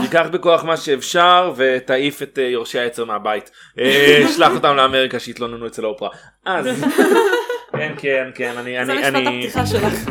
תיקח 0.00 0.26
בכוח 0.30 0.64
מה 0.64 0.76
שאפשר 0.76 1.52
ותעיף 1.56 2.22
את 2.22 2.38
אה, 2.38 2.44
יורשי 2.44 2.78
העצר 2.78 3.04
מהבית. 3.04 3.50
אה, 3.78 4.22
שלח 4.36 4.52
אותם 4.54 4.76
לאמריקה 4.76 5.18
שיתלוננו 5.20 5.66
אצל 5.66 5.86
אופרה. 5.86 6.08
אז 6.44 6.66
כן 7.72 7.92
כן 7.98 8.30
כן 8.34 8.52
אני 8.58 8.86
זה 8.86 8.92
אני 8.92 9.00
משפט 9.00 9.14
אני 9.14 9.38
הפתיחה 9.38 9.66
שלך. 9.66 10.10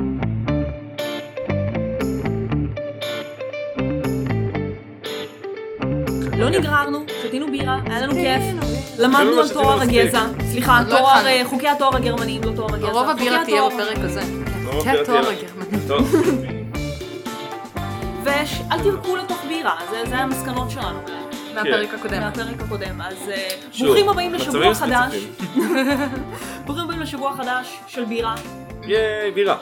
לא 6.38 6.50
נגררנו, 6.50 7.06
שתינו 7.24 7.52
בירה, 7.52 7.80
היה 7.86 8.02
לנו 8.02 8.14
כיף, 8.14 8.44
למדנו 9.00 9.30
אפילו 9.30 9.42
על 9.42 9.50
תואר 9.50 9.78
מספיק. 9.78 10.00
הגזע, 10.00 10.26
סליחה, 10.52 10.82
לא 10.82 10.90
תואר, 10.90 11.12
התחלנו. 11.12 11.28
אה, 11.28 11.42
חוקי 11.46 11.68
התואר 11.68 11.96
הגרמניים, 11.96 12.42
לא 12.44 12.52
תואר 12.56 12.76
הגזע. 12.76 12.88
רוב 12.88 13.10
הבירה 13.10 13.46
תהיה. 13.46 13.62
בפרק 13.70 13.98
הזה. 13.98 14.22
לא 14.66 14.82
כן, 14.84 14.96
תואר. 15.06 15.24
הגרמני. 15.30 16.48
ואל 18.28 18.46
תרקו 18.84 19.16
לתוך 19.16 19.44
בירה, 19.48 19.76
זה- 19.92 20.04
זה 20.10 20.18
המסקנות 20.18 20.72
שלנו 20.72 21.00
מהפרק 21.56 21.94
הקודם. 21.94 22.20
מהפרק 22.20 22.62
הקודם, 22.66 23.02
אז 23.02 23.30
אה, 23.30 23.48
ברוכים 23.80 24.10
הבאים 24.10 24.34
לשבוע 24.34 24.74
חדש. 24.74 25.16
ברוכים 26.66 26.84
הבאים 26.84 27.00
לשבוע 27.00 27.34
חדש 27.38 27.80
של 27.88 28.06
בירה. 28.06 28.36
ייי 28.84 29.32
בירה. 29.32 29.58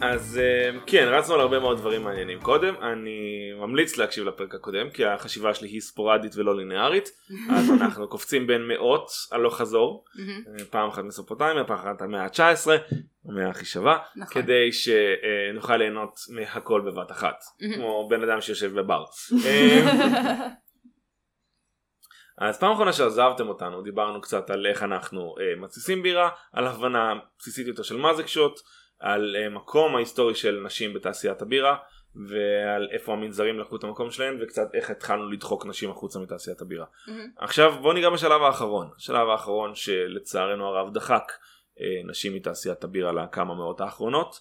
אז 0.00 0.40
אה, 0.42 0.78
כן 0.86 1.08
רצנו 1.10 1.34
על 1.34 1.40
הרבה 1.40 1.58
מאוד 1.58 1.78
דברים 1.78 2.02
מעניינים 2.02 2.40
קודם 2.40 2.74
אני 2.82 3.52
ממליץ 3.60 3.96
להקשיב 3.96 4.24
לפרק 4.24 4.54
הקודם 4.54 4.90
כי 4.90 5.04
החשיבה 5.04 5.54
שלי 5.54 5.68
היא 5.68 5.80
ספורדית 5.80 6.36
ולא 6.36 6.56
לינארית 6.56 7.08
אז 7.56 7.70
אנחנו 7.70 8.08
קופצים 8.08 8.46
בין 8.46 8.68
מאות 8.68 9.08
הלוך 9.32 9.56
חזור 9.56 10.04
מהמם. 10.14 10.42
אה, 10.58 10.64
פעם 10.64 10.88
אחת 10.88 11.04
מסופוטמיה 11.04 11.64
פעם 11.64 11.78
אחת 11.78 12.02
המאה 12.02 12.22
ה-19 12.22 12.70
המאה 13.28 13.50
הכי 13.50 13.64
שווה 13.64 13.98
נכון. 14.16 14.42
כדי 14.42 14.70
שנוכל 14.72 15.76
ליהנות 15.76 16.14
מהכל 16.30 16.80
בבת 16.80 17.10
אחת. 17.10 17.36
כמו 17.74 18.08
בן 18.10 18.22
אדם 18.22 18.40
שיושב 18.40 18.80
בבר. 18.80 19.04
אה, 19.46 20.48
אז 22.38 22.58
פעם 22.58 22.72
אחרונה 22.72 22.92
שעזבתם 22.92 23.48
אותנו 23.48 23.82
דיברנו 23.82 24.20
קצת 24.20 24.50
על 24.50 24.66
איך 24.66 24.82
אנחנו 24.82 25.34
אה, 25.40 25.60
מתסיסים 25.60 26.02
בירה, 26.02 26.30
על 26.52 26.66
הבנה 26.66 27.14
בסיסית 27.38 27.66
יותר 27.66 27.82
של 27.82 27.96
מה 27.96 28.14
זה 28.14 28.22
קשוט, 28.22 28.60
על 28.98 29.36
אה, 29.38 29.48
מקום 29.48 29.96
ההיסטורי 29.96 30.34
של 30.34 30.60
נשים 30.64 30.94
בתעשיית 30.94 31.42
הבירה 31.42 31.76
ועל 32.28 32.88
איפה 32.92 33.12
המנזרים 33.12 33.58
לקחו 33.58 33.76
את 33.76 33.84
המקום 33.84 34.10
שלהם 34.10 34.38
וקצת 34.40 34.74
איך 34.74 34.90
התחלנו 34.90 35.30
לדחוק 35.30 35.66
נשים 35.66 35.90
החוצה 35.90 36.18
מתעשיית 36.18 36.60
הבירה. 36.60 36.86
מהמם. 37.06 37.30
עכשיו 37.36 37.74
בוא 37.82 37.94
ניגע 37.94 38.10
בשלב 38.10 38.42
האחרון, 38.42 38.90
השלב 38.96 39.28
האחרון 39.28 39.74
שלצערנו 39.74 40.66
הרב 40.66 40.94
דחק 40.94 41.32
אה, 41.80 41.86
נשים 42.04 42.34
מתעשיית 42.34 42.84
הבירה 42.84 43.12
לכמה 43.12 43.54
מאות 43.54 43.80
האחרונות, 43.80 44.40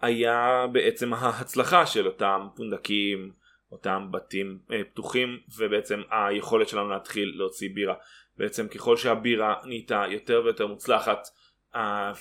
היה 0.00 0.66
בעצם 0.72 1.14
ההצלחה 1.14 1.86
של 1.86 2.06
אותם 2.06 2.48
פונדקים, 2.56 3.32
אותם 3.72 4.08
בתים 4.10 4.58
אה, 4.72 4.84
פתוחים 4.84 5.38
ובעצם 5.58 6.02
היכולת 6.10 6.68
שלנו 6.68 6.88
להתחיל 6.88 7.32
להוציא 7.36 7.70
בירה. 7.74 7.94
בעצם 8.36 8.68
ככל 8.68 8.96
שהבירה 8.96 9.54
נהייתה 9.64 10.04
יותר 10.08 10.42
ויותר 10.44 10.66
מוצלחת 10.66 11.28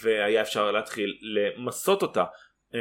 והיה 0.02 0.42
אפשר 0.42 0.72
להתחיל 0.72 1.18
למסות 1.22 2.02
אותה 2.02 2.24
אה, 2.76 2.80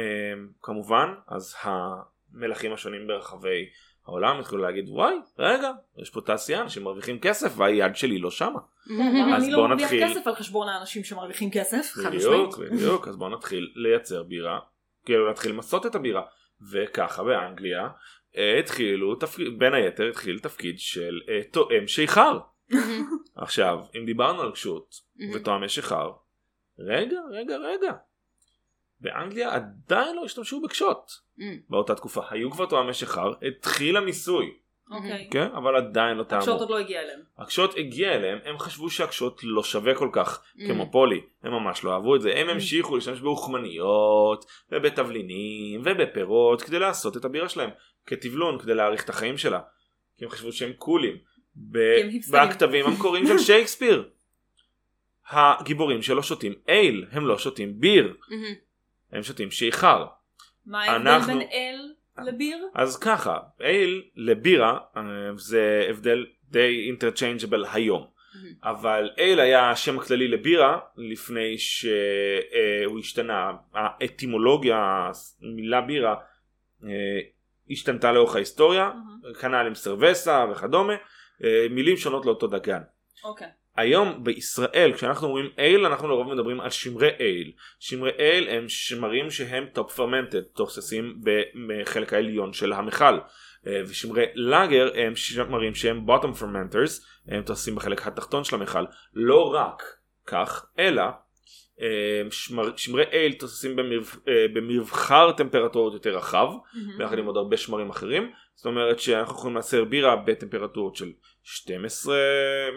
כמובן 0.61 1.13
אז 1.27 1.55
המלכים 1.61 2.73
השונים 2.73 3.07
ברחבי 3.07 3.69
העולם 4.05 4.39
התחילו 4.39 4.61
להגיד 4.61 4.85
וואי 4.89 5.15
רגע 5.39 5.71
יש 6.01 6.09
פה 6.09 6.21
תעשייה 6.21 6.61
אנשים 6.61 6.83
מרוויחים 6.83 7.19
כסף 7.19 7.53
והיד 7.57 7.95
שלי 7.95 8.19
לא 8.19 8.31
שמה 8.31 8.59
אז 9.35 9.43
אני 9.43 9.51
בוא 9.51 9.61
לא 9.61 9.67
מרוויח 9.67 9.93
נתחיל. 9.93 10.07
כסף 10.09 10.27
על 10.27 10.35
חשבון 10.35 10.69
האנשים 10.69 11.03
שמרוויחים 11.03 11.51
כסף? 11.51 11.97
בדיוק. 12.07 12.57
בדיוק 12.57 13.07
אז 13.07 13.17
בואו 13.17 13.29
נתחיל 13.29 13.71
לייצר 13.75 14.23
בירה 14.23 14.59
כאילו 15.05 15.27
להתחיל 15.27 15.51
למסות 15.51 15.85
את 15.85 15.95
הבירה 15.95 16.21
וככה 16.71 17.23
באנגליה 17.23 17.89
אה, 18.37 18.59
התחילו 18.59 19.15
תפקיד 19.15 19.59
בין 19.59 19.73
היתר 19.73 20.09
התחיל 20.09 20.39
תפקיד 20.39 20.79
של 20.79 21.19
תואם 21.51 21.87
שיכר. 21.87 22.39
עכשיו 23.35 23.79
אם 23.97 24.05
דיברנו 24.05 24.41
על 24.41 24.51
קשות. 24.51 24.95
ותואמי 25.33 25.69
שיכר 25.69 26.11
רגע 26.85 27.17
רגע 27.31 27.57
רגע 27.57 27.91
באנגליה 28.99 29.53
עדיין 29.55 30.15
לא 30.15 30.25
השתמשו 30.25 30.61
בקשות 30.61 31.11
מהמם. 31.37 31.57
באותה 31.69 31.95
תקופה 31.95 32.21
היו 32.29 32.51
כבר 32.51 32.65
תואמי 32.65 32.93
שיכר 32.93 33.33
התחיל 33.47 33.97
המיסוי 33.97 34.51
אוקיי. 34.91 35.27
כן 35.31 35.47
אבל 35.57 35.75
עדיין 35.75 36.17
לא 36.17 36.23
טעמו 36.23 36.39
הקשות 36.41 36.59
עוד 36.59 36.69
לא 36.69 36.77
הגיע 36.79 37.01
אליהם. 37.01 37.19
הקשות 37.37 37.77
הגיע 37.77 38.13
אליהם 38.15 38.39
הם 38.45 38.57
חשבו 38.59 38.89
שהקשות 38.89 39.39
לא 39.43 39.63
שווה 39.63 39.95
כל 39.95 40.09
כך 40.13 40.43
Mm. 40.55 40.59
כמו 40.67 40.91
פולי 40.91 41.21
הם 41.43 41.51
ממש 41.51 41.83
לא 41.83 41.93
אהבו 41.93 42.15
את 42.15 42.21
זה 42.21 42.33
הם 42.35 42.47
Mm. 42.47 42.51
המשיכו 42.51 42.95
להשתמש 42.95 43.19
באוכמניות 43.21 44.45
ובתבלינים 44.71 45.81
ובפירות 45.85 46.61
כדי 46.61 46.79
לעשות 46.79 47.17
את 47.17 47.25
הבירה 47.25 47.49
שלהם 47.49 47.69
כתבלון 48.05 48.59
כדי 48.59 48.73
להאריך 48.73 49.03
את 49.03 49.09
החיים 49.09 49.37
שלה 49.37 49.59
כי 50.17 50.25
הם 50.25 50.31
חשבו 50.31 50.51
שהם 50.51 50.73
קולים 50.73 51.17
ב- 51.55 51.95
כי 51.95 52.01
הם 52.03 52.09
היפסטרים. 52.09 52.49
בכתבים 52.49 52.85
המקוריים 52.85 53.27
של 53.27 53.37
שייקספיר 53.45 54.09
הגיבורים 55.31 56.01
שלו 56.01 56.23
שותים 56.23 56.53
אייל 56.69 57.05
הם 57.11 57.27
לא 57.27 57.37
שותים 57.37 57.79
ביר. 57.79 58.17
הם 59.11 59.23
שותים 59.23 59.51
שיכר 59.51 60.05
מה 60.65 60.83
ההבדל 60.83 61.19
בין 61.27 61.41
אל 61.41 61.91
לביר? 62.25 62.57
אז 62.73 62.99
ככה 62.99 63.39
אייל 63.61 64.03
לבירה 64.15 64.77
אה, 64.97 65.01
זה 65.35 65.85
הבדל 65.89 66.25
די 66.49 66.85
אינטרצ'יינג'בל 66.87 67.65
היום. 67.73 68.07
אבל 68.63 69.09
אייל 69.17 69.39
היה 69.39 69.71
השם 69.71 69.99
הכללי 69.99 70.27
לבירה 70.27 70.79
לפני 70.97 71.57
שהוא 71.57 72.99
השתנה 72.99 73.51
האטימולוגיה 73.73 75.11
המילה 75.41 75.81
בירה 75.81 76.15
אה, 76.83 77.19
השתנתה 77.69 78.11
לאורך 78.11 78.35
ההיסטוריה 78.35 78.91
כנ"ל 79.39 79.67
עם 79.67 79.75
סרבסה 79.75 80.45
וכדומה 80.51 80.93
אה, 81.43 81.67
מילים 81.69 81.97
שונות 81.97 82.25
לאותו 82.25 82.47
דגן 82.47 82.81
אוקיי. 83.23 83.47
היום 83.77 84.23
בישראל 84.23 84.93
כשאנחנו 84.95 85.27
אומרים 85.27 85.49
אייל 85.57 85.85
אנחנו 85.85 86.07
לרוב 86.07 86.33
מדברים 86.33 86.61
על 86.61 86.69
שמרי 86.69 87.09
אייל 87.19 87.51
שמרי 87.79 88.11
אייל 88.19 88.49
הם 88.49 88.69
שמרים 88.69 89.31
שהם 89.31 89.65
top 89.73 89.95
fermented 89.95 90.41
תוססים 90.41 91.21
בחלק 91.67 92.13
העליון 92.13 92.53
של 92.53 92.73
המכל. 92.73 93.19
אה, 93.67 93.81
ושמרי 93.87 94.25
לאגר 94.35 94.89
הם 94.95 95.15
שמרים 95.15 95.75
שהם 95.75 96.05
bottom 96.05 96.33
fermenters 96.33 97.05
הם 97.27 97.41
תוססים 97.41 97.75
בחלק 97.75 98.07
התחתון 98.07 98.43
של 98.43 98.55
המכל. 98.55 98.85
לא 99.13 99.53
רק 99.53 99.83
כך 100.25 100.65
אלא 100.79 101.03
אה, 101.81 102.31
שמר, 102.31 102.77
שמרי 102.77 103.03
אייל 103.11 103.33
תוססים 103.33 103.79
אה, 103.79 104.45
במבחר 104.53 105.31
טמפרטורות 105.31 105.93
יותר 105.93 106.17
רחב 106.17 106.47
ביחד 106.97 107.17
עם 107.17 107.25
עוד 107.25 107.37
הרבה 107.37 107.57
שמרים 107.57 107.89
אחרים. 107.89 108.31
זאת 108.55 108.65
אומרת 108.65 108.99
שאנחנו 108.99 109.35
יכולים 109.35 109.55
לייצר 109.55 109.83
בירה 109.83 110.15
בטמפרטורות 110.15 110.95
של 110.95 111.11
12 111.43 112.15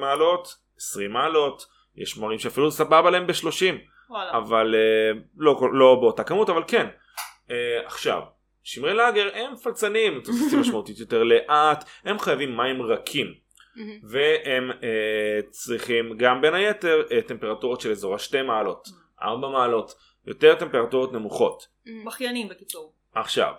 מעלות 0.00 0.63
20 0.76 1.12
מעלות 1.12 1.66
יש 1.96 2.10
שמרים 2.10 2.38
שאפילו 2.38 2.70
סבבה 2.70 3.10
להם 3.10 3.26
ב-30 3.26 3.74
וואלה. 4.10 4.38
אבל 4.38 4.74
uh, 4.74 5.18
לא, 5.36 5.60
לא 5.72 5.94
באותה 6.00 6.24
כמות 6.24 6.50
אבל 6.50 6.62
כן 6.66 6.86
uh, 7.48 7.52
עכשיו 7.84 8.22
שמרי 8.62 8.94
לאגר 8.94 9.30
הם 9.34 9.56
פלצנים 9.56 10.20
תוססים 10.24 10.60
משמעותית 10.60 10.98
יותר 10.98 11.22
לאט 11.22 11.84
הם 12.04 12.18
חייבים 12.18 12.56
מים 12.56 12.82
רכים. 12.82 13.44
והם 14.02 14.70
uh, 14.70 14.74
צריכים 15.50 16.16
גם 16.16 16.40
בין 16.40 16.54
היתר 16.54 17.02
טמפרטורות 17.26 17.80
של 17.80 17.90
אזור 17.90 18.14
השתי 18.14 18.42
מעלות 18.42 18.88
4 19.22 19.48
מעלות 19.48 19.94
יותר 20.26 20.54
טמפרטורות 20.54 21.12
נמוכות 21.12 21.68
מהמם. 21.86 22.04
בכיינים 22.04 22.48
בקיצור. 22.48 22.92
עכשיו, 23.14 23.52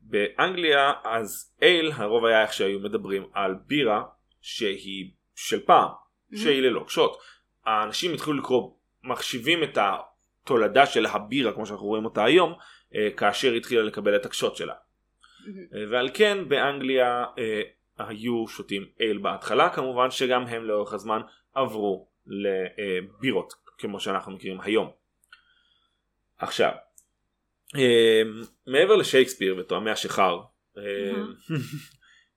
באנגליה 0.00 0.92
אז 1.04 1.52
אייל 1.62 1.92
הרוב 1.94 2.24
היה 2.24 2.42
איך 2.42 2.52
שהיו 2.52 2.80
מדברים 2.80 3.28
על 3.32 3.54
בירה 3.66 4.02
שהיא 4.40 5.10
של 5.34 5.60
פעם, 5.66 5.88
שהיא 6.36 6.62
ללא 6.62 6.84
קשות. 6.86 7.18
האנשים 7.64 8.14
התחילו 8.14 8.36
לקרוא, 8.36 8.70
מחשיבים 9.04 9.62
את 9.62 9.78
התולדה 9.80 10.86
של 10.86 11.06
הבירה 11.06 11.52
כמו 11.52 11.66
שאנחנו 11.66 11.86
רואים 11.86 12.04
אותה 12.04 12.24
היום, 12.24 12.54
אה, 12.94 13.08
כאשר 13.16 13.52
התחילה 13.52 13.82
לקבל 13.82 14.16
את 14.16 14.26
הקשות 14.26 14.56
שלה. 14.56 14.74
אה, 15.74 15.84
ועל 15.90 16.10
כן 16.14 16.48
באנגליה 16.48 17.24
אה, 17.38 17.62
היו 17.98 18.48
שותים 18.48 18.86
אייל 19.00 19.18
בהתחלה, 19.18 19.68
כמובן 19.68 20.10
שגם 20.10 20.46
הם 20.46 20.64
לאורך 20.64 20.92
הזמן 20.92 21.20
עברו 21.54 22.08
לבירות 22.26 23.52
כמו 23.78 24.00
שאנחנו 24.00 24.32
מכירים 24.32 24.60
היום. 24.60 24.90
עכשיו, 26.38 26.72
מעבר 28.66 28.96
לשייקספיר 28.96 29.56
ותואמי 29.58 29.90
השיכר, 29.90 30.40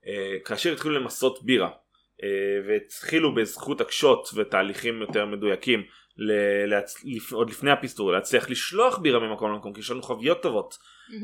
אה, 0.07 0.35
כאשר 0.45 0.73
התחילו 0.73 0.95
למסות 0.99 1.43
בירה 1.43 1.69
והתחילו 2.67 3.35
בזכות 3.35 3.81
הקשות 3.81 4.29
ותהליכים 4.35 5.01
יותר 5.01 5.25
מדויקים 5.25 5.83
להצ... 6.67 7.03
עוד 7.31 7.49
לפני 7.49 7.71
הפיסטור 7.71 8.11
להצליח 8.11 8.49
לשלוח 8.49 8.97
בירה 8.97 9.19
ממקום 9.19 9.51
למקום 9.51 9.73
כי 9.73 9.79
יש 9.79 9.91
לנו 9.91 10.01
חוויות 10.01 10.41
טובות. 10.41 10.77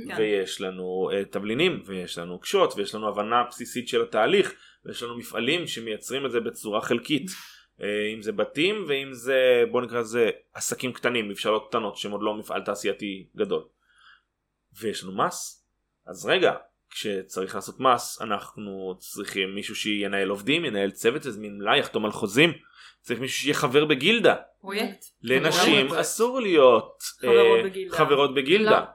כן. 0.08 0.16
ויש 0.18 0.62
לנו 0.62 1.10
uh, 1.12 1.26
תבלינים 1.32 1.84
ויש 1.86 2.18
לנו 2.18 2.40
קשות 2.40 2.74
ויש 2.78 2.96
לנו 2.96 3.08
הבנה 3.08 3.44
בסיסית 3.44 3.88
של 3.88 4.02
התהליך 4.02 4.54
ויש 4.86 5.04
לנו 5.04 5.18
מפעלים 5.18 5.68
שמייצרים 5.68 6.26
את 6.26 6.32
זה 6.32 6.40
בצורה 6.40 6.82
חלקית 6.82 7.28
uh, 7.28 7.84
אם 8.16 8.22
זה 8.22 8.32
בתים 8.32 8.86
ואם 8.88 9.14
זה 9.14 9.64
בוא 9.72 9.82
נקרא 9.82 10.00
לזה 10.00 10.30
עסקים 10.54 10.94
קטנים 10.94 11.30
מבשלות 11.30 11.68
קטנות 11.70 11.98
שהם 11.98 12.12
עוד 12.12 12.22
לא 12.24 12.36
מפעל 12.36 12.62
תעשייתי 12.62 13.28
גדול 13.36 13.64
ויש 14.80 15.04
לנו 15.04 15.18
מס 15.18 15.66
אז 16.08 16.26
רגע 16.26 16.54
כשצריך 16.90 17.56
לעשות 17.56 17.80
מס 17.80 18.22
אנחנו 18.22 18.96
צריכים 18.98 19.56
מישהו 19.56 19.76
שינהל 19.76 20.30
עובדים 20.30 20.66
ינהל 20.66 20.92
צוות 20.92 21.26
יזמין 21.26 21.58
מלאי 21.58 21.80
יחתום 21.80 22.06
על 22.06 22.12
חוזים 22.12 22.54
צריך 23.02 23.20
מישהו 23.20 23.42
שיהיה 23.42 23.56
חבר 23.56 23.86
בגילדה 23.86 24.36
פרויקט. 24.62 25.06
לנשים. 25.24 25.94
אסור 25.94 26.40
להיות 26.40 27.04
חברות 27.20 27.60
אה, 27.60 27.64
בגילדה. 27.64 27.98
חברות 27.98 28.34
בגילדה. 28.34 28.86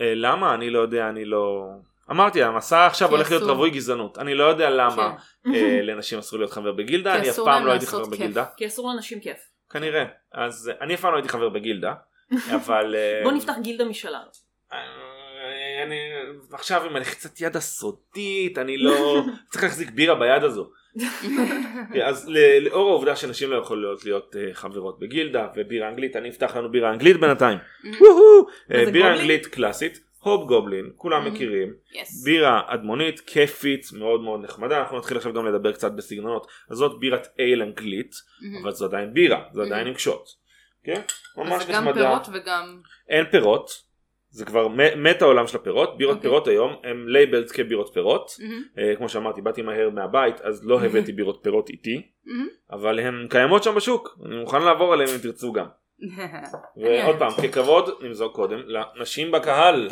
אה, 0.00 0.12
למה 0.14 0.54
אני 0.54 0.70
לא 0.70 0.78
יודע 0.78 1.08
אני 1.08 1.24
לא 1.24 1.66
אמרתי 2.10 2.42
המסע 2.42 2.86
עכשיו 2.86 3.10
הולך 3.10 3.30
להיות. 3.30 3.42
רווי 3.42 3.70
גזענות 3.70 4.18
אני 4.18 4.34
לא 4.34 4.44
יודע 4.44 4.70
למה 4.70 5.16
כן. 5.44 5.54
אה, 5.54 5.82
לנשים 5.82 6.18
אסור 6.18 6.38
להיות 6.38 6.52
חבר 6.52 6.72
בגילדה 6.72 7.12
כי 7.12 7.18
אני 7.18 7.30
אף 7.30 7.36
פעם 7.44 7.66
לא 7.66 7.70
הייתי 7.70 7.86
חבר. 7.86 8.04
בגילדה 8.04 8.44
כי 8.56 8.66
אסור 8.66 8.88
לאנשים 8.90 9.20
כיף. 9.20 9.38
כנראה 9.70 10.04
אז 10.32 10.70
אני 10.80 10.94
אף 10.94 11.00
פעם 11.00 11.12
לא 11.12 11.16
הייתי 11.16 11.28
חבר 11.28 11.48
בגילדה 11.48 11.94
אבל 12.56 12.94
בוא 13.24 13.32
נפתח 13.32 13.54
גילדה 13.62 13.84
משלנו. 13.84 14.30
אני 15.86 15.96
עכשיו 16.52 16.84
עם 16.84 16.96
הלחיצת 16.96 17.40
יד 17.40 17.56
הסודית 17.56 18.58
אני 18.58 18.78
לא 18.78 19.20
צריך 19.50 19.64
להחזיק 19.64 19.90
בירה 19.90 20.14
ביד 20.14 20.44
הזו 20.44 20.70
אז 22.08 22.28
לאור 22.60 22.90
העובדה 22.90 23.16
שנשים 23.16 23.50
לא 23.50 23.56
יכולות 23.56 24.04
להיות 24.04 24.36
אה, 24.36 24.54
חברות 24.54 24.98
בגילדה 24.98 25.48
ובירה 25.56 25.88
אנגלית 25.88 26.16
אני 26.16 26.28
אפתח 26.28 26.56
לנו 26.56 26.70
בירה 26.70 26.90
אנגלית 26.90 27.20
בינתיים 27.20 27.58
וואו! 28.00 28.46
אה, 28.72 28.90
בירה? 28.92 29.12
אנגלית 29.14 29.46
קלאסית 29.46 30.00
הוב 30.18 30.48
גובלין 30.48 30.90
כולם 30.96 31.26
Mhm. 31.26 31.30
מכירים. 31.30 31.72
בירה 32.24 32.60
אדמונית 32.66 33.20
כיפית 33.20 33.86
מאוד 33.92 34.20
מאוד 34.20 34.40
נחמדה 34.44 34.78
אנחנו 34.80 34.98
נתחיל 34.98 35.16
עכשיו 35.16 35.32
גם 35.32 35.46
לדבר 35.46 35.72
קצת 35.72 35.92
בסגנונות 35.92 36.46
אז 36.70 36.76
זאת 36.76 37.00
בירת 37.00 37.26
אייל 37.38 37.62
אנגלית 37.62 38.10
אבל 38.62 38.70
זו 38.72 38.84
עדיין 38.84 39.14
בירה 39.14 39.42
זה 39.52 39.62
עדיין 39.62 39.86
עם 39.86 39.94
כשות. 39.94 40.28
כן? 40.84 41.00
ממש 41.36 41.62
אז 41.62 41.68
גם 41.68 41.84
נחמדה. 41.84 42.00
פירות 42.00 42.28
וגם... 42.32 42.80
אין 43.08 43.24
פירות 43.30 43.70
זה 44.36 44.44
כבר 44.44 44.68
מת 44.96 45.22
העולם 45.22 45.46
של 45.46 45.56
הפירות 45.56 45.98
בירות 45.98 46.16
אוקיי. 46.16 46.30
פירות 46.30 46.48
היום 46.48 46.72
הם 46.84 47.08
labeled 47.08 47.50
כבירות 47.50 47.90
פירות 47.94 48.36
מהמם, 48.38 48.62
אה, 48.78 48.96
כמו 48.96 49.08
שאמרתי 49.08 49.42
באתי 49.42 49.62
מהר 49.62 49.90
מהבית 49.90 50.40
אז 50.40 50.66
לא 50.66 50.80
הבאתי 50.80 51.12
בירות 51.12 51.40
פירות 51.42 51.70
איתי 51.70 52.02
מהמם. 52.24 52.48
אבל 52.70 52.98
הן 52.98 53.26
קיימות 53.30 53.62
שם 53.62 53.74
בשוק 53.74 54.18
אני 54.26 54.36
מוכן 54.36 54.62
לעבור 54.62 54.92
עליהן 54.92 55.10
אם 55.10 55.18
תרצו 55.18 55.52
גם 55.52 55.66
ועוד 56.82 57.18
פעם 57.18 57.30
ככבוד 57.42 57.90
נמזוג 58.00 58.32
קודם 58.32 58.58
לנשים 58.66 59.30
בקהל. 59.30 59.88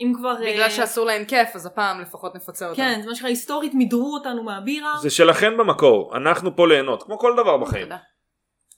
אם 0.00 0.12
כבר... 0.16 0.34
בגלל 0.34 0.62
אה, 0.62 0.70
שאסור 0.70 1.06
להן 1.06 1.24
כיף 1.24 1.48
אז 1.54 1.66
הפעם 1.66 2.00
לפחות 2.00 2.34
נפצה 2.34 2.68
אותן. 2.68 2.76
כן, 2.76 3.00
זה 3.02 3.08
מה 3.08 3.14
שנקרא 3.14 3.28
היסטורית 3.28 3.74
מידרו 3.74 4.14
אותנו 4.14 4.42
מהבירה. 4.42 4.92
זה 5.02 5.10
שלכן 5.10 5.56
במקור 5.56 6.16
אנחנו 6.16 6.56
פה 6.56 6.68
ליהנות 6.68 7.02
כמו 7.02 7.18
כל 7.18 7.32
דבר 7.36 7.56
בחיים 7.56 7.82
תודה. 7.82 7.96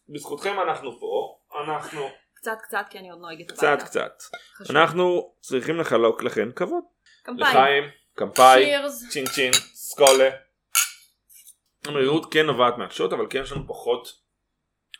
בזכותכם 0.08 0.54
אנחנו 0.68 1.00
פה 1.00 1.36
אנחנו 1.64 2.00
קצת 2.40 2.58
קצת 2.62 2.86
כי 2.90 2.98
אני 2.98 3.10
עוד 3.10 3.20
נוהגת 3.20 3.50
קצת 3.50 3.62
הביתה. 3.62 3.84
קצת 3.84 4.22
חשוב. 4.56 4.76
אנחנו 4.76 5.34
צריכים 5.40 5.76
לחלוק 5.76 6.22
לכן 6.22 6.52
כבוד 6.52 6.84
קמפיין. 7.22 7.50
לחיים 7.50 7.84
קמפאי 8.14 8.76
Cheers. 8.76 9.10
צ'ין 9.10 9.26
צ'ין 9.26 9.52
סקולה. 9.74 10.30
המהירות 11.86 12.32
כן 12.32 12.46
נובעת 12.46 12.78
מהקשות 12.78 13.12
אבל 13.12 13.26
כן 13.30 13.42
יש 13.42 13.52
לנו 13.52 13.66
פחות 13.66 14.08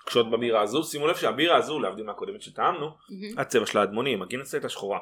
קשות 0.07 0.31
בבירה 0.31 0.63
הזו 0.63 0.83
שימו 0.85 1.07
לב 1.07 1.17
שהבירה 1.17 1.57
הזו 1.57 1.81
להבדיל 1.81 2.07
מהקודמת 2.07 2.43
שטעמנו. 2.43 2.91
הצבע 3.39 3.67
שלה 3.67 3.83
אדמוני 3.83 4.17
הגינס 4.23 4.55
הייתה 4.55 4.69
שחורה 4.69 4.99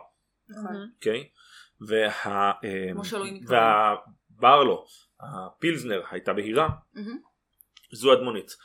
מהמם. 0.48 0.86
אוקיי 0.96 1.28
וה... 1.80 2.52
אה. 2.64 2.90
והברלו 4.40 4.86
הפילזנר 5.20 6.02
הייתה 6.10 6.32
בהירה. 6.32 6.68
זו 7.92 8.12
אדמונית. 8.12 8.56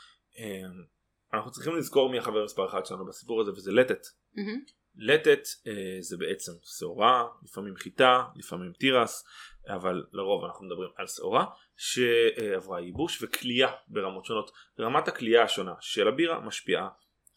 אנחנו 1.33 1.51
צריכים 1.51 1.75
לזכור 1.75 2.09
מי 2.09 2.17
החבר 2.17 2.43
מספר 2.43 2.69
אחד 2.69 2.85
שלנו 2.85 3.05
בסיפור 3.05 3.41
הזה 3.41 3.51
וזה 3.51 3.71
לטט. 3.71 4.07
מהמם. 4.33 4.59
לטט 4.95 5.47
אה, 5.67 5.97
זה 5.99 6.17
בעצם 6.17 6.51
שעורה, 6.63 7.27
לפעמים 7.43 7.75
חיטה, 7.75 8.23
לפעמים 8.35 8.71
תירס, 8.79 9.25
אבל 9.67 10.03
לרוב 10.11 10.45
אנחנו 10.45 10.65
מדברים 10.65 10.89
על 10.95 11.07
שעורה 11.07 11.45
שעברה 11.77 12.81
ייבוש 12.81 13.23
וכלייה 13.23 13.71
ברמות 13.87 14.25
שונות. 14.25 14.51
רמת 14.79 15.07
הכלייה 15.07 15.43
השונה 15.43 15.73
של 15.79 16.07
הבירה 16.07 16.39
משפיעה 16.39 16.89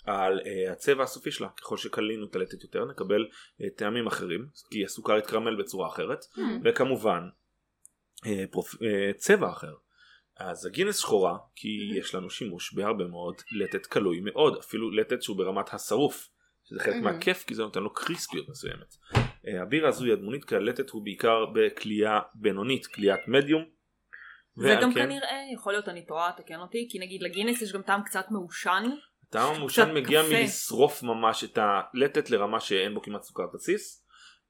על 0.04 0.40
אה, 0.46 0.72
הצבע 0.72 1.02
הסופי 1.02 1.30
שלה. 1.30 1.48
ככל 1.48 1.76
שקלינו 1.76 2.26
את 2.26 2.36
הלטט 2.36 2.62
יותר 2.62 2.84
נקבל 2.84 3.26
אה, 3.62 3.66
טעמים 3.76 4.06
אחרים, 4.06 4.46
כי 4.70 4.84
הסוכר 4.84 5.18
יתקרמל 5.18 5.62
בצורה 5.62 5.88
אחרת, 5.88 6.18
מהמם. 6.36 6.60
וכמובן 6.64 7.28
אה, 8.26 8.44
פרופ... 8.50 8.82
אה, 8.82 9.12
צבע 9.16 9.50
אחר. 9.50 9.74
אז 10.36 10.66
הגינס 10.66 10.98
שחורה 10.98 11.38
כי 11.54 11.92
יש 11.94 12.14
לנו 12.14 12.30
שימוש 12.30 12.74
בהרבה 12.74 13.04
מאוד 13.04 13.34
לטט 13.52 13.86
קלוי 13.86 14.20
מאוד, 14.20 14.56
אפילו 14.56 14.90
לטט 14.90 15.22
שהוא 15.22 15.36
ברמת 15.36 15.74
השרוף. 15.74 16.28
שזה 16.68 16.80
חלק. 16.80 16.94
מהכיף 17.02 17.44
כי 17.44 17.54
זה 17.54 17.62
נותן 17.62 17.82
לו 17.82 17.94
קריספיות 17.94 18.48
מסוימת. 18.48 18.94
אה, 19.16 19.62
הבירה 19.62 19.88
הזו 19.88 20.04
היא 20.04 20.12
אדמונית 20.14 20.44
כי 20.44 20.56
הלטט 20.56 20.90
הוא 20.90 21.04
בעיקר 21.04 21.44
בכלייה 21.54 22.20
בינונית, 22.34 22.86
כליית 22.86 23.20
מדיום. 23.28 23.64
וגם 24.56 24.94
כן, 24.94 25.00
כנראה, 25.00 25.36
יכול 25.54 25.72
להיות 25.72 25.88
אני 25.88 26.06
טועה, 26.06 26.32
תקן 26.36 26.60
אותי, 26.60 26.88
כי 26.90 26.98
נגיד 26.98 27.22
לגינס 27.22 27.62
יש 27.62 27.72
גם 27.72 27.82
טעם 27.82 28.02
קצת 28.02 28.26
מעושן. 28.30 28.84
הטעם 29.28 29.54
המעושן 29.54 29.94
מגיע 29.94 30.22
קפה. 30.22 30.32
מלשרוף 30.32 31.02
ממש 31.02 31.44
את 31.44 31.58
הלתת 31.58 32.30
לרמה 32.30 32.60
שאין 32.60 32.94
בו 32.94 33.02
כמעט 33.02 33.22
סוכר 33.22 33.46
בסיס. 33.54 34.06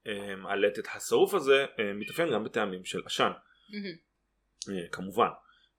אה, 0.06 0.34
הלתת 0.44 0.88
השרוף 0.94 1.34
הזה 1.34 1.66
אה, 1.78 1.92
מתאפיין 1.94 2.32
גם 2.32 2.44
בטעמים 2.44 2.84
של 2.84 3.00
עשן. 3.06 3.30
אה, 4.68 4.88
כמובן. 4.92 5.28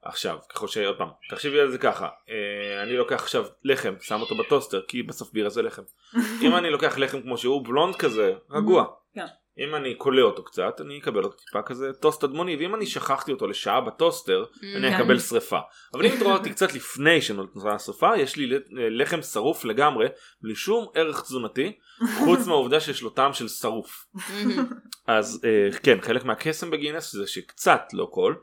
עכשיו, 0.07 0.37
ככל 0.49 0.67
שעוד 0.67 0.97
פעם, 0.97 1.09
תחשבי 1.29 1.59
על 1.59 1.71
זה 1.71 1.77
ככה, 1.77 2.07
אה, 2.29 2.83
אני 2.83 2.97
לוקח 2.97 3.21
עכשיו 3.23 3.45
לחם, 3.63 3.93
שם 4.01 4.21
אותו 4.21 4.35
בטוסטר, 4.35 4.81
כי 4.87 5.03
בסוף 5.03 5.31
בירה 5.33 5.49
זה 5.49 5.61
לחם. 5.61 5.81
אם 6.43 6.55
אני 6.55 6.69
לוקח 6.69 6.97
לחם 6.97 7.21
כמו 7.21 7.37
שהוא, 7.37 7.65
בלונד 7.65 7.95
כזה, 7.95 8.33
רגוע. 8.49 8.85
כן. 9.13 9.25
אם 9.59 9.75
אני 9.75 9.95
קולה 9.95 10.21
אותו 10.21 10.43
קצת, 10.43 10.81
אני 10.81 10.99
אקבל 10.99 11.23
אותו 11.23 11.37
טיפה 11.37 11.61
כזה 11.61 11.93
טוסט 11.93 12.23
אדמוני, 12.23 12.55
ואם 12.55 12.75
אני 12.75 12.85
שכחתי 12.85 13.31
אותו 13.31 13.47
לשעה 13.47 13.81
בטוסטר, 13.81 14.45
אני 14.75 14.89
כן. 14.89 14.95
אקבל 14.95 15.19
שריפה. 15.19 15.59
אבל 15.93 16.05
אם 16.05 16.11
התעוררתי 16.13 16.49
קצת 16.49 16.73
לפני 16.73 17.21
שנולדה 17.21 17.73
השרפה, 17.75 18.17
יש 18.17 18.35
לי 18.35 18.59
לחם 18.71 19.21
שרוף 19.21 19.65
לגמרי, 19.65 20.07
בלי 20.41 20.55
שום 20.55 20.87
ערך 20.93 21.21
תזונתי, 21.21 21.77
חוץ 22.25 22.47
מהעובדה 22.47 22.79
שיש 22.79 23.01
לו 23.01 23.09
טעם 23.09 23.33
של 23.33 23.47
שרוף. 23.47 24.05
מהמם. 24.13 24.65
אז 25.07 25.41
אה, 25.45 25.79
כן, 25.79 25.97
חלק 26.01 26.25
מהקסם 26.25 26.71
בגינס 26.71 27.11
זה 27.11 27.27
שקצת, 27.27 27.81
לא 27.93 28.07
כל, 28.11 28.35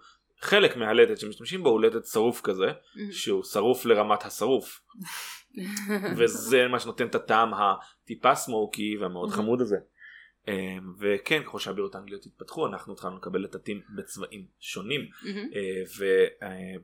חלק 0.44 0.76
מהלטת 0.76 1.18
שמשתמשים 1.18 1.62
בו 1.62 1.68
הוא 1.68 1.80
לטת 1.80 2.04
שרוף 2.04 2.40
כזה. 2.40 2.66
שהוא 3.10 3.44
שרוף 3.44 3.84
לרמת 3.84 4.24
השרוף. 4.24 4.80
וזה 6.18 6.68
מה 6.68 6.80
שנותן 6.80 7.06
את 7.06 7.14
הטעם 7.14 7.50
הטיפה 7.54 8.34
סמוקי 8.34 8.96
והמאוד. 9.00 9.30
חמוד 9.30 9.60
הזה. 9.60 9.76
אה, 10.48 10.76
וכן, 10.98 11.42
ככל 11.42 11.58
שהבירות 11.58 11.94
האנגליות 11.94 12.26
התפתחו, 12.26 12.66
אנחנו 12.66 12.92
התחלנו 12.92 13.16
לקבל 13.16 13.40
לטטים 13.40 13.80
בצבעים 13.96 14.46
שונים. 14.60 15.00
אה, 15.26 15.82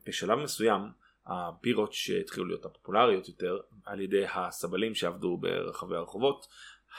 ובשלב 0.05 0.38
מסוים 0.38 0.81
הבירות 1.26 1.93
שהתחילו 1.93 2.47
להיות 2.47 2.64
הפופולריות 2.64 3.29
יותר 3.29 3.59
על 3.85 4.00
ידי 4.00 4.25
הסבלים 4.35 4.95
שעבדו 4.95 5.37
ברחבי 5.37 5.97
הרחובות 5.97 6.47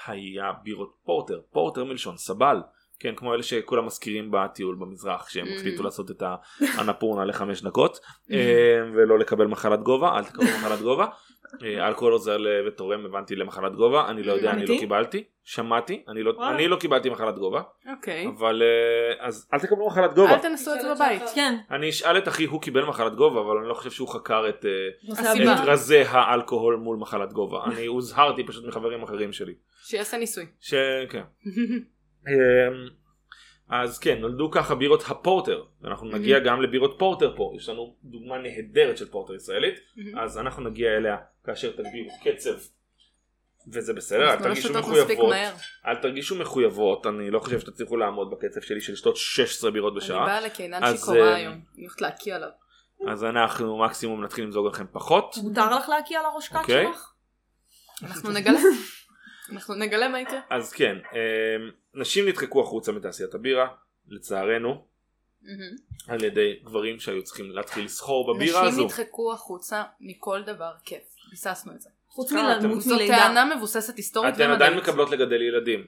היה 0.07 0.51
בירות 0.63 0.97
פורטר, 1.03 1.41
פורטר 1.51 1.83
מלשון 1.83 2.17
סבל, 2.17 2.57
כן 3.01 3.15
כמו 3.15 3.33
אלה 3.33 3.43
שכולם 3.43 3.85
מזכירים 3.85 4.31
בטיול 4.31 4.75
במזרח 4.75 5.29
שהם 5.29 5.47
Mm. 5.47 5.55
החליטו 5.55 5.83
לעשות 5.83 6.11
את 6.11 6.23
האנפורנה 6.61 7.25
לחמש 7.25 7.61
דקות 7.61 7.99
אה, 8.31 8.37
ולא 8.93 9.19
לקבל 9.19 9.47
מחלת 9.47 9.83
גובה, 9.83 10.17
אל 10.17 10.23
תקבלו 10.23 10.47
מחלת 10.59 10.81
גובה, 10.81 11.05
אה, 11.63 11.87
אלכוהול 11.87 12.13
עוזר 12.13 12.37
ותורם 12.67 13.05
הבנתי 13.05 13.35
למחלת 13.35 13.75
גובה, 13.75 14.09
אני 14.09 14.23
לא 14.23 14.33
יודע, 14.33 14.51
אני 14.51 14.65
לא? 14.65 14.75
קיבלתי, 14.79 15.23
שמעתי, 15.43 16.03
אני 16.07 16.23
לא-. 16.23 16.49
אני 16.49 16.67
לא 16.67 16.75
קיבלתי 16.75 17.09
מחלת 17.09 17.35
גובה, 17.35 17.61
אוקיי. 17.95 18.27
אבל 18.27 18.63
אה, 18.63 19.27
אז 19.27 19.49
אל 19.53 19.59
תקבלו 19.59 19.87
מחלת 19.87 20.13
גובה. 20.13 20.33
אל 20.33 20.39
תנסו 20.39 20.73
את 20.73 20.81
זה 20.81 20.95
בבית. 20.95 21.21
כן, 21.35 21.57
אני 21.71 21.89
אשאל 21.89 22.17
את 22.17 22.27
אחי 22.27 22.45
הוא 22.45 22.61
קיבל 22.61 22.85
מחלת 22.85 23.15
גובה 23.15 23.41
אבל 23.41 23.57
אני 23.57 23.67
לא 23.67 23.73
חושב 23.73 23.91
שהוא 23.91 24.07
חקר 24.07 24.49
את, 24.49 24.65
אה. 24.65 25.63
רזי 25.65 26.01
האלכוהול 26.07 26.75
מול 26.75 26.97
מחלת 26.97 27.33
גובה 27.33 27.63
אני 27.65 27.85
הוזהרתי 27.85 28.43
פשוט 28.43 28.65
מחברים 28.65 29.03
אחרים 29.03 29.33
שלי 29.33 29.53
שיעשה 29.83 30.17
ניסוי. 30.17 30.45
שכן 30.59 31.21
אמ, 31.47 31.79
אז 33.69 33.99
כן 33.99 34.17
נולדו 34.17 34.51
ככה 34.51 34.75
בירות 34.75 35.03
הפורטר 35.07 35.63
ואנחנו 35.81 36.07
נגיע 36.07 36.39
גם 36.39 36.61
לבירות 36.61 36.95
פורטר 36.99 37.35
פה 37.35 37.53
יש 37.55 37.69
לנו 37.69 37.95
דוגמה 38.03 38.37
נהדרת 38.37 38.97
של 38.97 39.11
פורטר 39.11 39.35
ישראלית 39.35 39.79
אז 40.17 40.37
אנחנו 40.37 40.63
נגיע 40.63 40.97
אליה 40.97 41.17
כאשר 41.43 41.71
תגבירו 41.71 42.09
קצב 42.23 42.53
וזה 43.67 43.93
בסדר 43.93 44.33
אל 44.33 44.39
תרגישו 44.39 44.73
מחויבות. 44.73 45.33
אל 45.85 45.95
תרגישו 45.95 46.35
מחויבות 46.35 47.07
אני 47.07 47.31
לא 47.31 47.39
חושב 47.39 47.59
שתצליחו 47.59 47.97
לעמוד 47.97 48.31
בקצב 48.31 48.61
שלי 48.61 48.81
של 48.81 48.93
לשתות 48.93 49.17
16 49.17 49.71
בירות 49.71 49.93
אני 49.93 49.99
בשעה 49.99 50.25
באה 50.25 50.41
לקינן 50.41 50.83
אז, 50.83 50.99
שיכורה 50.99 51.19
אה, 51.19 51.35
היום. 51.35 51.53
אני 51.53 51.81
הולכת 51.81 52.01
להקיא 52.01 52.35
עליו. 52.35 52.49
אז 53.07 53.23
אנחנו 53.23 53.77
מקסימום 53.77 54.23
נתחיל 54.23 54.43
למזוג 54.43 54.67
לכם 54.67 54.85
פחות 54.91 55.35
מותר 55.43 55.77
לך 55.77 55.89
להקיא 55.89 56.19
על 56.19 56.25
הראש 56.25 56.47
קק 56.47 56.55
אוקיי. 56.55 56.85
שלך? 56.87 57.13
אנחנו 58.03 58.31
נגלה. 58.31 58.59
אנחנו 59.51 59.75
נגלה 59.75 60.07
מה 60.07 60.19
יקרה. 60.21 60.39
אז 60.49 60.73
כן, 60.73 60.97
אמ, 61.13 61.71
נשים 61.93 62.27
נדחקו 62.27 62.61
החוצה 62.61 62.91
מתעשיית 62.91 63.33
הבירה, 63.33 63.67
לצערנו. 64.09 64.85
על 66.07 66.23
ידי 66.23 66.59
גברים 66.63 66.99
שהיו 66.99 67.23
צריכים 67.23 67.51
להתחיל 67.51 67.85
לסחור 67.85 68.33
בבירה 68.33 68.59
נשים 68.61 68.73
הזו. 68.73 68.85
נדחקו 68.85 69.33
החוצה 69.33 69.83
מכל 69.99 70.41
דבר 70.45 70.71
כיף. 70.85 71.01
ביססנו 71.31 71.73
את 71.75 71.81
זה. 71.81 71.89
חוץ 72.07 72.31
מלמות 72.31 72.57
אתם- 72.59 72.79
זו 72.79 72.95
מלידה. 72.95 73.15
טענה 73.17 73.55
מבוססת 73.55 73.97
היסטורית 73.97 74.33
אתן 74.35 74.51
עדיין 74.51 74.71
ומדעית. 74.73 74.89
מקבלות 74.89 75.09
לגדל 75.09 75.41
ילדים. 75.41 75.87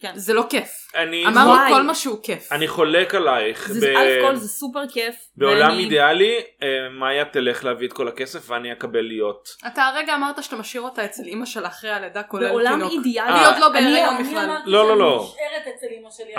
כן. 0.00 0.12
זה 0.14 0.34
לא 0.34 0.44
כיף. 0.50 0.68
אני, 0.94 1.26
אמרנו 1.26 1.50
וואי. 1.50 1.72
כל 1.72 1.82
מה 1.82 1.94
שהוא 1.94 2.18
כיף. 2.22 2.52
אני 2.52 2.68
חולק 2.68 3.14
עלייך. 3.14 3.68
זה 3.72 3.86
ב- 3.94 3.96
אלף 3.96 4.24
כל 4.30 4.36
זה 4.36 4.48
סופר 4.48 4.88
כיף. 4.92 5.14
בעולם 5.36 5.70
ואני- 5.70 5.82
אידיאלי, 5.84 6.34
אה, 6.62 6.68
מאיה 6.90 7.24
תלך 7.24 7.64
להביא 7.64 7.88
את 7.88 7.92
כל 7.92 8.08
הכסף 8.08 8.50
ואני 8.50 8.72
אקבל 8.72 9.00
להיות. 9.00 9.48
אתה 9.66 9.82
הרגע 9.86 10.14
אמרת 10.14 10.42
שאתה 10.42 10.56
משאיר 10.56 10.82
אותה 10.82 11.04
אצל 11.04 11.22
אימא 11.22 11.46
שלה 11.46 11.68
אחרי 11.68 11.90
הלידה 11.90 12.22
כולל 12.22 12.48
בעולם 12.48 12.72
תינוק. 12.78 12.92
אידיאלי. 12.92 13.32
היא 13.38 13.46
עוד 13.46 13.56
לא 13.58 13.68
אני 14.18 14.24
בכלל. 14.24 14.56
לא, 14.66 14.88
לא, 14.88 14.88
שאני 14.88 14.98
לא. 14.98 15.24
נשארת 15.34 15.74
אצל 15.76 15.86
אמא 16.00 16.08
שלי. 16.10 16.26
היא. 16.26 16.36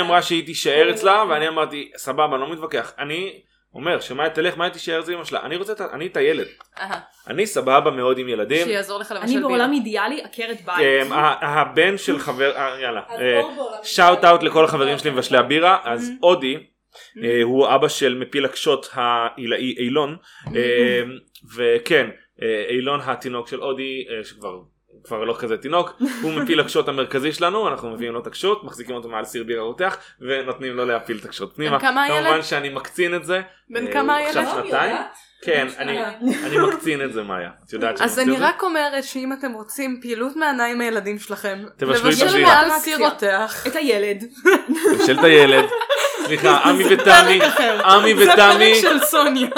אמרה 0.00 0.22
שהיא 0.22 0.46
תישאר 0.46 0.90
אצלה 0.90 1.24
ואני 1.28 1.48
אמרתי 1.48 1.90
סבבה 1.96 2.24
אני 2.34 2.40
לא 2.40 2.52
מתווכח 2.52 2.92
אני 2.98 3.40
אומר 3.74 4.00
שמאיה 4.00 4.30
תלך 4.30 4.56
מאיה 4.56 4.70
תישאר? 4.70 5.00
אצל 5.00 5.12
אמא 5.14 5.24
שלה 5.24 5.40
אני 5.42 5.56
רוצה 5.56 5.72
אני 5.92 6.06
את 6.06 6.16
הילד. 6.16 6.46
אני 7.28 7.46
סבבה 7.46 7.90
מאוד 7.90 8.18
עם 8.18 8.28
ילדים. 8.28 8.66
שיעזור 8.66 8.98
לך 9.00 9.10
לבשל 9.12 9.32
אני. 9.32 9.40
בעולם 9.40 9.72
אידיאלי 9.72 10.22
עקרת 10.22 10.56
אה, 10.68 10.76
בית. 10.76 11.12
ה- 11.12 11.60
הבן 11.60 11.98
של 11.98 12.18
חבר 12.18 12.56
אה, 12.56 12.80
יאללה 12.80 13.00
אה, 13.10 13.40
שאוט 13.82 14.08
אידיאלי. 14.18 14.28
אאוט 14.30 14.42
לכל 14.42 14.64
החברים 14.64 14.98
שלי 14.98 15.10
מבשלי 15.10 15.38
הבירה. 15.38 15.78
אז 15.84 16.10
אודי 16.22 16.56
אה, 17.22 17.40
הוא 17.42 17.74
אבא 17.74 17.88
של 17.88 18.14
מפיל 18.14 18.44
הקשות 18.44 18.88
העילאי 18.92 19.74
אילון. 19.78 20.16
אה, 20.56 21.02
וכן 21.56 22.10
אה, 22.42 22.64
אילון 22.68 23.00
התינוק 23.04 23.48
של 23.48 23.62
אודי 23.62 24.04
אה, 24.10 24.24
שכבר 24.24 24.58
כבר 25.04 25.24
לא 25.24 25.36
כזה 25.38 25.56
תינוק 25.56 25.92
הוא 26.22 26.32
מפיל 26.32 26.60
הקשות 26.60 26.88
המרכזי 26.88 27.32
שלנו 27.32 27.68
אנחנו 27.68 27.90
מביאים 27.90 28.12
לו 28.12 28.20
את 28.20 28.26
הקשות 28.26 28.64
מחזיקים 28.64 28.94
אותו 28.94 29.08
מעל 29.08 29.24
סיר 29.24 29.44
בירה 29.44 29.62
רותח 29.62 29.96
ונותנים 30.20 30.76
לו 30.76 30.84
להפיל 30.84 31.18
את 31.20 31.24
הקשות 31.24 31.52
פנימה 31.56 31.80
כמה 31.80 32.02
הילד? 32.02 32.26
כמובן 32.26 32.42
שאני 32.42 32.68
מקצין 32.68 33.14
את 33.14 33.24
זה 33.24 33.40
בן 33.70 33.86
אה, 33.86 33.92
כמה 33.92 34.18
הוא 34.18 34.26
עכשיו 34.26 34.42
הילד? 34.42 34.64
שנתיים? 34.64 34.96
כן 35.42 35.66
אני. 35.78 36.04
אני 36.44 36.58
מקצין 36.68 37.04
את 37.04 37.12
זה 37.12 37.22
מאיה 37.22 37.50
את 37.66 37.72
יודעת 37.72 37.96
שאני 37.96 38.04
אז 38.04 38.12
מקצין 38.12 38.28
אני 38.28 38.36
את 38.36 38.40
זה? 38.42 38.48
רק 38.48 38.62
אומרת 38.62 39.04
שאם 39.04 39.32
אתם 39.32 39.52
רוצים 39.52 39.98
פעילות 40.02 40.36
מהנה 40.36 40.66
עם 40.66 40.80
הילדים 40.80 41.18
שלכם, 41.18 41.58
תבשלו 41.76 42.10
איתם 42.10 42.24
לבשל 42.24 42.36
בירה. 42.36 42.68
מעל 42.68 42.78
סיר 42.78 42.98
רותח. 42.98 43.66
את 43.66 43.76
הילד. 43.76 44.24
של 45.06 45.18
את 45.18 45.24
הילד 45.24 45.64
סליחה 46.30 46.58
עמי 46.58 46.84
ותמי 46.84 47.40
עמי 47.84 48.14
זה 48.14 48.32
ותמי 48.32 48.74
פרק 48.74 48.80
של 48.80 48.98
סוניה. 48.98 49.48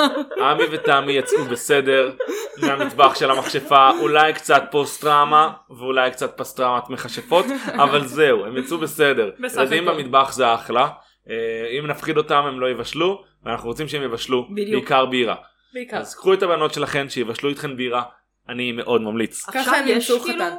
עמי 0.41 0.64
ותמי 0.71 1.12
יצאו 1.12 1.45
בסדר 1.45 2.12
מהמטבח 2.57 3.14
של 3.14 3.31
המכשפה 3.31 3.91
אולי 4.00 4.33
קצת 4.33 4.62
פוסט 4.71 5.00
טראומה 5.00 5.52
ואולי 5.71 6.11
קצת 6.11 6.37
פוסט 6.37 6.57
טראומת 6.57 6.91
מכשפות 6.91 7.47
אבל 7.85 8.07
זהו 8.07 8.45
הם 8.45 8.57
יצאו 8.57 8.79
בסדר 8.79 9.31
ילדים. 9.59 9.85
במטבח 9.85 10.33
זה 10.33 10.55
אחלה 10.55 10.88
אה, 11.31 11.35
אם 11.79 11.87
נפחיד 11.87 12.17
אותם 12.17 12.45
הם 12.47 12.61
לא 12.61 12.71
יבשלו 12.71 13.25
ואנחנו 13.45 13.69
רוצים 13.69 13.88
שהם 13.88 14.02
יבשלו. 14.02 14.47
בעיקר 14.50 15.07
בירה 15.07 15.35
בעיקר. 15.75 15.97
אז 15.97 16.14
קחו 16.14 16.35
את 16.35 16.43
הבנות 16.43 16.75
שלכן 16.75 17.09
שיבשלו 17.09 17.49
איתכן 17.49 17.76
בירה 17.76 18.02
אני 18.49 18.73
מאוד 18.73 19.02
ממליץ 19.02 19.45
ככה 19.45 19.61
עכשיו 19.61 19.75
הם 19.75 19.88
יש 19.88 20.11
ימצאו 20.11 20.25
כאילו 20.25 20.45
חתן. 20.45 20.55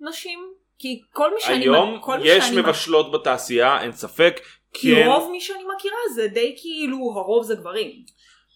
נשים. 0.00 0.38
כי 0.78 1.00
כל 1.12 1.30
מי 1.34 1.40
שאני... 1.40 1.64
היום 1.64 1.98
כל 2.00 2.18
יש 2.22 2.50
מבשלות 2.50 3.12
בתעשייה 3.12 3.82
אין 3.82 3.92
ספק 3.92 4.40
כי 4.72 4.94
כן 4.94 5.06
רוב 5.06 5.30
מי 5.32 5.40
שאני 5.40 5.64
מכירה 5.76 5.98
זה 6.14 6.28
די 6.28 6.56
כאילו 6.60 6.96
הרוב 6.96 7.44
זה 7.44 7.54
גברים. 7.54 7.90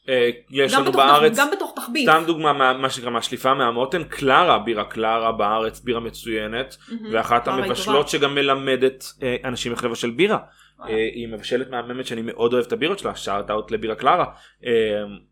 אה, 0.08 0.30
יש 0.50 0.74
לנו 0.74 0.92
בארץ 0.92 1.38
גם 1.38 1.50
בתוך 1.50 1.72
תחביב. 1.76 2.10
סתם 2.10 2.22
דוגמה 2.26 2.52
מה, 2.52 2.72
מה 2.72 2.90
שנקרא 2.90 3.10
מהשליפה 3.10 3.54
מהמותן 3.54 4.04
קלרה 4.04 4.58
בירה 4.58 4.84
קלרה 4.84 5.32
בארץ 5.32 5.80
בירה 5.80 6.00
מצוינת 6.00 6.76
מהמם. 6.88 7.08
ואחת 7.12 7.48
המבשלות. 7.48 8.08
שגם 8.08 8.34
מלמדת 8.34 9.04
אה, 9.22 9.36
אנשים 9.44 9.72
איך 9.72 9.84
לבשל 9.84 10.10
בירה. 10.10 10.38
אה, 10.80 10.94
היא 11.14 11.28
מבשלת 11.28 11.70
מהממת 11.70 12.06
שאני 12.06 12.22
מאוד 12.22 12.52
אוהב 12.52 12.64
את 12.64 12.72
הבירות 12.72 12.98
שלה 12.98 13.16
שארט 13.16 13.50
אאוט 13.50 13.70
לבירה 13.70 13.94
קלרה 13.94 14.24
אה, 14.64 14.70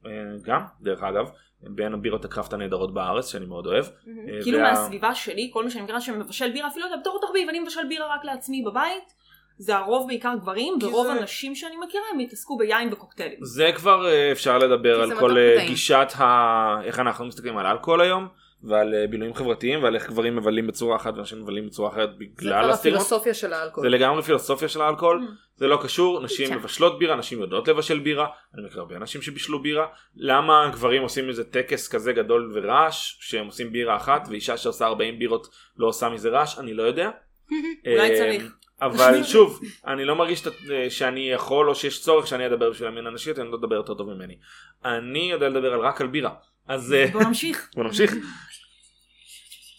אה, 0.07 0.11
גם 0.43 0.61
דרך 0.81 1.03
אגב 1.03 1.31
בין 1.63 1.95
הבירות 1.95 2.25
הקראפט 2.25 2.53
הנהדרות 2.53 2.95
בארץ 2.95 3.33
שאני 3.33 3.47
מאוד 3.47 3.67
אוהב. 3.67 3.85
אה, 3.85 4.43
כאילו 4.43 4.59
מהסביבה 4.59 5.15
שלי 5.15 5.51
כל 5.53 5.65
מי 5.65 5.71
שאני 5.71 5.85
מכירה 5.85 6.01
שמבשל 6.01 6.53
בירה 6.53 6.69
אפילו 6.69 6.87
אתה 6.87 6.97
בתור 6.97 7.19
תחביב 7.23 7.49
אני 7.49 7.61
מבשל 7.61 7.89
בירה 7.89 8.15
רק 8.15 8.25
לעצמי 8.25 8.63
בבית. 8.63 9.22
זה 9.59 9.77
הרוב 9.77 10.07
בעיקר 10.09 10.33
גברים 10.41 10.75
ורוב 10.83 11.07
זה- 11.07 11.13
הנשים 11.13 11.55
שאני 11.55 11.75
מכירה 11.87 12.05
הם 12.15 12.21
יתעסקו 12.21 12.57
ביין 12.57 12.93
וקוקטיילים. 12.93 13.39
זה 13.43 13.71
כבר 13.75 14.07
אה, 14.09 14.33
אפשר 14.33 14.59
לדבר 14.59 15.01
על 15.01 15.09
זה 15.09 15.15
כל 15.15 15.39
אה. 15.39 15.65
גישת 15.67 16.09
ה... 16.19 16.77
איך 16.85 16.99
אנחנו 17.01 17.25
מסתכלים 17.25 17.59
על 17.59 17.67
אלכוהול 17.67 18.01
היום 18.01 18.29
ועל 18.65 18.95
אה, 18.95 19.07
בילויים 19.07 19.35
חברתיים 19.35 19.83
ועל 19.83 19.95
איך 19.95 20.11
גברים 20.11 20.37
מבלים 20.37 20.67
בצורה 20.67 20.97
אחת 20.97 21.15
ואנשים 21.17 21.43
מבלים 21.43 21.67
בצורה 21.67 21.89
אחרת 21.91 22.09
זה 22.11 22.17
בגלל 22.19 22.63
כבר 22.63 22.71
הסטיגמות. 22.73 23.01
הפילוסופיה 23.03 23.35
של 23.35 23.49
זה 23.49 23.57
האלכוהול. 23.57 23.89
לגמרי 23.89 24.23
פילוסופיה 24.23 24.69
של 24.69 24.81
האלכוהול 24.83 25.19
Mm. 25.29 25.31
זה 25.57 25.67
לא 25.67 25.79
קשור 25.83 26.21
נשים 26.21 26.49
כן. 26.49 26.55
מבשלות 26.57 26.99
בירה 26.99 27.17
נשים 27.17 27.41
יודעות 27.41 27.69
לבשל 27.69 27.99
בירה 27.99 28.27
אני 28.55 28.67
מכיר 28.67 28.81
הרבה 28.81 28.97
אנשים 28.97 29.23
שבישלו 29.23 29.63
בירה 29.63 29.87
למה 30.17 30.71
גברים 30.73 31.03
עושים 31.03 31.29
איזה 31.29 31.45
טקס 31.45 31.89
כזה 31.89 32.13
גדול 32.13 32.53
ורעש 32.55 33.17
שהם 33.21 33.47
עושים 33.47 33.73
בירה 33.73 33.97
אחת 33.97 34.27
ואישה 34.31 34.57
שעושה 34.57 34.87
40 34.87 35.19
בירות 35.19 35.49
לא 35.77 35.87
עושה 35.87 36.09
מזה 36.09 36.29
רעש 36.31 36.59
אני 36.59 36.75
לא 36.75 36.83
יודע. 36.83 37.11
אולי 37.93 38.17
צריך. 38.17 38.57
אבל 38.87 39.23
שוב 39.23 39.61
אני 39.87 40.05
לא 40.05 40.17
מרגיש 40.17 40.45
שאני 40.89 41.31
יכול 41.31 41.69
או 41.69 41.75
שיש 41.75 42.03
צורך 42.03 42.27
שאני 42.27 42.47
אדבר 42.47 42.71
בשביל 42.71 42.89
המין 42.89 43.07
הנשית 43.07 43.39
אני 43.39 43.51
לא 43.51 43.57
אדבר 43.57 43.75
יותר 43.75 43.95
טוב 43.95 44.15
ממני. 44.15 44.37
אני 44.85 45.31
יודע 45.31 45.49
לדבר 45.49 45.85
רק 45.85 46.01
על 46.01 46.07
בירה 46.07 46.35
אז 46.69 46.93
אה, 46.93 47.07
בוא 47.13 47.23
נמשיך. 47.23 47.69
בוא 47.77 47.85
נמשיך. 47.85 48.15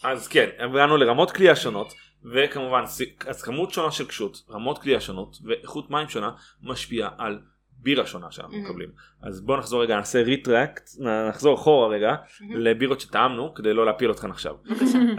אז 0.02 0.28
כן, 0.28 0.48
הגענו 0.58 0.96
לרמות 0.96 1.30
קלייה 1.30 1.56
שונות, 1.56 1.94
וכמובן 2.24 2.82
אז 3.26 3.42
כמות 3.42 3.72
שונה 3.72 3.90
של 3.90 4.06
כשות, 4.06 4.42
רמות 4.50 4.78
קלייה 4.78 5.00
שונות, 5.00 5.36
ואיכות 5.44 5.90
מים 5.90 6.08
שונה, 6.08 6.30
משפיעה 6.62 7.10
על 7.18 7.40
בירה 7.70 8.06
שונה 8.06 8.30
שאנחנו. 8.30 8.58
מקבלים. 8.58 8.88
אז 9.22 9.40
בואו 9.40 9.58
נחזור 9.58 9.82
רגע, 9.82 9.96
נעשה 9.96 10.22
retract, 10.22 10.90
נחזור 11.28 11.54
אחורה 11.54 11.88
רגע, 11.88 12.14
לבירות 12.50 13.00
שטעמנו, 13.00 13.54
כדי 13.54 13.74
לא 13.74 13.86
להפיל 13.86 14.10
אתכם 14.10 14.30
עכשיו. 14.30 14.54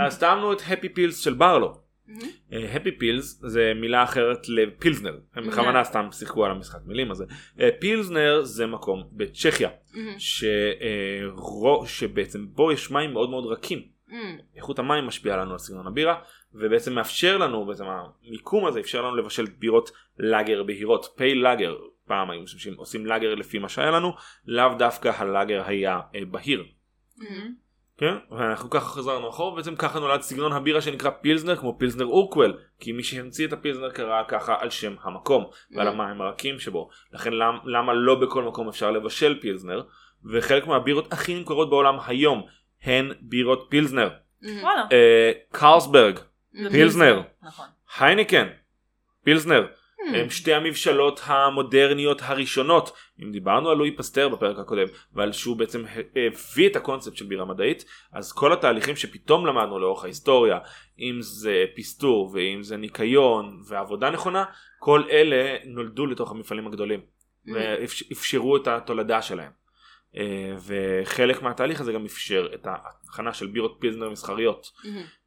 אז 0.05 0.19
טעמנו 0.19 0.53
את 0.53 0.61
Happy 0.67 0.89
Pils 0.89 1.19
של 1.19 1.33
ברלו. 1.33 1.84
Happy 2.51 2.91
Pils 2.91 3.41
זה 3.45 3.71
מילה 3.75 4.03
אחרת 4.03 4.49
לפילזנר, 4.49 5.17
הם 5.35 5.47
בכוונה 5.47 5.83
סתם 5.83 6.07
שיחקו 6.11 6.45
על 6.45 6.51
המשחק 6.51 6.79
מילים 6.85 7.11
הזה. 7.11 7.25
אה, 7.59 7.69
פילזנר 7.79 8.41
זה 8.43 8.65
מקום 8.65 9.03
בצ'כיה. 9.11 9.69
אה, 11.81 11.87
שבעצם 11.87 12.45
בו 12.49 12.71
יש 12.71 12.91
מים 12.91 13.13
מאוד 13.13 13.29
מאוד 13.29 13.45
רכים. 13.45 13.95
איכות 14.55 14.79
המים 14.79 15.07
משפיעה 15.07 15.37
לנו 15.37 15.51
על 15.51 15.57
סגנון 15.57 15.87
הבירה 15.87 16.21
ובעצם 16.53 16.93
מאפשר 16.93 17.37
לנו 17.37 17.65
בעצם 17.65 17.83
המיקום 17.87 18.65
הזה 18.65 18.79
אפשר 18.79 19.01
לנו 19.01 19.15
לבשל 19.15 19.45
בירות 19.45 19.91
לאגר 20.19 20.63
בהירות 20.63 21.13
פייל 21.15 21.37
לאגר 21.37 21.75
פעם 22.07 22.31
היו 22.31 22.41
משתמשים 22.41 22.73
עושים 22.77 23.05
לאגר 23.05 23.35
לפי 23.35 23.59
מה 23.59 23.69
שהיה 23.69 23.91
לנו 23.91 24.13
לאו 24.45 24.73
דווקא 24.77 25.11
הלאגר 25.17 25.63
היה 25.65 25.99
אה, 26.15 26.25
בהיר 26.25 26.65
כן 27.97 28.15
ואנחנו 28.31 28.69
ככה 28.69 28.85
חזרנו 28.85 29.29
אחורה 29.29 29.53
ובעצם 29.53 29.75
ככה 29.75 29.99
נולד 29.99 30.21
סגנון 30.21 30.51
הבירה 30.51 30.81
שנקרא 30.81 31.09
פילזנר 31.09 31.55
כמו 31.55 31.79
פילזנר 31.79 32.05
אורקוול 32.05 32.57
כי 32.79 32.91
מי 32.91 33.03
שהמציא 33.03 33.47
את 33.47 33.53
הפילזנר 33.53 33.89
קרא 33.89 34.23
ככה 34.27 34.55
על 34.59 34.69
שם 34.69 34.95
המקום 35.03 35.45
ועל 35.71 35.87
המים 35.87 36.21
הרכים 36.21 36.59
שבו 36.59 36.89
לכן 37.13 37.33
למ, 37.33 37.57
למה 37.65 37.93
לא 37.93 38.15
בכל 38.15 38.43
מקום 38.43 38.67
אפשר 38.67 38.91
לבשל 38.91 39.39
פילזנר 39.41 39.83
וחלק 40.25 40.67
מהבירות 40.67 41.13
הכי 41.13 41.35
נמכרות 41.35 41.69
בעולם 41.69 41.97
היום 42.07 42.45
הן 42.83 43.11
בירות 43.21 43.67
פילזנר 43.69 44.09
וואלה. 44.41 44.85
אה, 44.91 45.31
קרלסברג 45.51 46.19
זה 46.53 46.69
פילסנר. 46.69 47.21
נכון. 47.43 47.65
הייניקן 47.99 48.47
פילסנר 49.23 49.67
הם 50.13 50.29
שתי 50.29 50.53
המבשלות 50.53 51.21
המודרניות 51.23 52.21
הראשונות. 52.23 52.91
אם 53.23 53.31
דיברנו 53.31 53.69
על 53.69 53.77
לואי 53.77 53.91
פסטר 53.91 54.29
בפרק 54.29 54.59
הקודם 54.59 54.87
ועל 55.13 55.31
שהוא 55.31 55.57
בעצם 55.57 55.83
הביא 56.15 56.69
את 56.69 56.75
הקונספט 56.75 57.15
של 57.15 57.25
בירה 57.25 57.45
מדעית 57.45 57.85
אז 58.13 58.31
כל 58.31 58.53
התהליכים 58.53 58.95
שפתאום 58.95 59.45
למדנו 59.45 59.79
לאורך 59.79 60.03
ההיסטוריה 60.03 60.59
אם 60.99 61.17
זה 61.21 61.65
פסטור 61.75 62.31
ואם 62.33 62.63
זה 62.63 62.77
ניקיון 62.77 63.61
ועבודה 63.67 64.09
נכונה 64.09 64.45
כל 64.79 65.03
אלה 65.11 65.55
נולדו 65.65 66.05
לתוך 66.05 66.31
המפעלים 66.31 66.67
הגדולים 66.67 66.99
ואפשרו 67.53 68.57
את 68.57 68.67
התולדה 68.67 69.21
שלהם. 69.21 69.51
אה, 70.17 70.55
וחלק 70.65 71.41
מהתהליך 71.41 71.81
הזה 71.81 71.93
גם 71.93 72.05
אפשר 72.05 72.47
את 72.53 72.67
ההכנה 72.67 73.33
של 73.33 73.47
בירות 73.47 73.77
פילסנר 73.79 74.09
מסחריות. 74.09 74.71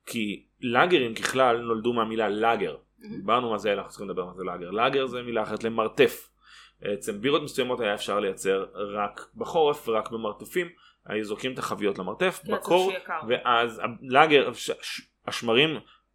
כי 0.07 0.47
לאגרים 0.61 1.15
ככלל 1.15 1.57
נולדו 1.61 1.93
מהמילה 1.93 2.29
לאגר 2.29 2.77
דיברנו 3.01 3.51
מה 3.51 3.59
זה 3.59 3.73
אנחנו 3.73 3.89
צריכים 3.91 4.09
לדבר 4.09 4.25
מה 4.25 4.35
זה 4.35 4.45
לאגר. 4.45 4.71
לאגר 4.71 5.07
זה 5.07 5.23
מילה 5.23 5.43
אחרת 5.43 5.65
למרתף. 5.65 6.31
בעצם 6.81 7.21
בירות 7.21 7.43
מסוימות 7.43 7.81
היה 7.81 7.95
אפשר 7.95 8.21
לייצר 8.21 8.65
רק 8.75 9.27
בחורף 9.37 9.89
ורק 9.89 10.11
במרתפים. 10.11 10.69
היו 11.07 11.25
זורקים 11.25 11.53
את 11.53 11.59
החביות 11.59 11.99
למרתף 11.99 12.41
בקור. 12.45 12.93
ואז 13.29 13.81
הלאגר 13.85 14.53
ש- 14.53 15.01
השמרים 15.27 15.71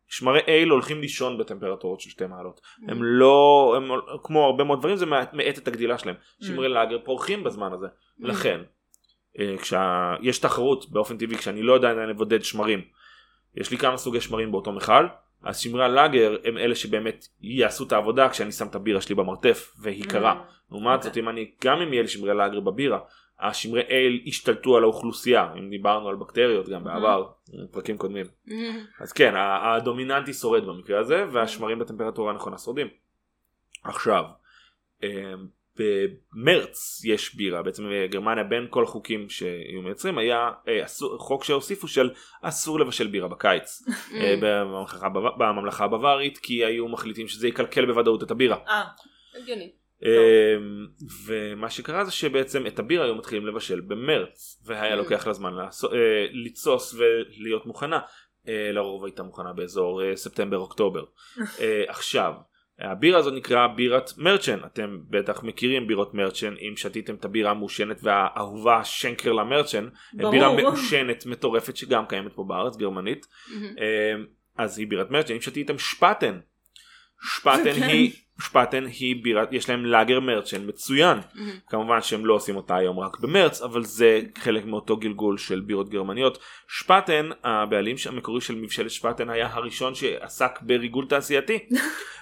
שמרי 0.08 0.40
אייל 0.48 0.70
הולכים 0.70 1.02
לישון 1.02 1.38
בטמפרטורות 1.38 2.02
של 2.02 2.10
שתי 2.10 2.26
מעלות. 2.28 2.62
הם 2.88 3.04
לא 3.04 3.74
הם 3.78 3.90
כמו 4.24 4.46
הרבה 4.46 4.64
מאוד 4.64 4.80
דברים 4.80 4.96
זה 4.96 5.06
מאט 5.06 5.34
מאט 5.34 5.58
את 5.58 5.68
הגדילה 5.68 5.98
שלהם. 5.98 6.16
שמרי 6.42 6.70
לאגר 6.70 6.98
פורחים 7.06 7.44
בזמן 7.44 7.74
הזה. 7.74 7.88
לכן 8.20 8.62
אה, 9.40 9.56
כשיש 9.58 10.40
תחרות 10.40 10.90
באופן 10.92 11.18
טבעי 11.18 11.38
כשאני 11.38 11.62
לא 11.62 11.74
יודע 11.74 11.90
עדיין 11.92 12.10
לבודד 12.10 12.44
שמרים. 12.44 12.82
יש 13.56 13.72
לי 13.72 13.78
כמה 13.78 13.98
סוגי 13.98 14.22
שמרים 14.22 14.52
באותו 14.52 14.72
מכל 14.72 15.06
אז 15.44 15.60
שמרי 15.60 15.86
הלאגר 15.86 16.38
הם 16.44 16.58
אלה 16.58 16.76
שבאמת 16.76 17.28
יעשו 17.42 17.84
את 17.84 17.92
העבודה 17.92 18.30
כשאני 18.30 18.52
שם 18.52 18.68
את 18.68 18.76
הבירה 18.76 19.02
שלי 19.02 19.16
במרתף 19.16 19.76
והיא 19.80 20.04
קרה. 20.04 20.44
לעומת 20.72 21.04
זאת 21.04 21.18
אם 21.18 21.30
אני 21.30 21.52
גם 21.64 21.82
אם 21.82 21.94
יהיה 21.94 22.02
לי 22.02 22.08
שמרי 22.08 22.34
לאגר 22.34 22.60
בבירה 22.60 23.00
השמרי 23.40 23.82
אייל 23.90 24.24
השתלטו 24.28 24.78
על 24.78 24.84
האוכלוסייה. 24.84 25.54
אם 25.60 25.70
דיברנו 25.70 26.10
על 26.10 26.16
בקטריות 26.16 26.70
גם 26.70 26.84
בעבר 26.84 27.28
פרקים 27.72 27.98
קודמים. 27.98 28.26
אז 29.00 29.14
כן 29.14 29.34
הדומיננטי 29.38 30.34
שורד 30.34 30.66
במקרה 30.66 31.00
הזה 31.00 31.26
והשמרים 31.32 31.80
בטמפרטורה 31.80 32.32
הנכונה 32.32 32.58
שורדים. 32.58 32.88
עכשיו 33.84 34.24
אה, 35.04 35.34
במרץ 35.78 37.02
יש 37.06 37.36
בירה 37.36 37.64
בעצם 37.64 37.84
גרמניה 38.10 38.44
בין 38.44 38.68
כל 38.70 38.84
החוקים 38.84 39.30
שהיו 39.30 39.82
מייצרים 39.84 40.18
היה 40.18 40.52
אה, 40.68 40.86
אסור, 40.86 41.18
חוק 41.18 41.44
שהוסיפו 41.44 41.88
של 41.88 42.10
אסור 42.42 42.80
לבשל 42.80 43.08
בירה 43.08 43.28
בקיץ 43.28 43.82
אה, 44.16 44.36
בממלכה 44.42 45.10
בממלכה 45.10 45.86
הבווארית 45.86 46.38
כי 46.38 46.66
היו 46.66 46.88
מחליטים 46.88 47.28
שזה 47.28 47.48
יקלקל 47.48 47.86
בוודאות 47.86 48.24
את 48.24 48.32
הבירה. 48.32 48.58
אה, 48.68 48.84
הגיוני. 49.36 49.72
ומה 51.26 51.70
שקרה 51.70 52.06
זה 52.06 52.12
שבעצם 52.12 52.68
את 52.68 52.80
הבירה 52.80 53.06
היו 53.06 53.16
מתחילים 53.16 53.48
לבשל 53.48 53.82
במרץ 53.82 54.64
והיה 54.66 54.94
Mm. 54.94 54.98
לוקח 54.98 55.28
לה 55.28 55.34
זמן 55.34 55.54
אה, 55.60 56.26
לתסוס 56.32 56.96
ולהיות 56.98 57.66
מוכנה 57.66 58.00
אה, 58.48 58.72
לרוב 58.72 59.06
הייתה 59.06 59.24
מוכנה 59.24 59.54
באזור 59.54 60.04
אה, 60.04 60.16
ספטמבר 60.16 60.58
אוקטובר 60.58 61.04
אה, 61.62 61.84
עכשיו 61.88 62.34
הבירה 62.80 63.20
הזאת 63.20 63.34
נקראה 63.34 63.68
בירת 63.68 64.12
מרצ'ן 64.18 64.60
אתם 64.66 65.00
בטח 65.10 65.44
מכירים 65.44 65.88
בירות 65.88 66.14
מרצ'ן 66.14 66.54
אם 66.60 66.74
שתיתם 66.78 67.16
את 67.16 67.26
הבירה 67.26 67.52
המעושנת 67.52 68.00
והאהובה 68.04 68.84
שנקר 68.84 69.32
למרצ'ן 69.32 69.88
ברור. 70.14 70.32
בירה 70.32 70.56
מעושנת 70.56 71.26
מטורפת 71.26 71.78
שגם 71.78 72.06
קיימת 72.06 72.34
פה 72.34 72.44
בארץ 72.48 72.78
גרמנית. 72.78 73.28
אמ, 73.52 74.26
אז 74.58 74.80
היא 74.80 74.88
בירת 74.88 75.12
מרצ'ן 75.12 75.34
אם 75.34 75.42
שתיתם 75.42 75.78
שפטן 75.78 76.40
שפטן 77.22 77.74
כן. 77.74 77.84
היא 77.84 78.12
שפטן 78.44 78.86
היא 78.86 79.24
בירת 79.24 79.48
יש 79.52 79.70
להם 79.70 79.86
לאגר 79.86 80.20
מרצ'ן 80.20 80.68
מצוין 80.68 81.18
מהמם. 81.36 81.52
כמובן 81.68 82.02
שהם 82.02 82.26
לא 82.26 82.34
עושים 82.34 82.56
אותה 82.56 82.76
היום 82.76 83.00
רק 83.00 83.20
במרץ 83.20 83.62
אבל 83.62 83.84
זה 83.84 84.22
חלק 84.38 84.66
מאותו 84.66 84.98
גלגול 84.98 85.38
של 85.38 85.60
בירות 85.60 85.90
גרמניות 85.90 86.38
שפטן 86.68 87.30
הבעלים 87.44 87.96
המקורי 88.06 88.42
של 88.42 88.56
מבשלת 88.56 88.92
שפטן 88.92 89.30
היה 89.30 89.50
הראשון 89.54 89.96
שעסק 89.96 90.60
בריגול 90.62 91.06
תעשייתי 91.06 91.60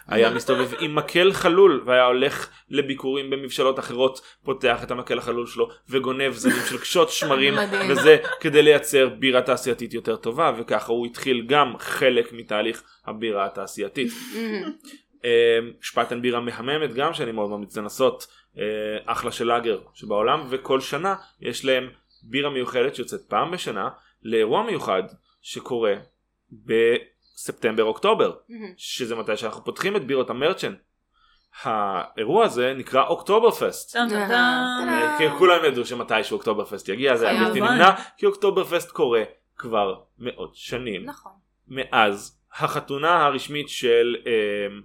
היה 0.08 0.30
מסתובב 0.30 0.72
עם 0.80 0.96
מקל 0.96 1.34
חלול 1.34 1.84
והיה 1.86 2.06
הולך 2.06 2.50
לביקורים 2.70 3.30
במבשלות 3.30 3.80
אחרות 3.80 4.22
פותח 4.44 4.84
את 4.84 4.92
המקל 4.92 5.18
החלול 5.18 5.48
שלו 5.48 5.70
וגונב 5.90 6.32
זנים 6.34 6.66
של 6.70 6.78
קשות 6.78 7.10
שמרים. 7.18 7.54
וזה 7.90 8.18
כדי 8.40 8.62
לייצר 8.62 9.10
בירה 9.10 9.42
תעשייתית 9.42 9.94
יותר 9.94 10.16
טובה 10.16 10.52
וככה 10.58 10.92
הוא 10.92 11.06
התחיל 11.06 11.46
גם 11.48 11.74
חלק 11.80 12.34
מתהליך 12.34 12.84
הבירה 13.06 13.46
התעשייתית. 13.46 14.12
אה, 15.26 15.60
שפטן 15.82 16.22
בירה 16.22 16.40
מהממת 16.40 16.94
גם 16.94 17.14
שאני 17.14 17.32
מאוד 17.32 17.50
ממליץ 17.50 17.78
לנסות 17.78 18.28
אה, 18.58 18.64
אחלה 19.06 19.32
של 19.32 19.46
לאגר 19.46 19.80
שבעולם 19.94 20.48
וכל 20.50 20.80
שנה 20.80 21.16
יש 21.42 21.66
להם 21.66 21.90
בירה 22.24 22.50
מיוחדת 22.50 22.96
שיוצאת 22.96 23.22
פעם 23.28 23.52
בשנה 23.52 23.90
לאירוע 24.24 24.64
מיוחד 24.64 25.04
שקורה 25.42 25.94
בספטמבר 26.52 27.84
אוקטובר 27.84 28.34
מהמם. 28.50 28.74
שזה 28.78 29.16
מתי 29.16 29.38
שאנחנו 29.38 29.64
פותחים 29.64 29.96
את 29.96 30.06
בירות 30.06 30.30
המרצ'ן. 30.30 30.74
האירוע 31.64 32.46
הזה 32.46 32.74
נקרא 32.78 33.08
אוקטובר 33.08 33.52
פסט. 33.52 33.96
אה. 33.96 35.16
כי 35.18 35.24
כולם 35.38 35.66
ידעו 35.66 35.86
שמתישהו 35.86 36.36
אוקטובר 36.38 36.66
פסט 36.66 36.90
יגיע 36.90 37.16
זה 37.16 37.30
היה. 37.30 37.44
בלתי 37.44 37.62
נמנע 37.62 37.92
כי 38.18 38.26
אוקטובר 38.26 38.64
פסט 38.64 38.92
קורה 38.92 39.24
כבר 39.58 39.96
מאות 40.20 40.56
שנים. 40.56 41.06
נכון. 41.06 41.32
מאז 41.68 42.42
החתונה 42.54 43.26
הרשמית 43.26 43.70
של 43.70 44.16
אמ, 44.26 44.82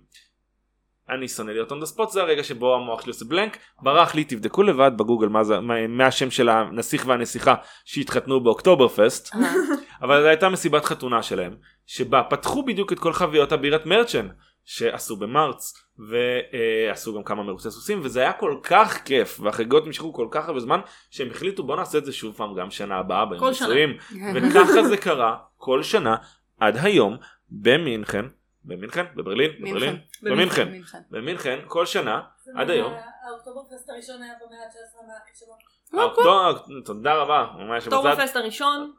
אני 1.11 1.29
שונא 1.29 1.51
להיות 1.51 1.73
on 1.73 1.75
the 1.75 1.97
spot 1.97 2.11
זה 2.11 2.23
הרגע 2.23 2.45
שבו 2.45 2.75
המוח 2.75 3.03
שלי 3.03 3.11
עושה 3.11 3.25
בלנק 3.25 3.59
ברח 3.83 4.15
לי 4.15 4.25
תבדקו 4.25 4.63
לבד 4.63 4.91
בגוגל 4.97 5.29
מה 5.29 5.45
זה 5.45 5.61
מה, 5.61 5.87
מה 5.87 6.07
השם 6.07 6.31
של 6.31 6.49
הנסיך 6.49 7.05
והנסיכה 7.07 7.55
שהתחתנו 7.85 8.41
באוקטובר 8.41 8.89
פסט 8.89 9.35
אבל 10.03 10.23
זו 10.23 10.29
הייתה 10.29 10.49
מסיבת 10.49 10.85
חתונה 10.85 11.23
שלהם 11.23 11.57
שבה 11.87 12.23
פתחו 12.23 12.65
בדיוק 12.65 12.93
את 12.93 12.99
כל 12.99 13.13
חביות 13.13 13.53
הבירת 13.53 13.87
מרצ'ן 13.87 14.29
שעשו 14.65 15.17
במרץ 15.17 15.75
ועשו 15.99 17.15
גם 17.15 17.23
כמה 17.23 17.43
מרוצי 17.43 17.71
סוסים 17.71 18.01
וזה 18.03 18.21
היה 18.21 18.33
כל 18.33 18.57
כך 18.63 19.03
כיף 19.05 19.41
והחגיגות 19.41 19.87
נמשכו 19.87 20.13
כל 20.13 20.29
כך 20.31 20.49
הרבה 20.49 20.61
זמן 20.61 20.81
שהם 21.11 21.31
החליטו 21.31 21.63
בוא 21.63 21.77
נעשה 21.77 21.99
את 21.99 22.05
זה 22.05 22.13
שוב 22.13 22.35
פעם 22.37 22.55
גם 22.55 22.71
שנה 22.71 22.97
הבאה 22.97 23.25
כל 23.38 23.53
שנה. 23.53 23.69
בנישואים 23.69 23.97
וככה 24.35 24.83
זה 24.83 24.97
קרה 24.97 25.37
כל 25.57 25.83
שנה 25.83 26.16
עד 26.61 26.77
היום 26.77 27.16
במינכן 27.51 28.25
במינכן 28.66 29.05
בברלין 29.14 29.50
בברלין 29.61 29.96
במינכן 30.22 30.68
מינכן. 30.70 30.98
במינכן 31.11 31.59
כל 31.66 31.87
שנה 31.87 32.20
עד 32.57 32.70
היום 32.70 32.94
האוקטוברפסט 33.29 33.90
הראשון 33.90 34.22
היה 34.22 34.33
במאה 34.46 34.59
ה-19 34.59 35.07
מהכישרון. 35.07 35.59
האוקטו- 35.92 36.85
תודה 36.85 37.14
רבה 37.14 37.46
ממש 37.59 37.87
אוקטובר 37.87 38.12
בצד. 38.14 38.22
פסט 38.22 38.37
הראשון, 38.37 38.92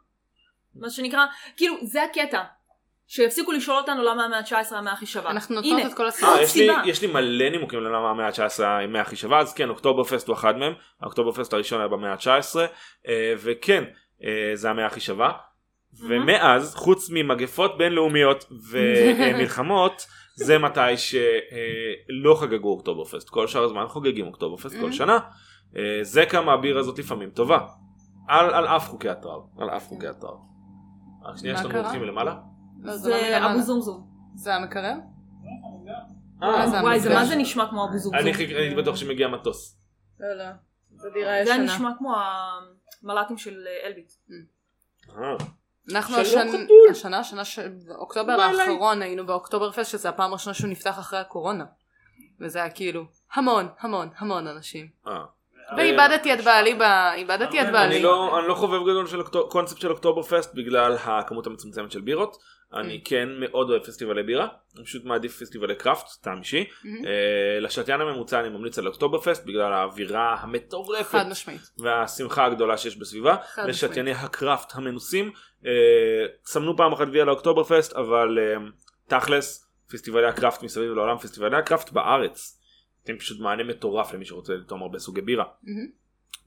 מה 0.76 0.90
שנקרא, 0.90 1.26
כאילו 1.58 1.76
זה 1.84 2.04
הקטע. 2.04 2.44
שיפסיקו 3.10 3.52
לשאול 3.52 3.78
אותנו 3.78 4.04
למה 4.04 4.26
המאה 4.26 4.38
ה-19 4.40 4.76
המאה 4.76 4.94
הכי 4.94 5.06
שווה. 5.06 5.32
אנחנו 5.32 5.56
נותנות 5.56 5.92
את 5.92 5.98
כל 5.98 6.04
אה, 6.04 6.08
הסיבות. 6.08 6.34
יש 6.42 6.56
לי, 6.56 6.62
סיבה. 6.62 6.82
יש 6.86 7.02
לי 7.02 7.08
מלא 7.08 7.50
נימוקים 7.50 7.80
ללמה 7.84 8.10
המאה 8.10 8.28
ה-19 8.28 8.64
המאה 8.64 9.02
הכי 9.02 9.16
שווה 9.16 9.40
אז 9.40 9.54
כן 9.54 9.70
אוקטובר 9.70 10.04
פסט 10.04 10.28
הוא 10.28 10.36
אחד 10.36 10.58
מהם 10.58 10.74
האוקטובר 11.02 11.32
פסט 11.32 11.54
הראשון 11.54 11.80
היה 11.80 11.88
במאה 11.88 12.12
ה-19 12.12 12.58
אה, 13.08 13.34
וכן 13.38 13.84
אה, 14.24 14.52
זה 14.54 14.70
המאה 14.70 14.86
הכי 14.86 15.00
שווה 15.00 15.32
ומאז 16.08 16.76
חוץ 16.76 17.10
ממגפות 17.10 17.78
בינלאומיות 17.78 18.46
ומלחמות 18.72 20.06
זה 20.46 20.58
מתי 20.58 20.98
שלא 20.98 22.36
חגגו 22.40 22.70
אוקטובר 22.70 23.04
פסט 23.04 23.30
כל 23.30 23.48
שאר 23.48 23.64
הזמן 23.64 23.88
חוגגים 23.88 24.28
אוקטובר 24.28 24.58
פסט 24.58 24.76
כל 24.82 24.90
Mhm. 24.90 24.94
שנה 24.94 25.20
אה, 25.78 26.00
זה 26.02 26.26
כמה 26.26 26.54
הבירה 26.54 26.80
הזאת 26.80 27.00
לפעמים 27.00 27.30
טובה 27.30 27.60
על, 28.28 28.54
על 28.54 28.68
אף 28.68 28.90
חוקי 28.90 29.10
הטראר 29.10 29.42
על 29.60 29.70
אף 29.70 29.88
חוקי 29.88 30.08
הטראר. 30.08 30.36
רק 31.26 31.38
שנייה 31.38 31.54
מה 31.54 31.60
יש 31.60 31.66
לנו 31.66 32.00
מלמעלה? 32.00 32.36
לא, 32.84 32.98
זה 32.98 33.10
לא 33.10 33.18
זה. 33.20 33.46
אבו 33.52 33.62
זומזום. 33.62 34.08
זה 34.36 34.56
המקרר? 34.56 34.94
אה, 36.44 36.68
זה 36.70 36.78
וואי, 36.82 37.00
זה. 37.00 37.14
מה 37.14 37.26
זה 37.26 37.36
נשמע 37.36 37.68
כמו 37.70 37.86
אבו 37.90 37.98
זומזום. 37.98 38.16
אני 38.16 38.32
הייתי 38.32 38.76
בטוח 38.76 38.96
שמגיע 38.96 39.28
מטוס. 39.28 39.78
לא, 40.20 40.34
לא. 40.38 40.46
זה 40.96 41.10
דירה 41.14 41.32
זה 41.46 41.52
ישנה. 41.52 41.64
נשמע 41.64 41.90
כמו 41.98 42.14
המל"טים 43.04 43.38
של 43.38 43.54
אה, 43.68 43.88
אלביט. 43.88 44.12
אנחנו 45.92 46.14
שלום, 46.26 46.26
השנה, 46.48 46.52
חתול. 46.52 46.88
השנה, 46.92 47.20
השנה, 47.20 47.46
ש- 47.46 47.60
באוקטובר 47.60 48.38
בא 48.38 48.50
אליי. 48.50 48.62
האחרון 48.70 49.02
היינו 49.02 49.26
באוקטובר 49.26 49.72
פסט, 49.72 49.92
שזה 49.92 50.10
הפעם 50.10 50.30
הראשונה 50.32 50.54
שהוא 50.54 50.70
נפתח 50.70 51.00
אחרי 51.00 51.20
הקורונה. 51.20 51.66
וזה 52.40 52.60
היה 52.60 52.70
כאילו 52.70 53.06
המון, 53.34 53.68
המון, 53.80 54.10
המון 54.18 54.48
אנשים. 54.48 54.88
אה. 55.08 55.26
ואיבדתי 55.78 56.34
את 56.34 56.44
בעלי. 56.44 56.78
איבדתי 57.14 57.62
את 57.62 57.66
אני 57.66 57.72
בעלי. 57.72 58.02
לא, 58.02 58.40
אני 58.40 58.48
לא 58.48 58.54
חובב 58.54 58.82
גדול 58.82 59.08
של 59.08 59.22
קונספט 59.50 59.82
של 59.82 59.92
אוקטובר 59.92 60.22
פסט 60.22 60.54
בגלל 60.54 60.98
הכמות 61.04 61.48
המצומצמת 61.48 61.92
של 61.92 62.02
בירות. 62.02 62.38
אני 62.74 63.02
כן 63.06 63.30
מאוד 63.40 63.70
אוהב 63.70 63.84
פסטיבלי 63.84 64.24
בירה, 64.24 64.48
אני 64.76 64.86
פשוט 64.86 65.06
מעדיף 65.06 65.42
פסטיבלי 65.42 65.76
קראפט, 65.76 66.08
טעם 66.22 66.40
אישי. 66.40 66.66
מהמם. 66.84 67.06
אה, 67.06 67.60
לשתיין 67.60 68.02
הממוצע 68.02 68.40
אני 68.40 68.50
ממליץ 68.50 68.80
על 68.80 68.88
אוקטובר 68.88 69.20
פסט 69.22 69.46
בגלל 69.46 69.74
האווירה 69.74 70.36
המטורפת 70.40 71.12
חד 71.12 71.30
משמעית. 71.30 71.62
והשמחה 71.78 72.46
הגדולה 72.46 72.78
שיש 72.78 72.98
בסביבה. 72.98 73.36
לשתייני 73.58 74.12
הקראפט 74.12 74.76
המנוסים, 74.76 75.32
אה, 75.66 75.72
סמנו 76.46 76.78
פעם 76.78 76.94
אחת 76.94 77.08
ויה 77.12 77.26
לאוקטובר 77.26 77.64
פסט, 77.64 77.94
אבל 77.94 78.40
אה, 78.40 78.56
תכלס 79.08 79.68
פסטיבלי 79.92 80.28
הקראפט 80.28 80.64
מסביב 80.64 80.92
לעולם, 80.92 81.18
פסטיבלי 81.18 81.58
הקראפט 81.58 81.90
בארץ. 81.90 82.57
אתם 83.08 83.18
פשוט 83.18 83.40
מענה 83.40 83.64
מטורף 83.64 84.14
למי 84.14 84.26
שרוצה 84.26 84.54
לטעום 84.54 84.82
הרבה 84.82 85.00
סוגי 85.00 85.22
בירה. 85.22 85.46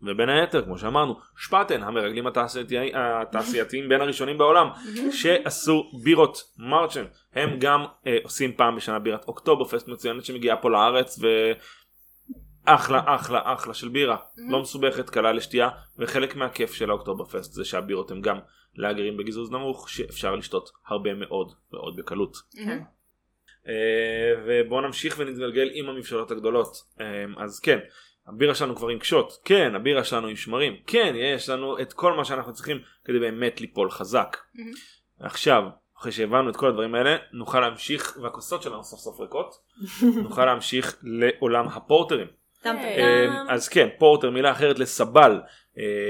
ובין 0.02 0.28
היתר 0.28 0.64
כמו 0.64 0.78
שאמרנו 0.78 1.14
שפטן 1.36 1.82
המרגלים 1.82 2.26
התעשייתי- 2.26 2.76
התעשייתיים 2.94 3.88
בין 3.88 4.00
הראשונים 4.00 4.38
בעולם 4.38 4.68
שעשו 5.12 5.90
בירות 6.04 6.38
מרצ'ן. 6.58 7.04
הם 7.34 7.58
גם 7.58 7.84
אה, 8.06 8.16
עושים 8.24 8.52
פעם 8.56 8.76
בשנה 8.76 8.98
בירת 8.98 9.24
אוקטובר 9.28 9.64
פסט 9.64 9.88
מצוינת 9.88 10.24
שמגיעה 10.24 10.56
פה 10.56 10.70
לארץ 10.70 11.18
ואחלה 12.66 13.02
אחלה 13.06 13.40
אחלה 13.44 13.74
של 13.74 13.88
בירה. 13.88 14.16
לא 14.50 14.60
מסובכת 14.62 15.10
קלה 15.10 15.32
לשתייה 15.32 15.68
וחלק 15.98 16.36
מהכיף 16.36 16.72
של 16.74 16.90
האוקטובר 16.90 17.24
פסט 17.24 17.52
זה 17.52 17.64
שהבירות 17.64 18.10
הם 18.10 18.20
גם 18.20 18.38
לאגרים 18.76 19.16
בגיזוז 19.16 19.50
נמוך 19.50 19.88
שאפשר 19.90 20.36
לשתות 20.36 20.70
הרבה 20.86 21.14
מאוד 21.14 21.52
מאוד 21.72 21.96
בקלות. 21.96 22.36
אה, 23.68 23.74
ובואו 24.46 24.80
נמשיך 24.80 25.14
ונתגלגל 25.18 25.70
עם 25.72 25.88
המבשלות 25.88 26.30
הגדולות. 26.30 26.76
אה, 27.00 27.24
אז 27.36 27.60
כן 27.60 27.78
הבירה 28.26 28.54
שלנו 28.54 28.76
כבר 28.76 28.88
עם 28.88 28.98
קשות 28.98 29.32
כן 29.44 29.74
הבירה 29.74 30.04
שלנו 30.04 30.26
עם 30.26 30.36
שמרים. 30.36 30.76
כן 30.86 31.14
יש 31.16 31.48
לנו 31.48 31.80
את 31.80 31.92
כל 31.92 32.12
מה 32.12 32.24
שאנחנו 32.24 32.52
צריכים 32.52 32.78
כדי 33.04 33.18
באמת 33.18 33.60
ליפול 33.60 33.90
חזק. 33.90 34.36
מהמם. 34.54 34.72
עכשיו 35.20 35.62
אחרי 35.98 36.12
שהבנו 36.12 36.50
את 36.50 36.56
כל 36.56 36.68
הדברים 36.68 36.94
האלה 36.94 37.16
נוכל 37.32 37.60
להמשיך 37.60 38.18
והכוסות 38.22 38.62
שלנו 38.62 38.84
סוף 38.84 39.00
סוף 39.00 39.20
ריקות 39.20 39.54
נוכל 40.24 40.44
להמשיך 40.44 40.96
לעולם 41.02 41.68
הפורטרים. 41.68 42.26
אה. 42.66 43.44
אז 43.48 43.68
כן 43.68 43.88
פורטר 43.98 44.30
מילה 44.30 44.50
אחרת 44.50 44.78
לסבל 44.78 45.40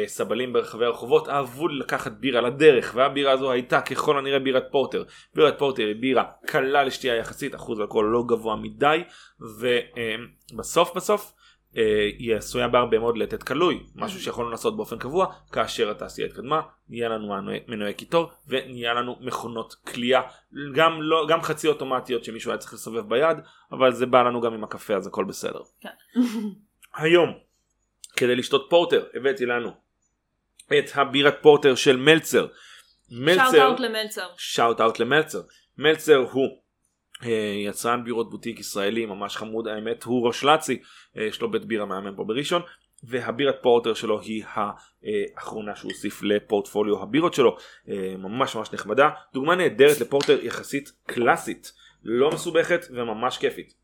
סבלים 0.07 0.53
ברחבי 0.53 0.85
הרחובות 0.85 1.29
אהבו 1.29 1.69
לקחת 1.69 2.13
בירה 2.13 2.41
לדרך 2.41 2.93
והבירה 2.95 3.33
הזו 3.33 3.51
הייתה 3.51 3.81
ככל 3.81 4.19
הנראה 4.19 4.39
בירת 4.39 4.65
פורטר 4.71 5.05
בירת 5.35 5.59
פורטר 5.59 5.87
היא 5.87 5.97
בירה 6.01 6.25
קלה 6.47 6.85
לשתייה 6.85 7.17
יחסית 7.17 7.55
אחוז 7.55 7.81
אלכוהול 7.81 8.07
לא 8.07 8.25
גבוה 8.29 8.57
מדי 8.57 9.03
ובסוף 9.41 10.97
בסוף 10.97 11.33
אה, 11.77 12.11
היא 12.19 12.37
עשויה 12.37 12.69
בהרבה 12.69 12.99
מאוד 12.99 13.19
לתת 13.19 13.43
קלוי, 13.43 13.87
משהו 13.95 14.21
שיכולנו 14.21 14.51
לעשות 14.51 14.77
באופן 14.77 14.99
קבוע 14.99 15.33
כאשר 15.53 15.91
התעשייה 15.91 16.29
התקדמה, 16.29 16.61
נהיה 16.89 17.09
לנו 17.09 17.29
מנועי, 17.29 17.61
מנועי 17.69 17.95
קיטור 17.95 18.31
ונהיה 18.49 18.95
לנו 18.95 19.17
מכונות 19.21 19.75
כליאה, 19.75 20.21
גם, 20.75 21.03
לא, 21.03 21.27
גם 21.29 21.43
חצי 21.43 21.69
אוטומטיות 21.69 22.25
שמישהו 22.25 22.51
היה 22.51 22.59
צריך 22.59 22.73
לסובב 22.73 23.09
ביד, 23.09 23.37
אבל 23.73 23.93
זה 23.93 24.07
בא 24.07 24.23
לנו 24.23 24.41
גם 24.41 24.55
עם 24.55 24.65
הקפה 24.65 24.95
אז 24.95 25.07
הכל 25.07 25.25
בסדר. 25.25 25.61
כן. 25.81 26.21
היום, 26.95 27.31
כדי 28.17 28.37
לשתות 28.37 28.67
פורטר, 28.71 29.05
הבאתי 29.15 29.47
לנו 29.47 29.71
את 30.79 30.85
הבירת 30.95 31.39
פורטר 31.43 31.75
של 31.75 31.97
מלצר. 31.97 32.47
shout 33.11 33.55
out 33.55 33.81
למלצר. 33.81 34.27
shout 34.37 34.81
out 34.81 34.99
למלצר. 34.99 35.41
מלצר 35.79 36.17
הוא 36.17 36.61
אה, 37.25 37.55
יצרן 37.65 38.05
בירות 38.05 38.31
בוטיק 38.31 38.61
ישראלי 38.61 39.07
ממש 39.07 39.37
חמוד 39.37 39.69
האמת 39.69 40.03
הוא 40.03 40.27
ראשל"צי 40.27 40.83
אה, 41.19 41.25
יש 41.25 41.41
לו 41.41 41.51
בית 41.51 41.65
בירה 41.65 41.87
מהמם 41.87 42.17
פה 42.17 42.25
בראשון 42.25 42.63
והבירת 43.03 43.57
פורטר 43.63 43.95
שלו 43.95 44.21
היא 44.21 44.45
האחרונה 44.45 45.77
שהוא 45.77 45.93
הוסיף 45.93 46.23
לפורטפוליו 46.23 47.03
הבירות 47.03 47.35
שלו 47.35 47.57
אה, 47.89 48.15
ממש 48.19 48.57
ממש 48.57 48.73
נחמדה 48.73 49.11
דוגמה 49.35 49.55
נהדרת 49.55 50.01
לפורטר 50.01 50.39
יחסית 50.43 50.93
קלאסית 51.07 51.73
לא 52.03 52.31
מסובכת 52.31 52.87
וממש 52.91 53.39
כיפית 53.39 53.75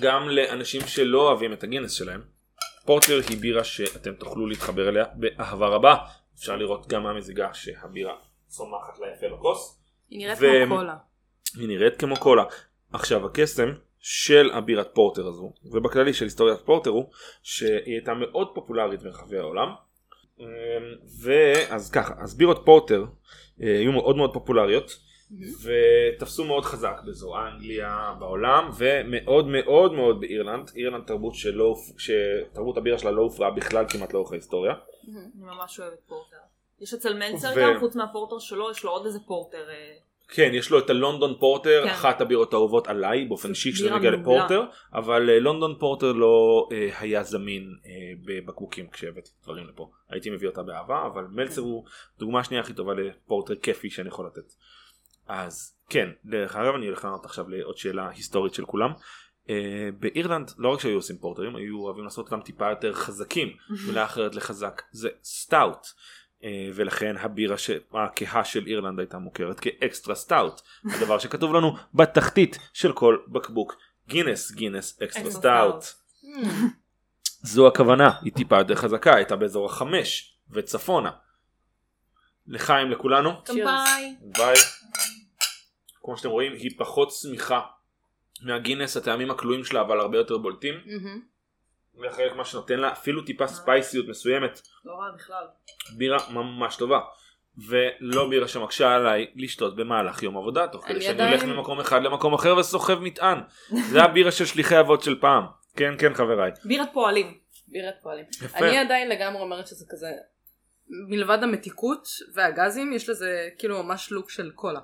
גם 0.00 0.28
לאנשים 0.28 0.80
שלא 0.86 1.28
אוהבים 1.28 1.52
את 1.52 1.64
הגינס 1.64 1.92
שלהם 1.92 2.35
פורטר 2.86 3.20
היא 3.28 3.38
בירה 3.38 3.64
שאתם 3.64 4.14
תוכלו 4.14 4.46
להתחבר 4.46 4.88
אליה 4.88 5.04
באהבה 5.14 5.66
רבה 5.68 5.96
אפשר 6.38 6.56
לראות 6.56 6.86
גם 6.86 7.02
מהמזיגה 7.02 7.54
שהבירה 7.54 8.14
צומחת 8.46 8.98
לה 8.98 9.06
יפה 9.16 9.36
בכוס 9.36 9.80
היא 10.10 10.18
נראית 10.18 10.38
ו- 10.40 10.66
כמו 10.66 10.76
קולה. 10.76 10.96
היא 11.56 11.68
נראית 11.68 11.96
כמו 11.96 12.16
קולה. 12.16 12.44
עכשיו 12.92 13.26
הקסם 13.26 13.72
של 14.00 14.50
הבירת 14.54 14.90
פורטר 14.94 15.26
הזו 15.26 15.52
ובכללי 15.64 16.12
של 16.14 16.24
היסטוריית 16.24 16.60
פורטר 16.60 16.90
הוא 16.90 17.10
שהיא 17.42 17.94
הייתה 17.94 18.14
מאוד 18.14 18.48
פופולרית 18.54 19.02
ברחבי 19.02 19.38
העולם 19.38 19.68
אמ, 20.40 20.44
ואז 21.22 21.90
ככה 21.90 22.14
אז 22.18 22.36
בירות 22.36 22.62
פורטר 22.64 23.04
אה, 23.62 23.78
היו 23.78 23.92
מאוד 23.92 24.16
מאוד 24.16 24.32
פופולריות 24.32 24.98
ותפסו 25.62 26.44
מאוד 26.44 26.64
חזק 26.64 27.00
באזור 27.04 27.48
אנגליה 27.48 28.14
בעולם 28.18 28.70
ומאוד 28.78 29.46
מאוד 29.46 29.92
מאוד 29.92 30.20
באירלנד 30.20 30.70
אירלנד 30.76 31.04
תרבות 31.06 31.34
שלא 31.34 31.74
שתרבות 31.98 32.76
הבירה 32.76 32.98
שלה 32.98 33.10
לא 33.10 33.22
הופרעה 33.22 33.50
בכלל 33.50 33.84
כמעט 33.88 34.12
לאורך 34.12 34.32
ההיסטוריה 34.32 34.74
אני 35.08 35.44
ממש 35.44 35.80
אוהבת 35.80 36.00
פורטר. 36.06 36.36
יש 36.80 36.94
אצל 36.94 37.14
מלצר 37.14 37.48
ו- 37.56 37.60
גם, 37.60 37.80
חוץ 37.80 37.96
מהפורטר 37.96 38.38
שלו, 38.38 38.70
יש 38.70 38.84
לו 38.84 38.90
עוד 38.90 39.06
איזה 39.06 39.18
פורטר. 39.26 39.68
אה, 39.68 39.96
כן 40.28 40.50
יש 40.54 40.70
לו 40.70 40.78
את 40.78 40.90
הלונדון 40.90 41.34
פורטר 41.40 41.82
כן. 41.84 41.90
אחת 41.90 42.20
הבירות 42.20 42.52
האהובות 42.52 42.88
עליי 42.88 43.24
באופן 43.24 43.48
אישי 43.48 43.72
כשזה 43.72 43.94
מגיע. 43.94 44.10
לפורטר 44.10 44.64
אבל 44.92 45.30
אה, 45.30 45.38
לונדון 45.38 45.74
פורטר 45.78 46.12
לא 46.12 46.68
אה, 46.72 46.88
היה 46.98 47.22
זמין 47.22 47.76
אה, 47.86 47.90
בבקבוקים 48.24 48.90
כשהבאתי 48.90 49.30
דברים 49.44 49.66
לפה 49.68 49.90
הייתי 50.10 50.30
מביא 50.30 50.48
אותה 50.48 50.62
באהבה 50.62 51.06
אבל 51.06 51.24
מלצר 51.30 51.60
הוא 51.60 51.84
דוגמה 52.18 52.44
שנייה 52.44 52.62
הכי 52.62 52.72
טובה 52.72 52.94
לפורטר 52.94 53.54
כיפי 53.54 53.90
שאני 53.90 54.08
יכול 54.08 54.26
לתת. 54.26 54.52
אז 55.28 55.76
כן 55.88 56.08
דרך 56.24 56.56
אגב 56.56 56.74
אני 56.74 56.86
הולך 56.86 57.04
לענות 57.04 57.24
עכשיו 57.24 57.48
לעוד 57.48 57.76
שאלה 57.76 58.10
היסטורית 58.10 58.54
של 58.54 58.64
כולם. 58.64 58.90
אה, 59.50 59.88
באירלנד 59.98 60.50
לא 60.58 60.68
רק 60.68 60.80
שהיו 60.80 60.96
עושים 60.96 61.18
פורטרים 61.18 61.56
היו 61.56 61.78
אוהבים 61.78 62.04
לעשות 62.04 62.32
אותם 62.32 62.40
טיפה 62.40 62.70
יותר 62.70 62.94
חזקים 62.94 63.48
מילה 63.86 64.04
אחרת 64.04 64.34
לחזק 64.34 64.82
זה 64.90 65.08
סטאוט. 65.22 65.86
אה, 66.44 66.68
ולכן 66.74 67.16
הבירה 67.16 67.58
ש... 67.58 67.70
הכהה 67.92 68.44
של 68.44 68.66
אירלנד 68.66 68.98
הייתה 68.98 69.18
מוכרת 69.18 69.60
כ 69.60 69.75
extra 69.75 70.14
stout 70.14 70.60
הדבר 70.94 71.18
שכתוב 71.18 71.54
לנו 71.54 71.76
בתחתית 71.94 72.58
של 72.72 72.92
כל 72.92 73.18
בקבוק 73.28 73.76
גינס 74.08 74.52
גינס 74.52 75.02
extra 75.02 75.30
stout 75.30 75.84
זו 77.42 77.66
הכוונה 77.66 78.10
היא 78.22 78.32
טיפה 78.32 78.58
יותר 78.58 78.74
חזקה 78.74 79.16
הייתה 79.16 79.36
באזור 79.36 79.66
החמש 79.66 80.38
וצפונה. 80.50 81.10
לחיים 82.48 82.90
לכולנו. 82.90 83.30
ביי. 84.20 84.54
כמו 86.02 86.16
שאתם 86.16 86.28
רואים 86.28 86.52
היא 86.52 86.70
פחות 86.78 87.08
צמיחה 87.08 87.60
מהגינס 88.42 88.96
הטעמים 88.96 89.30
הכלואים 89.30 89.64
שלה 89.64 89.80
אבל 89.80 90.00
הרבה 90.00 90.18
יותר 90.18 90.38
בולטים. 90.38 90.74
ואחרת 92.00 92.32
מה 92.36 92.44
שנותן 92.44 92.80
לה 92.80 92.92
אפילו 92.92 93.22
טיפה 93.22 93.46
ספייסיות 93.46 94.08
מסוימת 94.08 94.60
לא 94.84 94.92
רע 94.92 95.10
בכלל. 95.14 95.44
בירה 95.96 96.18
ממש 96.30 96.76
טובה. 96.76 97.00
ולא 97.68 98.28
בירה 98.28 98.48
שמקשה 98.48 98.94
עליי 98.94 99.26
לשתות 99.36 99.76
במהלך 99.76 100.22
יום 100.22 100.36
עבודה 100.36 100.66
תוך 100.66 100.84
כדי 100.84 100.94
אני 100.94 101.04
שאני 101.04 101.28
הולך 101.28 101.44
ממקום 101.44 101.80
אחד 101.80 102.02
למקום 102.02 102.34
אחר 102.34 102.56
וסוחב 102.56 102.98
מטען. 102.98 103.38
זה 103.90 104.02
הבירה 104.02 104.32
של 104.32 104.44
שליחי 104.44 104.80
אבות 104.80 105.02
של 105.02 105.20
פעם. 105.20 105.44
כן 105.76 105.94
כן 105.98 106.14
חבריי. 106.14 106.50
בירת 106.64 106.88
פועלים. 106.92 107.38
בירת 107.68 107.94
פועלים. 108.02 108.24
יפה. 108.44 108.58
אני 108.58 108.78
עדיין 108.78 109.08
לגמרי 109.08 109.40
אומרת 109.40 109.66
שזה 109.66 109.84
כזה, 109.88 110.06
מלבד 110.88 111.38
המתיקות 111.42 112.08
והגזים, 112.34 112.92
יש 112.92 113.08
לזה 113.08 113.48
כאילו 113.58 113.82
ממש 113.82 114.12
לוק 114.12 114.30
של 114.30 114.50
קולה. 114.50 114.80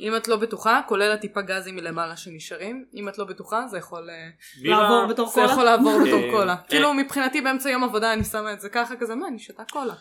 אם 0.00 0.16
את 0.16 0.28
לא 0.28 0.36
בטוחה, 0.36 0.80
כולל 0.86 1.12
הטיפה 1.12 1.40
גזים 1.40 1.76
מלמעלה 1.76 2.16
שנשארים, 2.16 2.84
אם 2.94 3.08
את 3.08 3.18
לא 3.18 3.24
בטוחה 3.24 3.66
זה 3.66 3.78
יכול, 3.78 4.10
אה, 4.10 4.28
לעבור 4.64 5.06
בתור 5.06 5.26
זה 5.28 5.34
קולה. 5.34 5.46
יכול 5.46 5.64
לעבור 5.64 6.00
בתור 6.06 6.20
אה, 6.20 6.30
קולה. 6.30 6.52
אה. 6.52 6.56
כאילו 6.68 6.94
מבחינתי 6.94 7.40
באמצע 7.40 7.70
יום 7.70 7.84
עבודה 7.84 8.12
אני 8.12 8.24
שמה 8.24 8.52
את 8.52 8.60
זה 8.60 8.68
ככה 8.68 8.96
כזה, 8.96 9.14
מה 9.14 9.28
אני 9.28 9.38
שותה 9.38 9.62
קולה. 9.72 9.94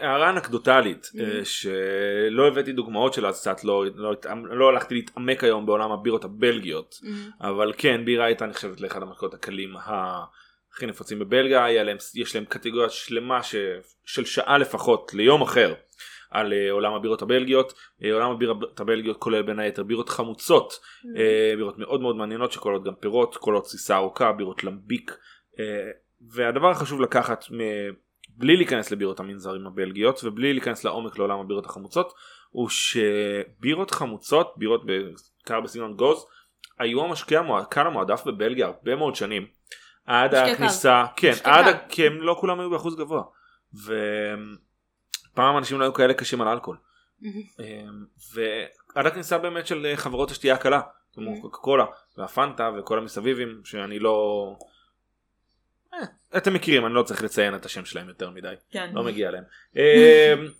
הערה 0.00 0.30
אנקדוטלית 0.30 1.06
שלא 1.44 2.48
הבאתי 2.48 2.72
דוגמאות 2.72 3.14
שלה 3.14 3.28
אז 3.28 3.40
קצת 3.40 3.64
לא, 3.64 3.84
לא, 3.94 4.14
לא 4.44 4.68
הלכתי 4.68 4.94
להתעמק 4.94 5.44
היום 5.44 5.66
בעולם 5.66 5.92
הבירות 5.92 6.24
הבלגיות 6.24 6.94
אבל 7.40 7.72
כן 7.76 8.04
בירה 8.04 8.24
הייתה 8.24 8.46
נחשבת 8.46 8.80
לאחד 8.80 9.02
המלכות 9.02 9.34
הקלים 9.34 9.76
הכי 10.76 10.86
נפוצים 10.86 11.18
בבלגיה 11.18 11.64
היה 11.64 11.84
להם, 11.84 11.96
יש 12.14 12.36
להם 12.36 12.44
קטגוריה 12.44 12.88
שלמה 12.88 13.42
ש, 13.42 13.54
של 14.04 14.24
שעה 14.24 14.58
לפחות 14.58 15.14
ליום 15.14 15.42
אחר 15.42 15.74
על 16.30 16.52
אה, 16.52 16.70
עולם 16.70 16.92
הבירות 16.92 17.22
הבלגיות. 17.22 17.72
אה, 18.04 18.12
עולם 18.12 18.30
הבירות 18.30 18.80
הבלגיות 18.80 19.16
כולל 19.16 19.42
בין 19.42 19.58
היתר 19.58 19.82
בירות 19.82 20.08
חמוצות 20.08 20.80
אה, 21.16 21.52
בירות 21.56 21.78
מאוד 21.78 22.00
מאוד 22.00 22.16
מעניינות 22.16 22.52
שכוללות 22.52 22.84
גם 22.84 22.94
פירות 22.94 23.36
כוללות 23.36 23.64
תסיסה 23.64 23.96
ארוכה 23.96 24.32
בירות 24.32 24.64
למביק 24.64 25.18
אה, 25.60 25.90
והדבר 26.30 26.70
החשוב 26.70 27.00
לקחת 27.00 27.44
מ- 27.52 27.92
בלי 28.36 28.56
להיכנס 28.56 28.90
לבירות 28.90 29.20
המנזרים 29.20 29.66
הבלגיות 29.66 30.24
ובלי 30.24 30.52
להיכנס 30.52 30.84
לעומק 30.84 31.18
לעולם 31.18 31.40
הבירות 31.40 31.66
החמוצות 31.66 32.12
הוא 32.50 32.68
שבירות 32.68 33.90
חמוצות 33.90 34.54
בירות 34.56 34.86
בעיקר 34.86 35.60
בסגנון 35.60 35.96
גוז 35.96 36.26
היו 36.78 37.00
הקל 37.58 37.86
המועדף 37.86 38.22
בבלגיה 38.26 38.66
הרבה 38.66 38.96
מאוד 38.96 39.14
שנים 39.14 39.46
עד. 40.06 40.34
הכניסה. 40.34 41.04
כן 41.16 41.32
עד 41.44 41.76
כי 41.88 42.06
הם 42.06 42.22
לא 42.22 42.36
כולם 42.40 42.60
היו 42.60 42.70
באחוז 42.70 42.96
גבוה. 42.96 43.22
ופעם 43.74 45.56
אנשים 45.58 45.78
לא 45.78 45.84
היו 45.84 45.94
כאלה 45.94 46.14
קשים 46.14 46.40
על 46.40 46.48
אלכוהול. 46.48 46.78
אמ, 47.24 48.04
ועד 48.34 49.06
הכניסה 49.06 49.38
באמת 49.38 49.66
של 49.66 49.86
אה, 49.86 49.96
חברות 49.96 50.30
השתייה 50.30 50.54
הקלה. 50.54 50.80
כמו 51.14 51.30
Mhm. 51.36 51.40
קוקה 51.40 51.58
קולה 51.58 51.84
והפנטה 52.18 52.70
וכל 52.78 52.98
המסביבים 52.98 53.60
שאני 53.64 53.98
לא 53.98 54.56
אה, 55.94 55.98
אתם 56.36 56.54
מכירים 56.54 56.86
אני 56.86 56.94
לא 56.94 57.02
צריך 57.02 57.22
לציין 57.22 57.54
את 57.54 57.66
השם 57.66 57.84
שלהם 57.84 58.08
יותר 58.08 58.30
מדי. 58.30 58.54
כן. 58.70 58.90
לא 58.94 59.04
מגיע 59.04 59.30
להם. 59.30 59.44
אמ, 59.76 59.82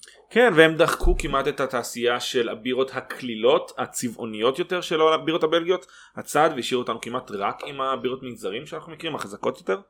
כן 0.33 0.53
והם 0.57 0.77
דחקו 0.77 1.17
כמעט 1.19 1.49
את 1.49 1.61
התעשייה 1.61 2.21
של 2.21 2.49
הבירות 2.49 2.91
הקלילות 2.95 3.73
הצבעוניות 3.79 4.59
יותר 4.59 4.81
של 4.81 5.01
הבירות 5.01 5.45
הבלגיות 5.45 5.87
הצד 6.17 6.51
והשאירו 6.57 6.83
אותנו 6.83 7.01
כמעט 7.01 7.31
רק 7.31 7.63
עם 7.67 7.81
הבירות 7.81 8.23
מגזרים 8.23 8.67
שאנחנו 8.67 8.93
מכירים 8.93 9.17
החזקות 9.17 9.59
יותר. 9.59 9.81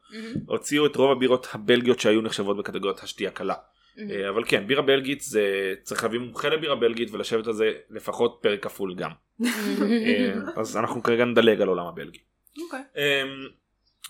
הוציאו 0.46 0.87
את 0.87 0.96
רוב 0.96 1.11
הבירות 1.11 1.49
הבלגיות 1.53 2.01
שהיו 2.01 2.22
נחשבות 2.22 2.57
בקטגוריית 2.57 3.03
השתייה 3.03 3.31
קלה 3.31 3.55
אה, 3.99 4.29
אבל 4.29 4.44
כן 4.46 4.66
בירה 4.66 4.83
בלגית 4.83 5.20
זה 5.20 5.75
צריך 5.83 6.03
להביא 6.03 6.18
מומחה 6.18 6.49
לבירה 6.49 6.75
בלגית 6.75 7.09
ולשבת 7.12 7.46
על 7.46 7.53
זה 7.53 7.72
לפחות 7.90 8.38
פרק 8.42 8.62
כפול 8.62 8.94
גם. 8.94 9.11
אה, 9.44 10.35
אז 10.57 10.77
אנחנו 10.77 11.03
כרגע 11.03 11.25
נדלג 11.25 11.61
על 11.61 11.68
עולם 11.68 11.87
הבלגי. 11.87 12.18
אוקיי. 12.64 12.81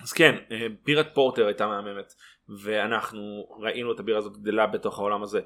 אז 0.03 0.13
כן 0.13 0.35
אה, 0.51 0.67
בירת 0.85 1.15
פורטר 1.15 1.47
הייתה 1.47 1.67
מהממת 1.67 2.13
ואנחנו 2.49 3.49
ראינו 3.61 3.93
את 3.93 4.01
הבירה 4.01 4.19
הזאת 4.19 4.37
גדלה 4.37 4.67
בתוך 4.67 4.99
העולם 4.99 5.23
הזה. 5.23 5.41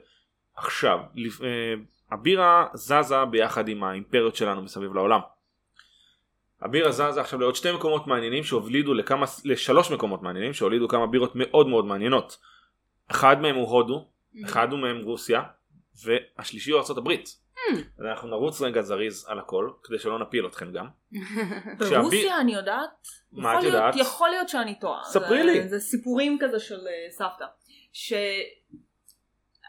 עכשיו 0.57 0.99
אה, 1.43 1.75
הבירה 2.11 2.67
זזה 2.75 3.25
ביחד 3.31 3.69
עם 3.69 3.85
האימפריות 3.85 4.37
שלנו 4.37 4.63
מסביב 4.63 4.95
לעולם. 4.95 5.21
הבירה 6.61 6.93
זזה 6.93 7.21
עכשיו 7.21 7.41
לעוד 7.41 7.57
שני 7.57 7.73
מקומות 7.73 8.07
מעניינים 8.07 8.45
שהולידו 8.45 8.95
לכמה 8.95 9.27
לשלוש 9.45 9.91
מקומות 9.91 10.23
מעניינים 10.23 10.53
שהולידו 10.53 10.89
כמה 10.89 11.07
בירות 11.07 11.33
מאוד 11.35 11.67
מאוד 11.67 11.85
מעניינות. 11.85 12.39
אחד 13.11 13.41
מהם 13.41 13.57
הוא 13.57 13.69
הודו, 13.69 14.09
אחד 14.45 14.73
הוא 14.73 14.81
מהם 14.81 15.05
רוסיה 15.05 15.43
והשלישי 16.05 16.71
הוא 16.71 16.81
הברית. 16.99 17.29
אז 17.99 18.05
אנחנו 18.11 18.29
נרוץ 18.29 18.61
רגע 18.61 18.83
זריז 18.83 19.27
על 19.29 19.39
הכל 19.39 19.71
כדי 19.85 19.99
שלא 19.99 20.19
נפיל 20.19 20.47
אתכם 20.47 20.73
גם. 20.73 20.87
ברוסיה 21.79 22.41
אני 22.41 22.55
יודעת. 22.55 22.91
מה 23.33 23.49
יכול 23.49 23.59
את 23.59 23.63
להיות- 23.65 23.75
יודעת? 23.75 23.97
יכול 23.97 24.29
להיות 24.31 24.49
שאני 24.49 24.79
טועה. 24.79 25.05
ספרי 25.05 25.43
לי. 25.43 25.69
זה 25.69 25.81
סיפורים 25.81 26.39
כזה 26.41 26.59
של 26.61 26.75
אה, 26.87 27.11
סבתא. 27.11 27.45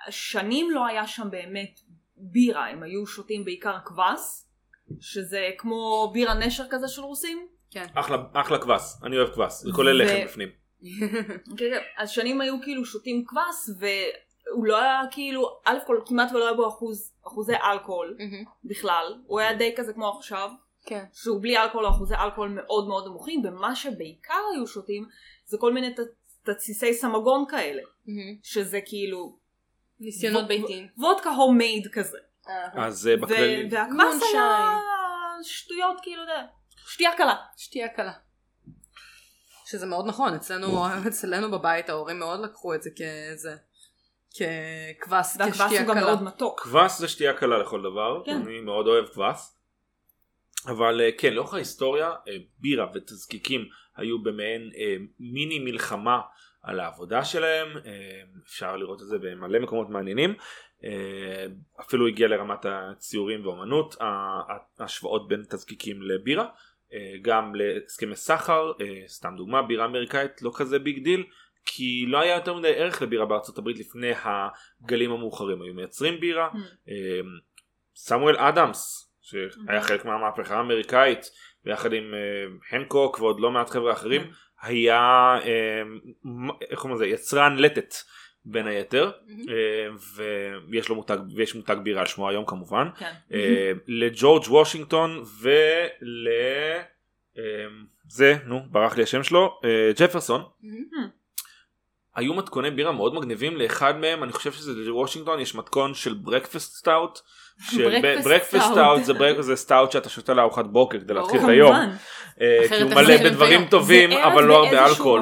ששנים 0.09 0.71
לא 0.71 0.85
היה 0.85 1.07
שם 1.07 1.27
באמת 1.31 1.79
בירה, 2.17 2.67
הם 2.69 2.83
היו 2.83 3.07
שותים 3.07 3.45
בעיקר 3.45 3.77
קבס, 3.85 4.49
שזה 5.01 5.49
כמו 5.57 6.09
בירה 6.13 6.33
נשר 6.33 6.63
כזה 6.69 6.87
של 6.87 7.01
רוסים. 7.01 7.47
כן. 7.71 7.85
אחלה 8.33 8.59
כבש 8.61 8.81
אני 9.03 9.17
אוהב 9.17 9.29
כבש 9.33 9.53
זה 9.63 9.71
כולל 9.75 10.03
לחם 10.03 10.25
בפנים. 10.25 10.49
כן, 10.81 11.23
כן. 11.57 11.79
אז 11.97 12.09
שנים 12.09 12.41
היו 12.41 12.55
כאילו 12.63 12.85
שותים 12.85 13.23
כבש 13.27 13.75
והוא 14.51 14.65
לא 14.65 14.77
היה 14.81 15.01
כאילו, 15.11 15.59
א' 15.65 15.77
כל 15.87 16.01
כמעט 16.05 16.31
ולא 16.31 16.43
היה 16.45 16.53
בו 16.53 16.67
אחוז, 16.67 17.11
אחוזי 17.27 17.53
אלכוהול 17.55 18.17
בכלל, 18.63 19.15
הוא 19.25 19.39
היה 19.39 19.53
די 19.53 19.73
כזה 19.77 19.93
כמו 19.93 20.09
עכשיו, 20.17 20.49
כן. 20.85 21.03
שהוא 21.13 21.41
בלי 21.41 21.57
אלכוהול 21.57 21.85
או 21.85 21.91
אחוזי 21.91 22.15
אלכוהול 22.15 22.49
מאוד 22.49 22.87
מאוד 22.87 23.07
נמוכים, 23.07 23.41
ומה 23.45 23.75
שבעיקר 23.75 24.33
היו 24.55 24.67
שותים 24.67 25.05
זה 25.45 25.57
כל 25.57 25.73
מיני 25.73 25.95
ת- 25.95 25.99
תסיסי 26.49 26.93
סמגון 26.93 27.45
כאלה, 27.49 27.81
שזה 28.43 28.79
כאילו 28.85 29.37
ניסיונות 29.99 30.43
ו- 30.43 30.47
ביתיים. 30.47 30.87
וודקה 30.97 31.29
הומייד 31.29 31.87
כזה. 31.93 32.17
אז 32.73 33.07
אה, 33.07 33.17
בכללי, 33.17 33.67
ו- 33.67 33.71
והכבש 33.75 34.23
היה. 34.33 34.77
שטויות 35.43 35.97
כאילו, 36.01 36.23
אתה 36.23 36.31
יודע, 36.31 36.45
שתייה 36.87 37.17
קלה. 37.17 37.35
שתייה 37.57 37.87
קלה. 37.89 38.11
שזה 39.65 39.85
מאוד 39.85 40.05
נכון, 40.07 40.33
אצלנו, 40.33 40.67
אצלנו 41.07 41.51
בבית 41.51 41.89
ההורים 41.89 42.19
מאוד 42.19 42.39
לקחו 42.39 42.73
את 42.75 42.83
זה 42.83 42.89
כאיזה, 42.95 43.55
כקוואס, 44.33 45.37
כשתייה 45.51 45.81
הוא 45.81 45.87
גם 45.87 45.95
קלה. 45.95 46.01
מאוד 46.01 46.23
מתוק. 46.23 46.59
קוואס 46.59 46.91
זה 46.99 47.07
שתייה 47.07 47.33
קלה 47.33 47.57
לכל 47.57 47.81
דבר, 47.81 48.21
כן. 48.25 48.41
אני 48.45 48.61
מאוד 48.61 48.87
אוהב 48.87 49.05
קוואס. 49.05 49.39
אבל 50.67 51.01
אה, 51.01 51.09
כן, 51.17 51.33
לאורך 51.33 51.53
ההיסטוריה 51.53 52.11
אה, 52.27 52.37
בירה 52.59 52.87
ותזקיקים 52.93 53.65
היו 53.95 54.23
במעין 54.23 54.71
אה, 54.77 54.95
מיני 55.19 55.59
מלחמה 55.59 56.21
על 56.63 56.79
העבודה 56.79 57.25
שלהם, 57.25 57.67
אפשר 58.45 58.77
לראות 58.77 59.01
את 59.01 59.07
זה 59.07 59.17
במלא 59.17 59.59
מקומות 59.59 59.89
מעניינים, 59.89 60.33
אפילו 61.81 62.07
הגיע 62.07 62.27
לרמת 62.27 62.65
הציורים 62.65 63.45
ואומנות, 63.45 63.95
ההשוואות 64.79 65.27
בין 65.27 65.43
תזקיקים 65.49 66.01
לבירה, 66.01 66.45
גם 67.21 67.55
להסכמי 67.55 68.15
סחר, 68.15 68.71
סתם 69.07 69.33
דוגמה, 69.37 69.61
בירה 69.61 69.85
אמריקאית 69.85 70.41
לא 70.41 70.51
כזה 70.55 70.79
big 70.79 71.03
deal, 71.03 71.23
כי 71.65 72.05
לא 72.07 72.19
היה 72.21 72.35
יותר 72.35 72.53
מדי 72.53 72.73
ערך 72.75 73.01
לבירה 73.01 73.25
בארצות 73.25 73.57
הברית 73.57 73.79
לפני 73.79 74.11
הגלים 74.23 75.11
המאוחרים, 75.11 75.61
היו 75.61 75.73
מייצרים 75.73 76.19
בירה, 76.19 76.49
אה, 76.89 77.19
סמואל 77.95 78.37
אדמס 78.37 79.11
שהיה 79.21 79.81
חלק 79.81 80.05
מהמהפכה 80.05 80.55
האמריקאית 80.57 81.31
ביחד 81.63 81.93
עם 81.93 82.13
אה, 82.13 82.77
הנקוק 82.77 83.19
ועוד 83.19 83.39
לא 83.39 83.51
מעט 83.51 83.69
חבר'ה 83.69 83.93
אחרים 83.93 84.31
היה 84.61 84.99
אה, 85.45 85.83
מ- 86.25 86.61
איך 86.69 86.79
קוראים 86.79 86.95
לזה? 86.95 87.05
יצרן 87.07 87.57
לטט 87.57 87.95
בין 88.45 88.67
היתר 88.67 89.11
ויש 90.71 90.89
לו 90.89 90.95
מותג 90.95 91.17
ויש 91.35 91.55
מותג 91.55 91.75
בירה 91.83 91.99
על 92.01 92.07
שמו 92.07 92.29
היום 92.29 92.45
כמובן. 92.45 92.87
כן. 92.99 93.11
לג'ורג' 93.87 94.43
וושינגטון 94.47 95.23
ול... 95.41 96.27
זה 98.07 98.37
נו 98.45 98.61
ברח 98.71 98.97
לי 98.97 99.03
השם 99.03 99.23
שלו 99.23 99.59
אה, 99.65 99.91
ג'פרסון 99.99 100.41
היו 102.15 102.33
מתכוני 102.33 102.71
בירה 102.71 102.91
מאוד 102.91 103.13
מגניבים 103.15 103.57
לאחד 103.57 103.97
מהם 103.97 104.23
אני 104.23 104.31
חושב 104.31 104.51
שזה 104.51 104.71
לוושינגטון 104.75 105.39
יש 105.39 105.55
מתכון 105.55 105.93
של 105.93 106.13
breakfast 106.13 106.75
stout. 106.75 107.19
breakfast. 108.23 108.57
stout 108.71 109.03
זה 109.03 109.13
break- 109.13 109.41
זה 109.41 109.55
stout 109.55 109.91
שאתה 109.91 110.09
שותה 110.09 110.33
לארוחת 110.33 110.65
בוקר 110.65 110.99
כדי 110.99 111.13
להתחיל 111.13 111.39
את. 111.39 111.49
היום. 111.49 111.75
אה, 112.41 112.61
כי 112.69 112.81
הוא 112.81 112.91
מלא 112.93 113.17
בדברים. 113.29 113.65
טובים 113.65 114.11
אבל 114.11 114.43
לא 114.43 114.65
הרבה 114.65 114.85
אלכוהול. 114.87 115.21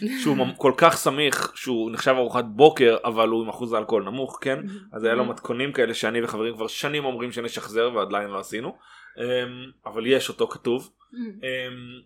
שהוא 0.22 0.36
כל 0.56 0.72
כך 0.76 0.96
סמיך 0.96 1.52
שהוא 1.54 1.90
נחשב 1.90 2.14
ארוחת 2.18 2.44
בוקר 2.44 2.96
אבל 3.04 3.28
הוא 3.28 3.42
עם 3.42 3.48
אחוז 3.48 3.74
אלכוהול 3.74 4.04
נמוך 4.04 4.38
כן 4.40 4.58
אז 4.92 5.04
היה 5.04 5.14
לו 5.14 5.24
מתכונים 5.24 5.72
כאלה 5.72 5.94
שאני 5.94 6.22
וחברים 6.24 6.54
כבר 6.54 6.66
שנים 6.66 7.04
אומרים 7.04 7.32
שנשחזר 7.32 7.90
ועדיין 7.94 8.30
לא 8.30 8.38
עשינו 8.38 8.76
אמ, 9.18 9.22
אבל 9.86 10.06
יש 10.06 10.28
אותו 10.28 10.48
כתוב 10.48 10.90
אמ, 11.14 12.00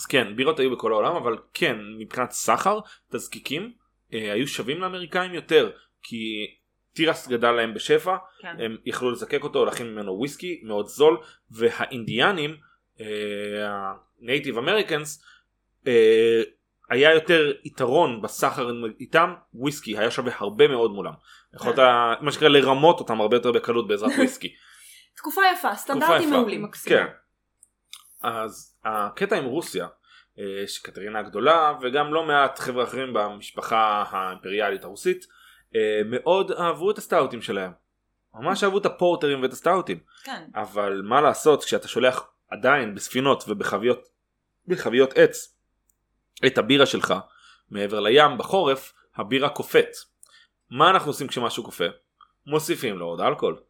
אז 0.00 0.06
כן 0.06 0.36
בירות 0.36 0.60
היו 0.60 0.70
בכל 0.70 0.92
העולם 0.92 1.16
אבל 1.16 1.36
כן 1.54 1.76
מבחינת 1.98 2.30
סחר 2.30 2.78
תזקיקים 3.12 3.72
אה, 4.12 4.32
היו 4.32 4.48
שווים 4.48 4.80
לאמריקאים 4.80 5.34
יותר 5.34 5.70
כי 6.02 6.46
תירס 6.94 7.28
גדל 7.28 7.50
להם 7.50 7.74
בשפע 7.74 8.16
כן. 8.40 8.56
הם 8.58 8.76
יכלו 8.86 9.10
לזקק 9.10 9.44
אותו 9.44 9.64
להכין 9.64 9.94
ממנו 9.94 10.12
וויסקי 10.12 10.60
מאוד 10.64 10.86
זול 10.86 11.18
והאינדיאנים 11.50 12.56
ה-Native 13.00 14.56
Americans 14.56 15.24
אה, 15.86 16.42
היה 16.90 17.14
יותר 17.14 17.52
יתרון 17.64 18.22
בסחר 18.22 18.70
איתם 19.00 19.34
וויסקי 19.54 19.98
היה 19.98 20.10
שווה 20.10 20.32
הרבה 20.36 20.68
מאוד 20.68 20.90
מולם 20.90 21.12
יכולת 21.54 21.78
מה 22.20 22.32
שנקרא 22.32 22.48
לרמות 22.48 23.00
אותם 23.00 23.20
הרבה 23.20 23.36
יותר 23.36 23.52
בקלות 23.52 23.88
בעזרת 23.88 24.10
וויסקי. 24.18 24.54
תקופה 25.16 25.40
יפה, 25.54 25.74
סטנדרטים. 25.74 26.30
מעולים. 26.30 26.70
כן. 26.88 27.06
אז 28.22 28.76
הקטע 28.84 29.36
עם 29.36 29.44
רוסיה 29.44 29.86
אה, 30.38 30.64
שקטרינה 30.66 31.18
הגדולה 31.18 31.72
וגם 31.82 32.14
לא 32.14 32.24
מעט 32.24 32.58
חבר'ה 32.58 32.84
אחרים 32.84 33.12
במשפחה 33.12 34.04
האימפריאלית 34.10 34.84
הרוסית 34.84 35.26
אה, 35.76 36.00
מאוד 36.04 36.52
אהבו 36.52 36.90
את 36.90 36.98
הסטאוטים 36.98 37.42
שלהם. 37.42 37.72
ממש 38.34 38.64
אהבו 38.64 38.78
את 38.78 38.86
הפורטרים 38.86 39.42
ואת 39.42 39.52
הסטאוטים. 39.52 39.98
כן. 40.24 40.44
אבל 40.54 41.02
מה 41.04 41.20
לעשות 41.20 41.64
כשאתה 41.64 41.88
שולח 41.88 42.30
עדיין 42.50 42.94
בספינות 42.94 43.44
ובחביות 43.48 44.08
בחביות 44.66 45.12
עץ 45.18 45.56
את 46.46 46.58
הבירה 46.58 46.86
שלך 46.86 47.14
מעבר 47.70 48.00
לים 48.00 48.38
בחורף 48.38 48.92
הבירה 49.16 49.48
קופאת. 49.48 49.96
מה 50.70 50.90
אנחנו 50.90 51.10
עושים 51.10 51.28
כשמשהו 51.28 51.64
קופא? 51.64 51.88
מוסיפים 52.46 52.98
לו 52.98 53.06
עוד 53.06 53.20
אלכוהול. 53.20 53.60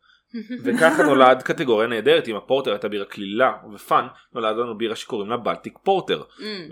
וככה 0.65 1.03
נולד 1.03 1.43
קטגוריה 1.43 1.89
נהדרת 1.89 2.27
עם 2.27 2.37
הפורטר 2.37 2.71
הייתה 2.71 2.89
בירה 2.89 3.05
קלילה 3.05 3.53
ו 3.75 3.83
fun 3.83 4.07
נולד 4.35 4.57
לנו 4.57 4.79
בירה 4.79 4.97
שקוראים 4.97 5.31
לה 5.31 5.37
Baltic 5.37 5.79
porter. 5.83 6.23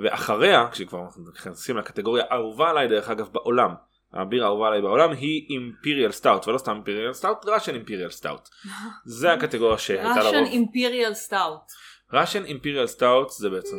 ואחריה 0.02 0.68
כשכבר 0.72 1.04
נכנסים 1.32 1.76
לקטגוריה 1.76 2.24
האהובה 2.30 2.70
עליי 2.70 2.88
דרך 2.88 3.10
אגב 3.10 3.28
בעולם. 3.32 3.74
הבירה 4.12 4.46
האהובה 4.46 4.66
עליי 4.66 4.82
בעולם 4.82 5.10
היא 5.12 5.46
imperial 5.50 6.10
stout 6.10 6.48
ולא 6.48 6.58
סתם 6.58 6.72
imperial 6.74 7.12
stout 7.12 7.46
Russian 7.46 7.74
imperial 7.74 8.10
stout 8.10 8.48
זה 9.04 9.32
הקטגוריה 9.32 9.78
שהייתה 9.78 10.08
Russian 10.08 10.36
לרוב. 10.36 10.48
אימפיריאל 10.48 11.14
סטאוט. 11.14 11.60
ראשן 12.12 12.44
אימפיריאל 12.44 12.86
סטאוט 12.86 13.30
זה 13.30 13.50
בעצם 13.50 13.76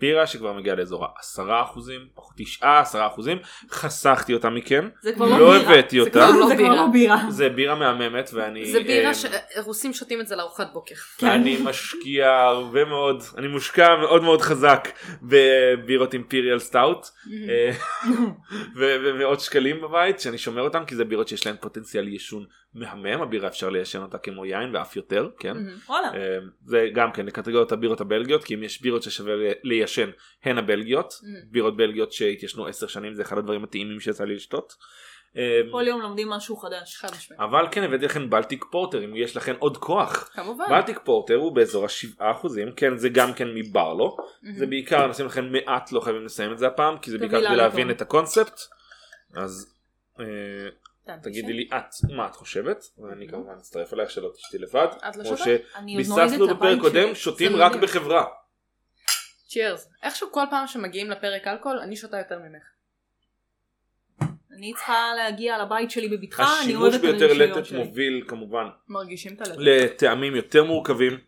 בירה 0.00 0.26
שכבר 0.26 0.52
מגיעה 0.52 0.76
לאזור 0.76 1.04
ה-10 1.04 1.42
אחוזים 1.62 2.00
9 2.36 2.78
10 2.80 3.06
אחוזים 3.06 3.38
חסכתי 3.70 4.34
אותה 4.34 4.50
מכם 4.50 4.88
זה 5.02 5.12
כבר 5.12 5.26
לא 5.26 5.38
לא 5.38 5.58
בירה. 5.58 5.72
הבאתי 5.72 6.00
אותה 6.00 6.10
כבר 6.10 6.30
לא 6.30 6.46
זה 6.46 6.54
כבר 6.54 6.64
בירה. 6.64 6.76
לא 6.76 6.86
בירה. 6.92 7.22
זה 7.28 7.48
בירה 7.48 7.74
מהממת 7.74 8.30
ואני 8.32 8.72
זה 8.72 8.80
בירה 8.80 9.08
אה, 9.08 9.14
שרוסים 9.14 9.92
שותים 9.92 10.20
את 10.20 10.26
זה 10.28 10.36
לארוחת 10.36 10.72
בוקר. 10.72 10.94
אני 11.22 11.58
משקיע 11.64 12.30
הרבה 12.30 12.84
מאוד 12.84 13.22
אני 13.38 13.48
מושקע 13.48 13.96
מאוד 13.96 14.22
מאוד 14.22 14.40
חזק 14.40 14.88
בבירות 15.22 16.14
imperial 16.14 16.58
stout 16.58 17.06
אה, 17.48 17.70
ומאות 18.76 19.40
שקלים 19.40 19.80
בבית 19.80 20.20
שאני 20.20 20.38
שומר 20.38 20.62
אותם 20.62 20.84
כי 20.84 20.96
זה 20.96 21.04
בירות 21.04 21.28
שיש 21.28 21.46
להן 21.46 21.56
פוטנציאל 21.60 22.08
יישון 22.08 22.44
מהמם 22.74 23.22
הבירה 23.22 23.48
אפשר 23.48 23.70
ליישן 23.70 24.02
אותה 24.02 24.18
כמו 24.18 24.44
יין 24.44 24.76
ואף 24.76 24.96
יותר 24.96 25.28
כן 25.38 25.56
וואלה. 25.88 26.14
אה, 26.14 26.38
זה 26.64 26.88
גם 26.94 27.12
כן 27.12 27.26
לקטגוריות 27.26 27.72
הבירות 27.72 28.00
הבלגיות 28.00 28.44
כי 28.44 28.54
אם 28.54 28.62
יש 28.62 28.82
בירות 28.82 29.02
ששווה 29.02 29.34
ליישן 29.62 30.10
הן 30.44 30.58
הבלגיות 30.58 31.14
בירות 31.50 31.76
בלגיות 31.76 32.12
שהתיישנו 32.12 32.66
10 32.66 32.86
שנים 32.86 33.14
זה 33.14 33.22
אחד 33.22 33.38
הדברים 33.38 33.64
הטעימים 33.64 34.00
שיצא 34.00 34.24
לי 34.24 34.34
לשתות. 34.34 34.74
אה, 35.36 35.60
כל 35.70 35.84
יום 35.86 36.00
לומדים 36.00 36.28
משהו 36.28 36.56
חדש. 36.56 36.96
חד 36.96 37.08
משמעית. 37.16 37.40
אבל 37.40 37.66
כן 37.70 37.82
הבאתי 37.82 38.04
לכם 38.04 38.30
בלטיק 38.30 38.64
פורטר 38.70 39.04
אם 39.04 39.16
יש 39.16 39.36
לכם 39.36 39.54
עוד 39.58 39.76
כוח 39.76 40.30
כמובן. 40.34 40.64
בלטיק 40.68 40.98
פורטר 41.04 41.34
הוא 41.34 41.54
באזור 41.54 41.84
השבעה 41.84 42.30
אחוזים 42.30 42.72
כן 42.72 42.96
זה 42.96 43.08
גם 43.08 43.34
כן 43.34 43.48
מברלו 43.54 44.16
זה 44.56 44.66
בעיקר 44.66 45.06
נשים 45.06 45.26
לכם 45.26 45.52
מעט 45.52 45.92
לא 45.92 46.00
חייבים 46.00 46.24
לסיים 46.24 46.52
את 46.52 46.58
זה 46.58 46.66
הפעם 46.66 46.98
כי 46.98 47.10
זה 47.10 47.18
בעיקר 47.18 47.46
כדי 47.46 47.56
להבין. 47.56 47.90
את 47.90 48.02
הקונספט 48.02 48.60
אז 49.34 49.74
אה, 50.20 50.24
תגידי 51.22 51.52
לי 51.52 51.68
את 51.76 52.10
מה 52.16 52.26
את 52.26 52.36
חושבת 52.36 52.84
ואני 52.98 53.28
כמובן 53.28 53.54
אצטרף 53.58 53.94
אלייך 53.94 54.10
שלא 54.10 54.30
תשתי 54.36 54.58
לבד 54.58 54.86
את 55.08 55.16
לא 55.16 55.24
כמו 55.24 55.36
שותה? 55.36 55.50
אני 55.76 55.94
עוד 55.94 56.04
שביססנו 56.04 56.44
את 56.44 56.50
בפרק 56.50 56.50
הבית 56.50 56.80
קודם 56.80 57.06
שלי. 57.06 57.14
שותים 57.14 57.56
רק. 57.56 57.76
בחברה 57.76 58.24
צ'ירס. 59.48 59.88
איכשהו 60.02 60.28
כל 60.32 60.44
פעם 60.50 60.66
שמגיעים 60.66 61.10
לפרק 61.10 61.46
אלכוהול 61.46 61.78
אני 61.78 61.96
שותה 61.96 62.18
יותר 62.18 62.38
ממך. 62.38 62.62
אני 64.56 64.72
צריכה 64.74 65.10
להגיע 65.16 65.58
לבית 65.62 65.90
שלי 65.90 66.08
בבטחה, 66.08 66.44
אני 66.44 66.60
השימוש 66.60 66.82
אוהבת 66.82 66.94
את 66.94 67.00
ביותר 67.00 67.24
הרגישויות 67.24 67.56
לטט 67.56 67.64
שלי. 67.64 67.78
מוביל 67.78 68.24
כמובן 68.28 68.66
מרגישים 68.88 69.34
את 69.34 69.40
הלב. 69.40 69.56
לטעמים 69.58 70.36
יותר 70.36 70.64
מורכבים 70.64 71.18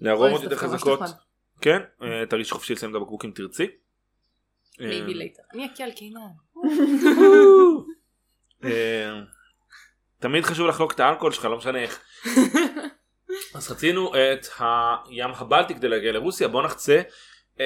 לארומות 0.00 0.42
יותר 0.42 0.56
חזקות. 0.56 1.00
כן 1.60 1.78
אה, 2.02 2.26
תרגיש 2.30 2.52
חופשי 2.52 2.72
לסיים 2.72 2.90
את 2.90 2.96
הבקבוק 2.96 3.24
אם 3.24 3.30
תרצי. 3.34 3.66
אה. 4.80 4.86
אני 5.54 5.66
אקל 5.66 5.90
קינן. 5.90 6.20
אה, 6.20 6.70
תמיד 10.20 10.44
חשוב 10.44 10.66
לחלוק 10.66 10.92
את 10.92 11.00
האלכוהול 11.00 11.32
שלך 11.32 11.44
לא 11.44 11.56
משנה 11.56 11.78
איך. 11.78 11.98
אז 13.54 13.68
חצינו 13.68 14.12
את 14.14 14.46
הים 14.58 15.30
הבלטי 15.36 15.74
כדי 15.74 15.88
להגיע 15.88 16.12
לרוסיה 16.12 16.48
בוא 16.48 16.62
נחצה 16.62 17.00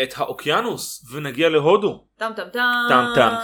את 0.02 0.14
האוקיינוס 0.16 1.10
ונגיע 1.12 1.48
להודו. 1.48 2.04
טם 2.18 2.30
טם 2.36 2.48
טם. 2.52 2.60
טם 2.88 3.04
טם 3.14 3.34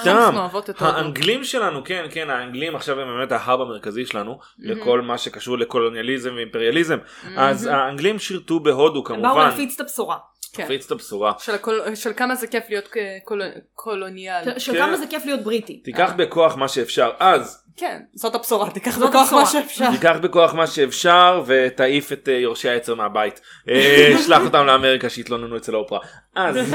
טם. 0.72 0.84
האנגלים 0.84 1.44
שלנו 1.44 1.84
כן 1.84 2.06
כן 2.10 2.30
האנגלים 2.30 2.76
עכשיו 2.76 3.00
הם 3.00 3.08
באמת 3.08 3.32
ההאב 3.32 3.60
המרכזי 3.60 4.06
שלנו 4.06 4.38
לכל 4.58 5.00
מה 5.00 5.18
שקשור 5.18 5.58
לקולוניאליזם 5.58 6.34
ואימפריאליזם 6.36 6.98
אז 7.36 7.66
האנגלים 7.66 8.18
שירתו 8.18 8.60
בהודו 8.60 8.98
הם 8.98 9.22
באו 9.22 9.32
כמובן 9.34 9.46
להפיץ 9.46 9.74
את 9.74 9.80
הבשורה. 9.80 10.16
כן. 10.54 10.64
תפיץ 10.64 10.86
את 10.86 10.90
הבשורה. 10.90 11.32
של, 11.38 11.54
הקול... 11.54 11.94
של 11.94 12.12
כמה 12.16 12.34
זה 12.34 12.46
כיף 12.46 12.64
להיות 12.68 12.88
קול... 13.24 13.42
קולוניאל. 13.74 14.58
של 14.58 14.72
כן. 14.72 14.78
כמה 14.78 14.96
זה 14.96 15.06
כיף 15.06 15.24
להיות 15.24 15.42
בריטי. 15.42 15.76
תיקח 15.76 16.12
בכוח 16.16 16.56
מה 16.56 16.68
שאפשר 16.68 17.10
אז 17.18 17.64
כן, 17.76 18.02
זאת 18.14 18.34
הבשורה, 18.34 18.70
תיקח 18.70 18.98
זאת 18.98 19.10
בכוח 19.10 19.22
הבשורה. 19.22 19.42
מה 19.42 19.48
שאפשר. 19.48 19.90
תיקח 19.90 20.16
בכוח 20.20 20.54
מה 20.54 20.66
שאפשר 20.66 21.42
ותעיף 21.46 22.12
את 22.12 22.28
אה, 22.28 22.34
יורשי 22.34 22.68
העצר 22.68 22.94
מהבית. 22.94 23.40
אה, 23.68 24.12
שלח 24.26 24.42
אותם 24.44 24.66
לאמריקה 24.66 25.10
שיתלוננו 25.10 25.56
אצל 25.56 25.74
האופרה. 25.74 25.98
אז 26.34 26.56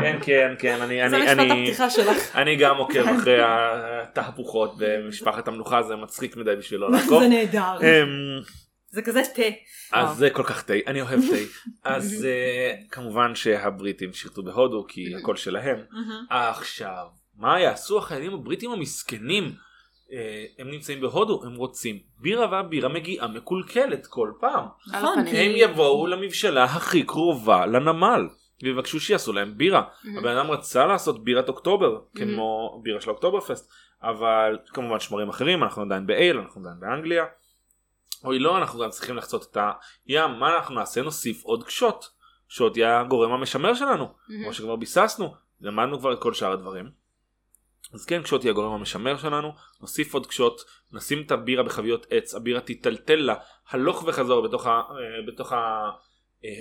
כן 0.00 0.18
כן 0.22 0.54
כן 0.58 0.78
אני 0.82 1.02
אני 1.02 1.32
אני 1.32 1.74
שלך. 1.90 2.36
אני 2.36 2.56
גם 2.56 2.76
עוקב 2.76 3.08
אחרי 3.08 3.38
התהפוכות 3.42 4.74
במשפחת 4.78 5.48
המלוכה 5.48 5.82
זה 5.82 5.96
מצחיק 5.96 6.36
מדי 6.36 6.56
בשביל 6.58 6.80
לא 6.80 6.90
לעקוב. 6.92 7.22
זה 7.22 7.28
נהדר. 7.28 7.76
זה 8.90 9.02
כזה 9.02 9.22
תה. 9.34 9.42
אז 9.92 10.16
זה 10.16 10.30
כל 10.30 10.42
כך 10.42 10.62
תה, 10.62 10.74
אני 10.86 11.00
אוהב 11.00 11.20
תה. 11.20 11.36
אז 11.94 12.24
אה, 12.24 12.74
כמובן 12.90 13.34
שהבריטים 13.34 14.12
שירתו 14.12 14.42
בהודו 14.42 14.86
כי 14.88 15.14
הכל 15.14 15.36
שלהם. 15.36 15.78
עכשיו, 16.30 17.06
מה 17.36 17.60
יעשו 17.60 17.98
החיילים 17.98 18.34
הבריטים 18.34 18.70
המסכנים? 18.70 19.52
אה, 20.12 20.44
הם 20.58 20.70
נמצאים 20.70 21.00
בהודו, 21.00 21.42
הם 21.44 21.54
רוצים 21.54 21.98
בירה 22.18 22.50
והבירה 22.50 22.88
מגיעה 22.88 23.28
מקולקלת 23.28 24.06
כל 24.06 24.32
פעם. 24.40 24.64
נכון. 24.86 25.18
הם 25.18 25.52
יבואו 25.54 26.06
למבשלה 26.06 26.64
הכי 26.64 27.02
קרובה 27.02 27.66
לנמל 27.66 28.28
ויבקשו 28.62 29.00
שיעשו 29.00 29.32
להם 29.32 29.52
בירה. 29.56 29.82
הבן 30.18 30.36
אדם 30.36 30.50
רצה 30.50 30.86
לעשות 30.86 31.24
בירת 31.24 31.48
אוקטובר 31.48 32.00
כמו 32.14 32.80
בירה 32.82 33.00
של 33.00 33.10
אוקטובר 33.10 33.40
פסט 33.40 33.70
אבל 34.02 34.58
כמובן 34.66 35.00
שמרים 35.00 35.28
אחרים 35.28 35.62
אנחנו 35.62 35.82
עדיין 35.82 36.06
באייל 36.06 36.38
אנחנו 36.38 36.60
עדיין 36.60 36.80
באנגליה. 36.80 37.24
אוי 38.24 38.38
לא 38.38 38.58
אנחנו 38.58 38.80
גם 38.80 38.90
צריכים 38.90 39.16
לחצות 39.16 39.46
את 39.50 39.56
הים 40.06 40.30
מה 40.30 40.54
אנחנו 40.54 40.74
נעשה? 40.74 41.02
נוסיף 41.02 41.44
עוד 41.44 41.64
קשות. 41.64 42.08
קשות 42.48 42.76
יהיה 42.76 43.00
הגורם 43.00 43.32
המשמר 43.32 43.74
שלנו. 43.74 44.14
כמו 44.42 44.54
שכבר 44.54 44.76
ביססנו 44.76 45.34
למדנו 45.60 45.98
כבר 45.98 46.12
את 46.12 46.22
כל 46.22 46.34
שאר 46.34 46.52
הדברים. 46.52 46.90
אז 47.94 48.04
כן 48.04 48.22
קשות 48.22 48.42
היא 48.42 48.50
הגורם 48.50 48.72
המשמר 48.72 49.18
שלנו. 49.18 49.52
נוסיף 49.80 50.14
עוד 50.14 50.26
קשות 50.26 50.64
נשים 50.92 51.22
את 51.26 51.30
הבירה 51.30 51.62
בחביות 51.62 52.06
עץ. 52.10 52.34
הבירה 52.34 52.60
תיטלטל 52.60 53.16
לה. 53.16 53.34
הלוך 53.70 54.04
וחזור 54.06 54.48
בתוך, 54.48 54.66
ה, 54.66 54.70
אה, 54.70 55.26
בתוך 55.26 55.52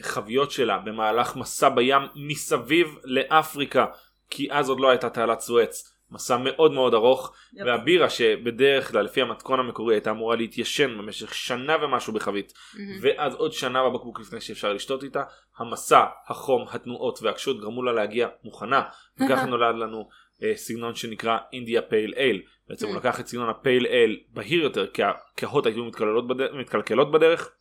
החביות 0.02 0.52
שלה. 0.52 0.78
במהלך 0.78 1.36
מסע 1.36 1.70
בים 1.70 2.02
מסביב 2.15 2.88
לאפריקה. 3.04 3.86
כי 4.30 4.52
אז 4.52 4.70
עוד 4.70 4.80
לא 4.80 4.89
הייתה 4.89 5.10
תעלת 5.10 5.39
סואץ 5.39 5.97
מסע 6.12 6.38
מאוד 6.38 6.72
מאוד 6.72 6.93
ארוך 6.93 7.36
יפ. 7.54 7.65
והבירה 7.65 8.10
שבדרך 8.10 8.91
כלל 8.91 9.06
לפי 9.06 9.22
המתכון 9.22 9.60
המקורי 9.60 9.96
הייתה 9.96 10.12
אמורה 10.12 10.36
להתיישן 10.36 10.98
במשך 10.98 11.34
שנה 11.34 11.76
ומשהו 11.82 12.13
בחבית. 12.13 12.54
ואז 13.02 13.36
עוד 13.36 13.54
שנה 13.54 13.89
בבקבוק 13.89 14.20
לפני 14.20 14.41
שאפשר 14.41 14.74
לשתות 14.74 15.04
איתה 15.04 15.24
המסע 15.58 16.06
החום 16.28 16.65
התנועות 16.72 17.20
והקשות 17.22 17.62
גרמו 17.62 17.84
לה 17.84 17.91
להגיע 17.91 18.28
מוכנה. 18.43 18.82
וככה 19.20 19.46
נולד 19.46 19.76
לנו 19.76 20.10
אה, 20.43 20.52
סגנון 20.56 20.96
שנקרא 20.96 21.38
אינדיה 21.54 21.82
פייל 21.82 22.13
אייל 22.17 22.41
בעצם 22.70 22.88
הוא 22.88 22.96
לקח 22.96 23.20
את 23.20 23.28
סגנון 23.28 23.50
הפייל 23.50 23.86
אייל 23.86 24.20
בהיר 24.30 24.63
יותר 24.63 24.88
כי 24.88 25.02
הקהות 25.04 25.65
היו 25.65 25.91
בדרך, 26.28 26.54
מתקלקלות 26.54 27.12
בדרך. 27.12 27.52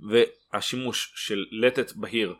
והשימוש 0.00 1.12
של 1.16 1.44
לטט 1.50 1.92
בהיר 1.96 2.34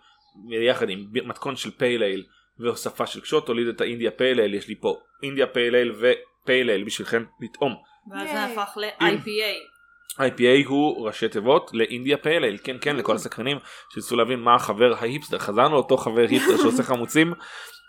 יחד 0.51 0.89
עם 0.89 1.07
מתכון 1.13 1.57
של 1.57 1.71
pale 1.71 2.03
ale 2.03 2.25
והוספה 2.61 3.07
של 3.07 3.21
כשות 3.21 3.49
הוליד 3.49 3.69
את 3.69 3.81
ה 3.81 3.86
India 3.86 4.11
pale 4.11 4.41
ale 4.41 4.55
יש 4.55 4.69
לי 4.69 4.75
פה 4.81 4.97
India 5.23 5.47
pale 5.47 5.75
ale 5.75 5.93
ו 5.99 6.13
pale 6.13 6.71
ale 6.71 6.85
בשבילכם 6.85 7.25
לטעום 7.41 7.75
ואז 8.13 8.29
זה. 8.31 8.45
הפך 8.45 8.77
ל-IPA. 8.77 9.79
IPA 10.21 10.67
הוא 10.69 11.07
ראשי 11.07 11.29
תיבות 11.29 11.71
ל 11.75 11.82
India 11.82 12.17
pale 12.17 12.45
ale 12.45 12.59
כן 12.65 12.77
כן 12.81 12.97
לכל 12.97 13.15
הסקרנים 13.15 13.59
שניסו 13.95 14.17
להבין 14.17 14.39
מה 14.39 14.55
החבר 14.55 14.95
ההיפסטר 14.99 15.39
חזרנו 15.39 15.77
אותו 15.77 15.97
חבר 15.97 16.27
היפסטר 16.31 16.57
שעושה 16.57 16.83
חמוצים. 16.83 17.33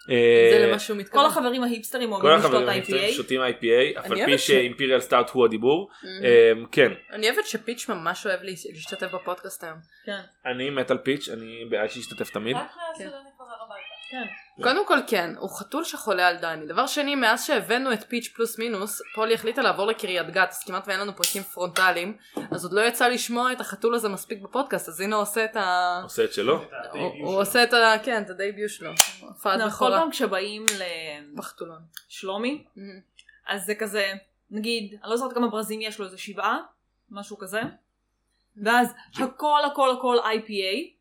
אה, 0.10 0.50
זה 0.60 0.68
למה 0.68 0.80
שהוא 0.80 0.98
כל. 1.12 1.26
החברים 1.26 1.64
ההיפסטרים 1.64 2.10
כל 2.10 2.16
אוהבים 2.16 2.32
לשתות 2.32 2.46
החברים 2.52 2.70
ההיפסטרים 2.70 3.10
IPA. 3.10 3.14
שותים 3.14 3.42
IPA 3.42 4.00
אף 4.00 4.06
על 4.06 4.12
אני 4.12 4.16
פי 4.16 4.22
אוהבת 4.26 4.40
ש- 4.40 4.48
ש 4.48 4.58
imperial 4.58 5.00
stout 5.00 5.30
הוא 5.30 5.46
הדיבור 5.46 5.90
אה, 6.24 6.52
כן 6.72 6.92
אני 7.12 7.30
אוהבת 7.30 7.46
שפיץ' 7.48 7.90
ממש 7.90 8.26
אוהב 8.28 8.40
לה- 8.44 8.52
להשתתף 8.74 9.12
בפודקאסט 9.14 9.64
היום. 9.64 9.78
כן. 10.06 10.20
אני 10.52 10.70
מת 10.70 10.92
על 10.92 10.98
פיץ' 10.98 11.30
אני 11.30 11.66
בעד 11.70 11.90
שישתתף 11.90 12.30
תמיד. 12.30 12.56
רק 12.56 12.62
מאז 12.62 12.98
כן. 12.98 13.08
הביתה. 13.08 14.26
קודם 14.64 14.88
כל 14.88 14.98
כן, 15.08 15.34
הוא 15.38 15.50
חתול 15.50 15.84
שחולה 15.84 16.28
על 16.28 16.38
דני. 16.38 16.66
דבר 16.66 16.88
שני, 16.88 17.16
מאז 17.16 17.46
שהבאנו 17.46 17.94
את 17.94 18.04
פיץ' 18.08 18.28
פלוס 18.28 18.60
מינוס, 18.60 19.02
פולי 19.16 19.34
החליטה 19.34 19.62
לעבור 19.62 19.86
לקריית 19.86 20.30
גת, 20.30 20.50
אז 20.50 20.64
כמעט 20.64 20.88
ואין 20.88 21.00
לנו 21.00 21.16
פרקים 21.16 21.44
פרונטליים, 21.44 22.18
אז 22.52 22.64
עוד 22.64 22.74
לא 22.74 22.82
יצא 22.82 23.08
לשמוע 23.08 23.52
את 23.52 23.62
החתול 23.62 23.96
הזה 23.96 24.10
מספיק 24.10 24.42
בפודקאסט, 24.42 24.90
אז 24.90 25.02
הנה 25.02 25.16
הוא 25.16 25.22
עושה 25.22 25.46
את 25.46 25.56
ה... 25.56 26.00
עושה 26.04 26.24
את 26.24 26.34
שלו. 26.34 26.66
הוא 27.24 27.42
עושה 27.42 27.64
את 27.64 27.74
ה... 27.74 27.96
כן, 28.04 28.22
את 28.22 28.30
ה 28.30 28.37
debut 28.37 28.72
שלו. 28.72 28.92
הופעת 29.22 29.60
נכון, 29.60 29.92
כל. 29.92 29.98
פעם 29.98 30.12
כשבאים 30.12 30.66
בחתולון. 31.36 31.80
לשלומי, 32.10 32.64
מהמם. 32.76 33.00
אז 33.48 33.66
זה 33.66 33.76
כזה, 33.76 34.14
נגיד, 34.52 35.00
אני 35.04 35.10
לא 35.10 35.18
זוכרת 35.18 35.34
כמה 35.34 35.48
ברזים 35.48 35.82
יש 35.82 36.00
לו, 36.00 36.06
איזה 36.06 36.18
שבעה, 36.18 36.58
משהו 37.12 37.38
כזה. 37.38 37.62
ואז 38.64 38.94
הכל 39.18 39.60
הכל 39.72 39.92
הכל 39.92 40.18
IPA. 40.20 41.00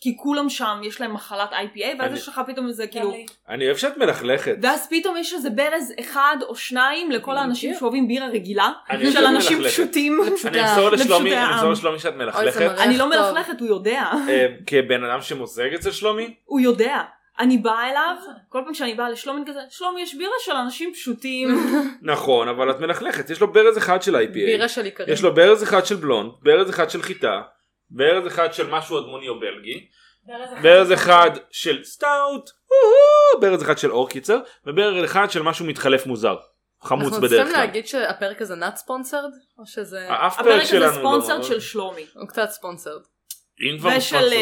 כי 0.00 0.16
כולם 0.16 0.48
שם 0.48 0.80
יש 0.84 1.00
להם 1.00 1.14
מחלת 1.14 1.50
IPA, 1.52 1.84
ואז 1.98 2.10
אני- 2.10 2.18
יש 2.18 2.28
לך 2.28 2.40
פתאום 2.46 2.66
איזה 2.68 2.86
כאילו. 2.86 3.14
אני 3.48 3.66
אוהב 3.66 3.76
שאת 3.76 3.96
מלכלכת. 3.96 4.56
ואז 4.62 4.86
פתאום 4.90 5.16
יש 5.16 5.32
איזה 5.34 5.50
ברז 5.50 5.92
אחד 6.00 6.36
או 6.42 6.54
שניים 6.56 7.10
לכל 7.10 7.36
האנשים. 7.36 7.74
שאוהבים 7.74 8.08
בירה 8.08 8.26
רגילה, 8.28 8.70
אני 8.90 9.12
של 9.12 9.24
אנשים 9.26 9.56
מלכלכת. 9.58 9.74
פשוטים. 9.74 10.20
אני 10.46 10.60
אמסור 10.70 10.90
לשלומי, 10.90 11.32
אני 11.36 11.44
אמסור 11.46 11.58
העם. 11.64 11.72
לשלומי 11.72 11.98
שאת 11.98 12.12
אוי, 12.12 12.18
זה 12.18 12.24
מלכלכת. 12.24 12.60
מראה. 12.60 12.84
אני 12.84 12.98
לא 12.98 13.04
טוב. 13.04 13.08
מלכלכת, 13.32 13.60
הוא 13.60 13.68
יודע. 13.68 14.10
אה, 14.28 14.46
כבן 14.66 15.04
אדם 15.04 15.20
שמוזג 15.22 15.74
אצל 15.74 15.90
שלומי, 15.90 16.34
הוא 16.44 16.60
יודע. 16.60 17.00
אני 17.38 17.58
באה 17.58 17.90
אליו, 17.90 18.16
כל 18.48 18.60
פעם 18.64 18.74
שאני 18.74 18.94
באה 18.94 19.10
לשלומי 19.10 19.40
כזה, 19.46 19.60
שלומי 19.70 20.02
יש 20.02 20.14
בירה 20.14 20.34
של 20.44 20.52
אנשים 20.52 20.92
פשוטים. 20.94 21.48
נכון 22.12 22.48
אבל 22.48 22.70
את 22.70 22.80
מלכלכת 22.80 23.30
יש 23.30 23.40
לו 23.40 23.52
ברז 23.52 23.78
אחד 23.78 24.02
של 24.02 24.16
IPA. 24.16 24.32
בירה 24.32 24.68
של 24.68 24.84
איכרים. 24.84 25.12
יש 25.12 25.22
לו 25.22 25.34
ברז 25.34 25.62
אחד 25.62 25.86
של 25.86 25.96
בלונד, 25.96 26.30
ברז 26.42 26.70
אחד 26.70 26.90
של 26.90 27.02
חיטה, 27.02 27.42
ברז 27.90 28.26
אחד 28.26 28.54
של 28.54 28.70
משהו 28.70 28.98
אדמוני 28.98 29.28
או 29.28 29.40
בלגי, 29.40 29.86
ברז 30.62 30.92
אחד 30.92 31.30
של 31.50 31.84
סטאוט, 31.84 32.50
ברז 33.40 33.62
אחד 33.62 33.78
של 33.78 33.90
אור 33.90 34.08
קיצר, 34.08 34.38
וברז 34.66 35.04
אחד 35.04 35.30
של 35.30 35.42
משהו 35.42 35.66
מתחלף 35.66 36.06
מוזר. 36.06 36.36
חמוץ 36.82 37.04
אנחנו 37.04 37.16
בדרך 37.18 37.30
צריכים 37.30 37.54
כלל. 37.54 37.64
להגיד 37.64 37.86
שהפרק 37.86 38.42
הזה 38.42 38.54
not 38.54 38.76
sponsored? 38.76 39.30
או 39.58 39.66
שזה... 39.66 40.06
הפרק 40.10 40.46
פרק 40.46 40.62
הזה 40.62 40.88
sponsored 40.94 41.38
לא- 41.38 41.42
של 41.42 41.60
שלומי. 41.60 42.06
הוא 42.14 42.28
קצת 42.28 42.50
sponsored. 42.50 43.00
אם 43.60 43.78
כבר 43.78 43.90
ושל... 43.96 44.16
ספונסר. 44.18 44.36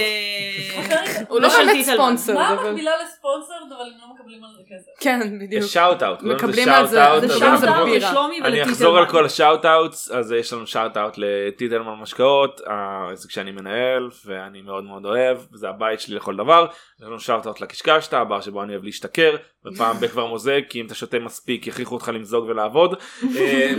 אה, 0.94 1.22
הוא 1.28 1.40
לא 1.40 1.48
באמת 1.48 1.72
טיטלמן. 1.72 1.94
sponsored, 1.96 2.34
מה. 2.34 2.48
המקבילה 2.48 2.90
ל 3.04 3.10
sponsored 3.10 3.56
אבל 3.68 3.80
הם 3.80 4.08
לא 4.08 4.14
מקבלים 4.14 4.44
על 4.44 4.50
זה 4.56 4.62
כסף? 4.70 4.90
כן, 5.04 5.38
בדיוק. 5.40 5.64
shout 5.66 6.02
out. 6.02 6.22
מקבלים 6.22 6.68
על 6.68 6.86
זה- 6.86 7.04
shout 7.04 7.22
out. 7.64 7.88
לשלומי 7.88 7.96
ולטיטלמן. 7.96 8.44
אני 8.46 8.62
אחזור 8.62 8.98
על 8.98 9.06
כל 9.08 9.24
ה 9.26 9.33
shout 9.33 9.64
outs 9.64 10.10
אז 10.10 10.32
יש 10.32 10.52
לנו 10.52 10.66
shout 10.66 10.96
out 10.96 11.14
לטיטלמן 11.16 11.94
משקאות 12.00 12.60
העסק 12.66 13.30
שאני 13.30 13.50
מנהל 13.50 14.08
ואני 14.26 14.62
מאוד 14.62 14.84
מאוד 14.84 15.04
אוהב 15.04 15.38
זה 15.52 15.68
הבית 15.68 16.00
שלי 16.00 16.16
לכל 16.16 16.36
דבר 16.36 16.66
יש 17.00 17.06
לנו 17.06 17.20
shout 17.20 17.46
out 17.46 17.60
לקשקשתא 17.60 18.16
הבר 18.16 18.40
שבו 18.40 18.62
אני 18.62 18.72
אוהב 18.72 18.84
להשתכר 18.84 19.36
ופעם 19.66 19.96
בכבר 20.00 20.26
מוזג 20.26 20.60
כי 20.68 20.80
אם 20.80 20.86
אתה 20.86 20.94
שותה 20.94 21.18
מספיק 21.18 21.66
יכריחו 21.66 21.94
אותך 21.94 22.10
למזוג 22.14 22.44
ולעבוד 22.48 22.94
אה, 23.36 23.72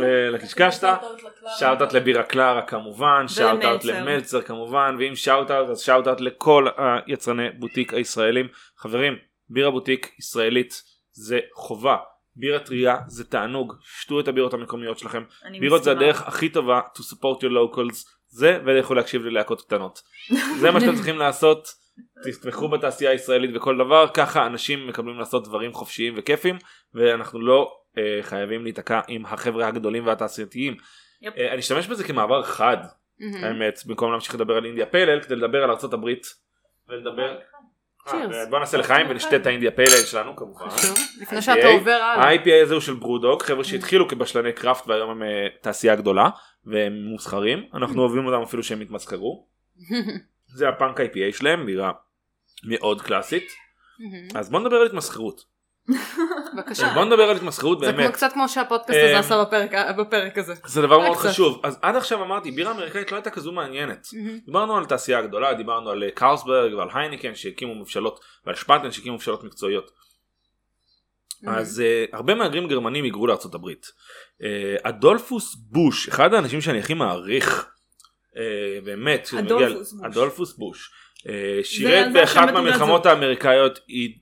אה, 0.00 0.30
לקשקשתא 0.34 0.94
shout 1.58 1.80
out 1.80 1.92
לבירה 1.92 2.22
קלרה 2.22 2.62
כמובן 2.62 3.24
shout 3.28 3.64
out. 3.64 3.84
למלצר 3.84 4.40
כמובן 4.42 4.59
ואם 4.98 5.16
shout 5.16 5.50
out 5.50 5.68
אז 5.68 5.80
shout 5.80 6.06
out 6.06 6.20
לכל 6.20 6.66
היצרני 7.06 7.50
בוטיק 7.58 7.94
הישראלים. 7.94 8.48
חברים 8.78 9.14
בירה 9.48 9.70
בוטיק 9.70 10.10
ישראלית 10.18 10.82
זה 11.12 11.40
חובה. 11.54 11.96
בירה 12.36 12.58
טריה 12.58 12.96
זה 13.06 13.24
תענוג. 13.24 13.74
שתו 14.00 14.20
את 14.20 14.28
הבירות 14.28 14.54
המקומיות 14.54 14.98
שלכם. 14.98 15.22
בירות 15.60 15.84
זה 15.84 15.90
מסכימה. 15.90 16.10
הדרך 16.10 16.28
הכי 16.28 16.48
טובה 16.48 16.80
to 16.96 17.00
support 17.00 17.40
your 17.40 17.50
locals. 17.50 18.06
זה 18.28 18.58
ולכו 18.64 18.94
להקשיב 18.94 19.24
ללהקות 19.24 19.62
קטנות. 19.62 20.02
זה 20.60 20.70
מה 20.70 20.80
שאתם 20.80 20.94
צריכים 20.94 21.18
לעשות. 21.18 21.68
תתמכו 22.22 22.68
בתעשייה 22.68 23.10
הישראלית 23.10 23.50
וכל 23.54 23.78
דבר. 23.78 24.06
ככה 24.14 24.46
אנשים 24.46 24.86
מקבלים 24.86 25.18
לעשות 25.18 25.44
דברים 25.44 25.72
חופשיים 25.72 26.14
וכיפים 26.16 26.56
ואנחנו 26.94 27.40
לא 27.40 27.72
אה, 27.98 28.22
חייבים 28.22 28.62
להיתקע 28.62 29.00
עם 29.08 29.26
החבר'ה 29.26 29.68
הגדולים 29.68 30.06
והתעשייתיים. 30.06 30.76
יפ. 31.22 31.34
אה, 31.36 31.52
אני 31.52 31.60
אשתמש 31.60 31.86
בזה 31.86 32.04
כמעבר 32.04 32.42
חד 32.42 32.76
מהמם. 33.20 33.44
האמת 33.44 33.80
במקום 33.86 34.10
להמשיך 34.10 34.34
לדבר 34.34 34.56
על 34.56 34.64
אינדיה 34.64 34.86
פיילל 34.86 35.20
כדי 35.20 35.36
לדבר 35.36 35.62
על 35.62 35.70
ארצות 35.70 35.92
הברית 35.92 36.26
ולדבר. 36.88 37.38
אה, 38.08 38.46
בוא 38.50 38.58
נעשה 38.58 38.78
לחיים 38.78 39.06
ונשתה 39.10 39.36
את 39.36 39.46
האינדיה 39.46 39.70
פיילל 39.70 39.96
שלנו 39.96 40.36
כמובן. 40.36 40.66
לפני. 41.20 41.42
שאתה 41.42 41.68
עובר 41.68 41.90
הלאה. 41.90 42.28
ה-IPA 42.28 42.62
הזה 42.62 42.74
הוא 42.74 42.80
של 42.80 42.94
ברודוג 42.94 43.42
חבר'ה 43.42 43.64
שהתחילו 43.64 44.08
כבשלני 44.08 44.52
קראפט 44.52 44.88
והיום 44.88 45.10
הם 45.10 45.22
אה, 45.22 45.46
תעשייה 45.60 45.96
גדולה 45.96 46.28
והם 46.64 47.04
מוסחרים 47.04 47.64
אנחנו 47.74 48.02
אוהבים 48.02 48.26
אותם 48.26 48.42
אפילו 48.42 48.62
שהם 48.62 48.80
התמסחרו 48.80 49.46
זה 50.56 50.68
הפאנק 50.68 51.00
IPA 51.00 51.36
שלהם 51.38 51.66
בירה 51.66 51.92
מאוד 52.64 53.02
קלאסית 53.02 53.52
מהמם. 53.98 54.28
אז 54.34 54.50
בוא 54.50 54.60
נדבר 54.60 54.76
על 54.76 54.86
התמסחרות 54.86 55.44
בבקשה. 56.54 56.94
בוא 56.94 57.04
נדבר 57.04 57.22
על 57.22 57.36
התמסחרות 57.36 57.80
זה 57.80 57.86
כמו- 57.86 57.96
באמת. 57.96 58.14
קצת 58.14 58.32
כמו 58.32 58.48
שהפודקאסט 58.48 58.90
אה, 58.98 59.04
הזה 59.04 59.18
עשה 59.18 59.44
בפרק- 59.44 59.96
בפרק 59.98 60.38
הזה. 60.38 60.54
זה 60.66 60.82
דבר 60.82 60.98
מאוד. 60.98 61.16
חשוב. 61.16 61.60
אז 61.62 61.78
עד 61.82 61.96
עכשיו 61.96 62.22
אמרתי, 62.22 62.50
בירה 62.50 62.70
אמריקאית 62.72 63.12
לא 63.12 63.16
הייתה 63.16 63.30
כזו 63.30 63.52
מעניינת. 63.52 64.06
דיברנו 64.46 64.76
על 64.76 64.84
תעשייה 64.84 65.18
הגדולה, 65.18 65.54
דיברנו 65.54 65.90
על 65.90 66.02
אה, 66.04 66.10
קרלסברג 66.10 66.74
ועל 66.74 66.88
הייניקן 66.94 67.34
שהקימו 67.34 67.74
מבשלות, 67.74 68.20
ועל 68.46 68.54
שפטן 68.56 68.90
שהקימו 68.92 69.14
מבשלות 69.14 69.44
מקצועיות. 69.44 69.90
אז 71.46 71.82
uh, 71.82 72.16
הרבה 72.16 72.34
מהגרים 72.34 72.68
גרמנים 72.68 73.04
היגרו 73.04 73.26
לארצות 73.26 73.54
הברית. 73.54 73.86
Uh, 73.86 74.44
אדולפוס 74.82 75.54
בוש, 75.54 76.08
אחד 76.08 76.34
האנשים 76.34 76.60
שאני 76.60 76.78
הכי 76.78 76.94
מעריך, 76.94 77.66
uh, 78.34 78.36
באמת, 78.84 79.22
כשזה 79.24 79.42
מגיע- 79.42 79.56
אדולפוס 79.56 79.92
בוש. 79.92 80.06
אדולפוס 80.06 80.52
בוש, 80.52 80.90
uh, 81.18 81.22
שירת 81.62 82.12
באחת 82.12 82.48
מהמלחמות 82.52 83.06
האמריקאיות, 83.06 83.78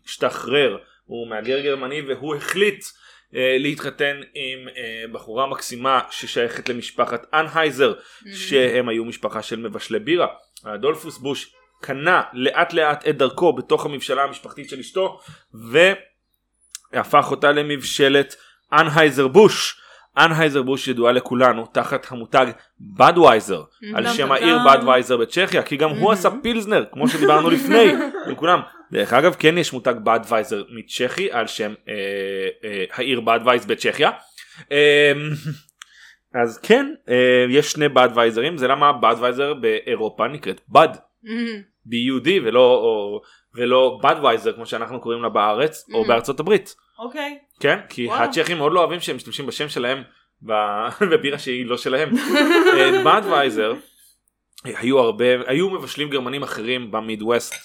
השתחרר, 0.06 0.76
הוא 1.08 1.28
מהגר 1.28 1.60
גרמני 1.60 2.02
והוא 2.02 2.36
החליט 2.36 2.84
uh, 2.84 3.36
להתחתן 3.58 4.20
עם 4.34 4.68
uh, 4.68 4.72
בחורה 5.12 5.46
מקסימה 5.46 6.00
ששייכת 6.10 6.68
למשפחת 6.68 7.26
אנהייזר, 7.34 7.94
שהם 8.34 8.88
היו 8.88 9.04
משפחה 9.04 9.42
של 9.42 9.56
מבשלי 9.56 9.98
בירה. 9.98 10.26
אדולפוס 10.64 11.18
בוש 11.18 11.54
קנה 11.80 12.22
לאט 12.32 12.72
לאט 12.72 13.08
את 13.08 13.18
דרכו 13.18 13.52
בתוך 13.52 13.86
המבשלה 13.86 14.24
המשפחתית 14.24 14.70
של 14.70 14.78
אשתו, 14.78 15.20
ו... 15.72 15.78
הפך 16.92 17.30
אותה 17.30 17.52
למבשלת 17.52 18.36
אנהייזר 18.72 19.28
בוש. 19.28 19.80
אנהייזר 20.18 20.62
בוש 20.62 20.88
ידועה 20.88 21.12
לכולנו 21.12 21.66
תחת 21.66 22.06
המותג 22.10 22.46
בדווייזר 22.80 23.62
על 23.94 24.04
טם 24.04 24.12
שם 24.12 24.32
העיר. 24.32 24.58
בדווייזר 24.66 25.16
בצ'כיה 25.16 25.62
כי 25.62 25.76
גם 25.76 25.90
הוא 25.90 26.12
עשה 26.12 26.28
פילזנר 26.42 26.84
כמו 26.92 27.08
שדיברנו 27.08 27.50
לפני 27.50 27.92
עם 28.28 28.34
כולם. 28.34 28.60
דרך 28.92 29.12
אגב 29.12 29.36
כן 29.38 29.58
יש 29.58 29.72
מותג 29.72 29.94
בדווייזר 30.04 30.62
מצ'כי 30.70 31.28
על 31.32 31.46
שם 31.46 31.74
אה, 31.88 31.94
אה, 32.64 32.84
העיר 32.92 33.20
בדווייז 33.20 33.66
בצ'כיה. 33.66 34.10
אה, 34.72 35.12
אז 36.42 36.58
כן 36.58 36.94
אה, 37.08 37.46
יש 37.48 37.72
שני 37.72 37.88
בדווייזרים 37.88 38.56
זה 38.56 38.68
למה 38.68 38.92
בדווייזר 38.92 39.54
באירופה 39.54 40.28
נקראת 40.28 40.60
בד 40.68 40.88
B-U-D 41.88 42.28
ולא, 42.44 42.74
או, 42.74 43.20
ולא 43.54 44.00
בדווייזר 44.02 44.52
כמו 44.52 44.66
שאנחנו 44.66 45.00
קוראים 45.00 45.22
לה 45.22 45.28
בארץ 45.28 45.84
או. 45.94 46.04
בארצות 46.04 46.40
הברית. 46.40 46.74
אוקיי. 46.98 47.38
כן 47.60 47.78
כי 47.88 48.06
וואלה. 48.06 48.24
הצ'כים 48.24 48.58
מאוד 48.58 48.72
לא 48.72 48.80
אוהבים 48.80 49.00
שהם 49.00 49.16
משתמשים 49.16 49.46
בשם 49.46 49.68
שלהם 49.68 50.02
בבירה 51.12 51.38
שהיא 51.38 51.66
לא 51.66 51.76
שלהם. 51.76 52.08
אה, 52.76 53.04
בדווייזר 53.04 53.74
היו 54.64 54.98
הרבה 54.98 55.24
היו 55.46 55.70
מבשלים 55.70 56.10
גרמנים 56.10 56.42
אחרים 56.42 56.90
במידווסט 56.90 57.52
אה, 57.52 57.58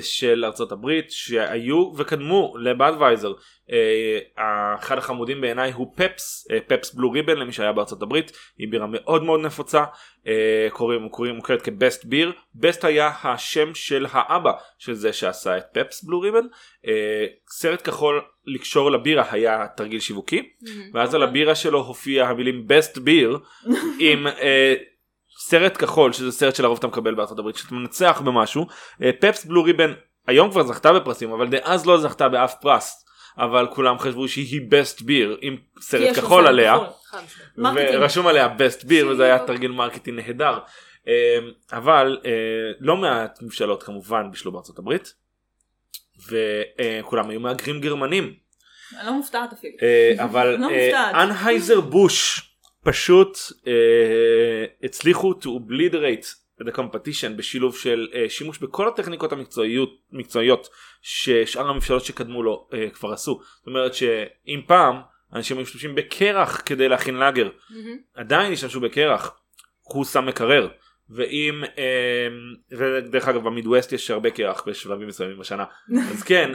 של 0.00 0.44
ארצות 0.44 0.72
הברית 0.72 1.10
שהיו 1.10 1.92
וקדמו 1.96 2.54
לבדווייזר. 2.58 3.32
אה, 3.72 4.74
אחד 4.78 4.98
החמודים 4.98 5.40
בעיניי 5.40 5.72
הוא 5.72 5.92
Pabst 5.96 6.48
אה, 6.50 6.58
Pabst 6.66 6.94
Blue 6.94 7.10
Ribbon 7.10 7.36
למי 7.36 7.52
שהיה 7.52 7.72
בארצות 7.72 8.02
הברית. 8.02 8.32
היא 8.58 8.68
בירה 8.70 8.86
מאוד 8.86 9.22
מאוד 9.22 9.40
נפוצה. 9.40 9.84
אה, 10.26 10.68
קוראים 10.70 11.08
קוראים 11.08 11.34
מוכרת 11.34 11.62
כ 11.62 11.76
best 11.76 12.04
beer 12.04 12.32
Pabst 12.54 12.84
היה 12.84 13.10
השם 13.24 13.74
של 13.74 14.06
האבא 14.10 14.52
של 14.78 14.94
זה 14.94 15.12
שעשה 15.12 15.58
את 15.58 15.64
Pabst 15.72 16.04
Blue 16.04 16.20
Ribbon. 16.20 16.46
אה, 16.86 17.26
סרט 17.50 17.88
כחול 17.88 18.20
לקשור 18.46 18.90
לבירה 18.90 19.24
היה 19.30 19.66
תרגיל 19.76 20.00
שיווקי. 20.00 20.48
ואז 20.94 21.14
על 21.14 21.22
הבירה 21.22 21.54
שלו 21.54 21.78
הופיע 21.78 22.26
המילים 22.26 22.66
best 22.68 22.96
beer 22.96 23.38
עם 23.98 24.26
אה, 24.26 24.74
סרט 25.40 25.76
כחול 25.76 26.12
שזה 26.12 26.32
סרט 26.32 26.54
שלרוב 26.54 26.78
אתה 26.78 26.86
מקבל 26.86 27.14
בארצות 27.14 27.38
הברית 27.38 27.56
שאתה 27.56 27.74
מנצח 27.74 28.22
במשהו 28.24 28.66
אה, 29.02 29.10
Pabst 29.20 29.44
Blue 29.44 29.62
Ribbon 29.62 29.92
היום 30.26 30.50
כבר 30.50 30.62
זכתה 30.62 30.92
בפרסים 30.92 31.32
אבל 31.32 31.48
דאז 31.48 31.86
לא 31.86 32.00
זכתה 32.00 32.28
באף 32.28 32.54
פרס 32.60 33.04
אבל 33.38 33.66
כולם 33.70 33.98
חשבו 33.98 34.28
שהיא 34.28 34.60
best 34.60 35.00
beer 35.00 35.38
עם 35.40 35.56
סרט 35.80 36.16
כחול 36.16 36.46
עליה. 36.46 36.76
ורשום 37.58 38.26
עליה 38.26 38.56
best 38.58 38.84
beer 38.84 39.06
וזה 39.06 39.24
היה. 39.24 39.38
תרגיל 39.38 39.70
marketing 39.70 40.20
נהדר 40.20 40.58
אה, 41.08 41.38
אבל 41.72 42.18
אה, 42.24 42.30
לא 42.80 42.96
מעט 42.96 43.42
מבשלות 43.42 43.82
כמובן 43.82 44.30
בישלו 44.30 44.52
בארצות 44.52 44.78
הברית 44.78 45.14
וכולם 46.28 47.30
היו 47.30 47.40
מהגרים 47.40 47.80
גרמנים 47.80 48.34
אני 48.98 49.06
לא 49.06 49.12
מופתעת 49.12 49.52
אפילו. 49.52 49.72
אבל 50.18 50.56
לא. 50.56 50.68
אנהייזר 51.22 51.80
בוש 51.80 52.49
פשוט 52.84 53.38
אה, 53.66 54.64
הצליחו 54.82 55.32
to 55.32 55.46
obliterate 55.46 56.26
את 56.62 56.78
competition 56.78 57.32
בשילוב 57.36 57.76
של 57.76 58.08
אה, 58.14 58.28
שימוש 58.28 58.58
בכל 58.58 58.88
הטכניקות 58.88 59.32
המקצועיות 59.32 59.90
מקצועיות 60.12 60.68
ששאר 61.02 61.68
הממשלות 61.68 62.04
שקדמו 62.04 62.42
לו 62.42 62.68
אה, 62.74 62.90
כבר 62.90 63.12
עשו. 63.12 63.40
זאת 63.58 63.66
אומרת 63.66 63.94
שאם 63.94 64.60
פעם 64.66 64.96
אנשים 65.32 65.56
היו 65.56 65.62
משתמשים 65.62 65.94
בקרח 65.94 66.62
כדי 66.66 66.88
להכין 66.88 67.16
לאגר 67.16 67.50
עדיין 68.14 68.52
השתמשו 68.52 68.80
בקרח 68.80 69.36
הוא 69.82 70.04
שם 70.04 70.26
מקרר 70.26 70.68
ואם 71.10 71.62
ודרך 72.70 73.28
אגב 73.28 73.44
במידווסט 73.44 73.92
יש 73.92 74.10
הרבה 74.10 74.30
קרח 74.30 74.62
בשלבים 74.66 75.08
מסוימים 75.08 75.38
בשנה 75.38 75.64
אז 76.12 76.22
כן 76.22 76.50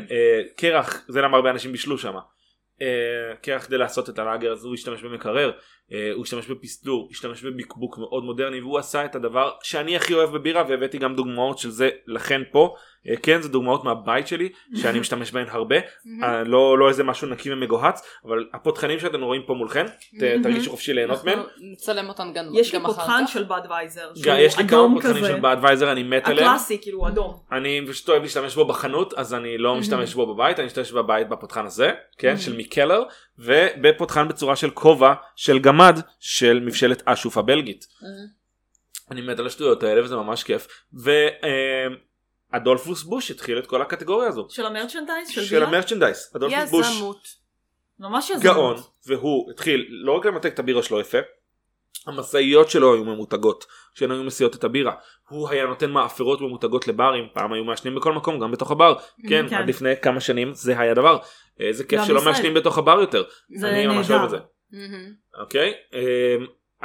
קרח 0.55 1.05
זה 1.07 1.21
למה 1.21 1.37
הרבה 1.37 1.49
אנשים 1.49 1.71
בישלו 1.71 1.97
שם. 1.97 2.13
אה, 2.81 3.35
קרח 3.41 3.65
כדי 3.65 3.77
לעשות 3.77 4.09
את 4.09 4.19
הלאגר 4.19 4.51
אז 4.51 4.65
הוא 4.65 4.73
השתמש 4.73 5.03
במקרר 5.03 5.51
אה, 5.91 6.11
הוא 6.13 6.23
השתמש 6.23 6.47
בפסטור 6.47 7.07
השתמש 7.11 7.43
בבקבוק 7.43 7.97
מאוד 7.97 8.23
מודרני 8.23 8.61
והוא 8.61 8.79
עשה 8.79 9.05
את 9.05 9.15
הדבר 9.15 9.51
שאני 9.63 9.95
הכי 9.95 10.13
אוהב 10.13 10.37
בבירה 10.37 10.63
והבאתי 10.69 10.97
גם 10.97 11.15
דוגמאות 11.15 11.57
של 11.57 11.69
זה 11.69 11.89
לכן 12.07 12.41
פה 12.51 12.75
כן 13.23 13.41
זה 13.41 13.49
דוגמאות 13.49 13.83
מהבית 13.83 14.27
שלי 14.27 14.49
שאני 14.75 14.99
משתמש 14.99 15.31
בהן 15.31 15.45
הרבה 15.49 15.75
אה, 16.23 16.43
לא 16.43 16.77
לא 16.77 16.89
איזה 16.89 17.03
משהו 17.03 17.27
נקי 17.27 17.53
ומגוהץ 17.53 18.01
אבל 18.25 18.45
הפותחנים 18.53 18.99
שאתם 18.99 19.21
רואים 19.21 19.41
פה 19.45 19.53
מולכם 19.53 19.85
תרגישו 20.43 20.71
חופשי 20.71 20.93
ליהנות 20.93 21.23
מהם. 21.23 21.39
נצלם 21.71 22.09
אותן 22.09 22.33
גם 22.33 22.45
יש 22.53 22.73
לי 22.73 22.79
גם 22.79 22.85
אחר 22.85 22.93
פותחן 22.93 23.23
כך. 23.27 23.33
של 23.33 23.43
בדווייזר. 23.43 24.11
גם 24.23 24.35
יש 24.39 24.57
לי 24.57 24.67
כמה 24.67 24.87
פותחנים. 24.93 25.25
של 25.25 25.39
באדווייזר 25.39 25.91
אני 25.91 26.03
מת 26.03 26.27
עליהם. 26.27 26.47
הקלאסי 26.47 26.77
כאילו 26.81 27.07
אדום. 27.07 27.39
אני 27.51 27.81
פשוט 27.89 28.09
אוהב 28.09 28.23
להשתמש 28.23 28.55
בו 28.55 28.65
בחנות 28.65 29.13
אז 29.13 29.33
אני 29.33 29.57
לא 29.57 29.75
משתמש 29.75 30.13
בו 30.13 30.33
בבית 30.33 30.59
אני 30.59 30.65
משתמש 30.65 30.91
בבית 30.91 31.29
בפותחן 31.29 31.65
הזה 31.65 31.91
כן 32.17 32.37
של 32.37 32.55
מיקלר 32.55 33.03
ובפותחן 33.39 34.27
בצורה 34.27 34.55
של 34.55 34.69
כובע 34.69 35.13
של 35.35 35.59
גמד 35.59 35.99
של 36.19 36.59
מבשלת 36.59 37.01
אשוף 37.05 37.37
הבלגית. 37.37 37.87
אני 39.11 39.21
מת 39.21 39.39
על 39.39 39.47
השטויות 39.47 39.83
האלה 39.83 40.03
וזה 40.03 40.15
ממש 40.15 40.43
כיף 40.43 40.67
ואדולפוס 42.55 43.03
בוש 43.03 43.31
התחיל 43.31 43.59
את 43.59 43.67
כל 43.67 43.81
הקטגוריה 43.81 44.29
הזו 44.29 44.47
של 44.49 44.65
המרצ'נדייז? 44.65 45.29
של 45.29 45.43
של 45.43 45.55
בירה? 45.55 45.67
המרצ'נדייס 45.67 46.35
אדולפוס 46.35 46.71
בוש 46.71 46.87
יזמות. 46.87 47.27
ממש 47.99 48.29
יזמות. 48.29 48.43
גאון 48.43 48.77
והוא 49.07 49.51
התחיל 49.51 49.85
לא 49.89 50.11
רק 50.11 50.25
למתג 50.25 50.49
את 50.49 50.59
הבירה 50.59 50.83
שלו 50.83 50.99
יפה 50.99 51.17
המשאיות 52.07 52.69
שלו 52.69 52.93
היו 52.93 53.03
ממותגות 53.03 53.65
כשהן 53.95 54.11
היו 54.11 54.23
מסיעות 54.23 54.55
את 54.55 54.63
הבירה 54.63 54.93
הוא 55.29 55.49
היה 55.49 55.65
נותן 55.65 55.91
מאפרות 55.91 56.41
ממותגות 56.41 56.87
לברים 56.87 57.27
פעם 57.33 57.53
היו 57.53 57.63
מעשנים 57.63 57.95
בכל 57.95 58.13
מקום 58.13 58.39
גם 58.39 58.51
בתוך 58.51 58.71
הבר 58.71 58.95
כן 59.29 59.49
כן. 59.49 59.55
עד 59.55 59.69
לפני 59.69 59.93
כמה 60.01 60.19
שנים 60.19 60.53
זה 60.53 60.79
היה 60.79 60.93
דבר 60.93 61.17
איזה 61.59 61.83
כיף 61.83 61.99
גם 61.99 62.05
שלא. 62.05 62.25
מעשנים 62.25 62.53
בתוך 62.53 62.77
הבר 62.77 63.01
יותר 63.01 63.23
זה 63.55 63.69
אני 63.69 63.87
ממש 63.87 64.09
נהדר. 64.09 64.13
אוהב 64.13 64.23
את 64.23 64.29
זה 64.29 64.37
אוקיי 65.39 65.73
אמ, 65.93 65.99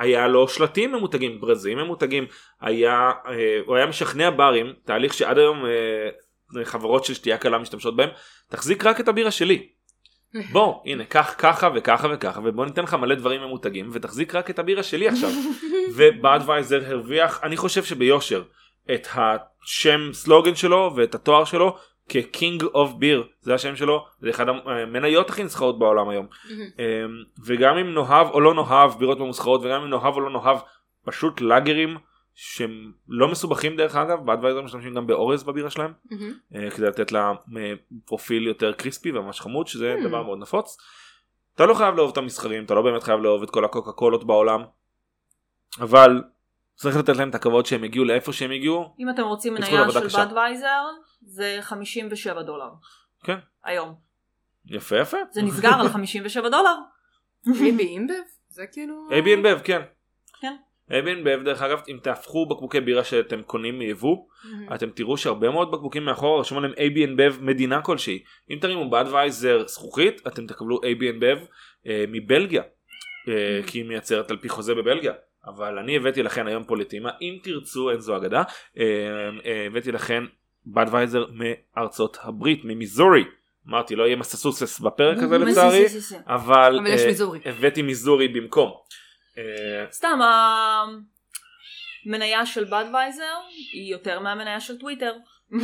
היה 0.00 0.28
לו 0.28 0.48
שלטים 0.48 0.92
ממותגים 0.92 1.40
ברזים 1.40 1.78
ממותגים 1.78 2.26
היה 2.60 3.10
אה, 3.26 3.58
הוא 3.66 3.76
היה 3.76 3.86
משכנע 3.86 4.30
ברים 4.30 4.72
תהליך 4.84 5.14
שעד 5.14 5.38
היום 5.38 5.64
אה, 5.66 6.64
חברות 6.64 7.04
של 7.04 7.14
שתייה 7.14 7.38
קלה 7.38 7.58
משתמשות 7.58 7.96
בהם 7.96 8.08
תחזיק 8.48 8.86
רק 8.86 9.00
את 9.00 9.08
הבירה 9.08 9.30
שלי. 9.30 9.68
בוא 10.52 10.82
הנה 10.86 11.04
קח 11.04 11.34
ככה 11.38 11.68
וככה 11.74 12.08
וככה 12.12 12.40
ובוא 12.44 12.66
ניתן 12.66 12.82
לך 12.82 12.94
מלא 12.94 13.14
דברים 13.14 13.40
ממותגים 13.40 13.90
ותחזיק 13.92 14.34
רק 14.34 14.50
את 14.50 14.58
הבירה 14.58 14.82
שלי 14.82 15.08
עכשיו. 15.08 15.30
ובאדווייזר 15.96 16.82
הרוויח 16.86 17.40
אני 17.42 17.56
חושב 17.56 17.84
שביושר 17.84 18.42
את 18.94 19.08
השם 19.14 20.12
סלוגן 20.12 20.54
שלו 20.54 20.92
ואת 20.96 21.14
התואר 21.14 21.44
שלו 21.44 21.76
כ 22.10 22.28
King 22.28 22.64
of 22.64 22.92
Beer 22.92 23.24
זה 23.40 23.54
השם 23.54 23.76
שלו 23.76 24.06
זה 24.20 24.30
אחד 24.30 24.46
המניות 24.48 25.30
הכי 25.30 25.44
נסחרות 25.44 25.78
בעולם 25.78 26.08
היום 26.08 26.26
אמ, 26.52 26.62
וגם 27.44 27.76
אם 27.78 27.94
נאהב 27.94 28.26
או 28.30 28.40
לא 28.40 28.54
נאהב 28.54 28.98
בירות 28.98 29.18
ממוסחרות 29.18 29.60
וגם 29.64 29.82
אם 29.82 29.90
נאהב 29.90 30.14
או 30.14 30.20
לא 30.20 30.30
נאהב 30.30 30.58
פשוט 31.04 31.40
לאגרים 31.40 31.96
שהם 32.34 32.92
לא 33.08 33.28
מסובכים 33.28 33.76
דרך 33.76 33.96
אגב 33.96 34.26
באדווייזר 34.26 34.62
משתמשים 34.62 34.94
גם 34.94 35.06
באורז 35.06 35.42
בבירה 35.44 35.70
שלהם 35.70 35.92
אה, 36.54 36.70
כדי 36.70 36.86
לתת 36.86 37.12
לה 37.12 37.32
אה, 37.56 37.72
פרופיל 38.04 38.46
יותר 38.46 38.72
crispy 38.72 39.12
וממש 39.12 39.40
חמוד 39.40 39.66
שזה 39.66 39.94
Hmm. 39.98 40.08
דבר 40.08 40.22
מאוד 40.22 40.38
נפוץ. 40.38 40.76
אתה 41.54 41.66
לא 41.66 41.74
חייב 41.74 41.94
לאהוב 41.96 42.10
את 42.10 42.16
הממוסחרים 42.16 42.64
אתה 42.64 42.74
לא 42.74 42.82
באמת 42.82 43.02
חייב 43.02 43.20
לאהוב 43.20 43.42
את 43.42 43.50
כל 43.50 43.64
הקוקה 43.64 43.92
קולות 43.92 44.24
בעולם 44.24 44.62
אבל 45.80 46.22
צריך 46.74 46.96
לתת 46.96 47.16
להם 47.16 47.30
את 47.30 47.34
הכבוד 47.34 47.66
שהם 47.66 47.84
הגיעו 47.84 48.04
לאיפה 48.04 48.32
שהם 48.32 48.50
הגיעו 48.50 48.94
אם 48.98 49.10
אתם 49.10 49.22
רוצים 49.22 49.54
מניה 49.54 49.90
של 49.90 50.06
קשה. 50.06 50.24
בדווייזר 50.24 50.82
זה 51.22 51.58
57 51.60 52.42
דולר. 52.42 52.70
כן. 53.24 53.38
היום. 53.64 53.94
יפה 54.66 54.98
יפה. 54.98 55.16
זה 55.30 55.42
נסגר 55.42 55.80
על 55.80 55.88
57 55.88 56.48
דולר. 56.48 56.74
AB 57.46 57.86
InBev? 57.86 58.14
זה 58.48 58.66
כאילו... 58.66 59.08
AB 59.10 59.24
InBev 59.24 59.62
כן. 59.64 59.82
כן. 60.40 60.56
AB 60.90 61.12
InBev 61.12 61.44
דרך 61.44 61.62
אגב 61.62 61.82
אם 61.88 61.98
תהפכו 62.02 62.46
בקבוקי 62.46 62.80
בירה 62.80 63.04
שאתם 63.04 63.42
קונים 63.42 63.78
מיבוא 63.78 64.16
אתם 64.74 64.90
תראו 64.90 65.16
שהרבה 65.16 65.50
מאוד 65.50 65.70
בקבוקים 65.70 66.04
מאחורה 66.04 66.40
רשום 66.40 66.58
עליהם 66.58 66.74
אייבי 66.78 67.04
אנד 67.04 67.20
מדינה 67.40 67.82
כלשהי 67.82 68.22
אם 68.50 68.58
תרימו 68.60 68.90
בדווייזר 68.90 69.66
זכוכית 69.66 70.26
אתם 70.26 70.46
תקבלו 70.46 70.80
אייבי 70.82 71.10
אנד 71.10 71.22
מבלגיה 71.86 72.62
אה, 73.28 73.60
כי 73.66 73.78
היא 73.78 73.84
מייצרת 73.84 74.30
על 74.30 74.36
פי 74.36 74.48
חוזה 74.48 74.74
בבלגיה 74.74 75.12
אבל 75.46 75.78
אני 75.78 75.96
הבאתי 75.96 76.22
לכן 76.22 76.46
היום 76.46 76.64
פה 76.64 76.76
לטעימה 76.76 77.10
אם 77.20 77.38
תרצו 77.42 77.90
אין 77.90 78.00
זו 78.00 78.16
אגדה 78.16 78.42
אה, 78.78 78.84
אה, 79.44 79.66
הבאתי 79.66 79.92
לכן 79.92 80.24
בדווייזר 80.66 81.24
מארצות 81.32 82.16
הברית 82.22 82.60
ממיזורי 82.64 83.24
אמרתי 83.68 83.96
לא 83.96 84.04
יהיה 84.04 84.16
מססוסס 84.16 84.80
בפרק 84.80 85.18
הזה 85.18 85.38
לצערי 85.38 85.86
אבל 86.26 86.78
אבל 86.78 86.86
אה, 86.86 87.06
מיזורי. 87.06 87.40
הבאתי 87.44 87.82
מיזורי 87.82 88.28
במקום. 88.28 88.70
אה, 89.38 89.42
סתם 89.90 90.18
המניה 92.06 92.46
של 92.46 92.64
בדווייזר 92.64 93.22
היא 93.72 93.92
יותר 93.92 94.20
מהמניה 94.20 94.60
של 94.60 94.78
טוויטר. 94.78 95.12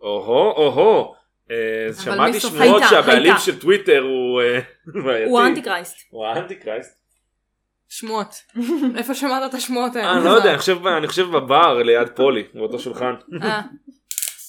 או-הו 0.00 0.50
או-הו 0.50 1.14
אה, 1.50 1.88
שמעתי 2.04 2.40
שמועות 2.40 2.82
שהבעלים. 2.90 3.34
של 3.38 3.58
טוויטר 3.60 4.00
הוא. 4.02 4.40
הוא 5.28 5.40
האנטי 5.40 5.62
קרייסט. 5.62 5.96
הוא 6.10 6.26
האנטי 6.26 6.54
קרייסט. 6.54 6.98
שמועות. 7.88 8.34
איפה 8.96 9.14
שמעת 9.14 9.50
את 9.50 9.54
השמועות 9.54 9.96
האלה? 9.96 10.08
אה, 10.08 10.20
לא 10.24 10.30
יודע, 10.30 10.50
אני 10.50 10.58
חושב- 10.58 10.86
אני 10.86 11.06
חושב 11.08 11.26
בבר 11.30 11.82
ליד 11.82 12.08
פולי, 12.08 12.44
באותו 12.54 12.78
שולחן. 12.78 13.14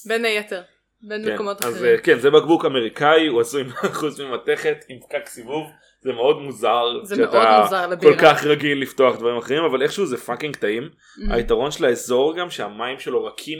בין 0.08 0.26
היתר. 0.26 0.62
בין 1.02 1.26
כן, 1.26 1.34
מקומות 1.34 1.62
אז 1.62 1.76
אחרים. 1.76 1.96
אה, 1.96 1.98
כן, 2.02 2.20
זה 2.20 2.30
בקבוק 2.30 2.66
אמריקאי, 2.66 3.28
הוא 3.28 3.42
עשוי 3.42 3.64
אחוז 3.92 4.22
ממתכת 4.22 4.78
עם 4.90 5.00
פקק 5.00 5.28
סיבוב, 5.28 5.68
זה 6.02 6.14
מאוד 6.14 6.42
מוזר. 6.42 7.04
זה 7.04 7.16
שאתה 7.16 7.32
מאוד 7.32 7.62
מוזר 7.64 7.88
לבירה. 7.88 8.14
כל 8.14 8.20
כך 8.22 8.44
רגיל 8.44 8.82
לפתוח 8.82 9.16
דברים 9.16 9.38
אחרים, 9.38 9.64
אבל 9.64 9.82
איכשהו 9.82 10.06
זה 10.06 10.18
פאקינג 10.18 10.56
טעים. 10.56 10.84
Mhm. 10.84 11.34
היתרון 11.34 11.72
של 11.72 11.86
האזור 11.86 12.38
גם 12.38 12.50
שהמים 12.50 13.00
שלו 13.00 13.26
רכים, 13.26 13.60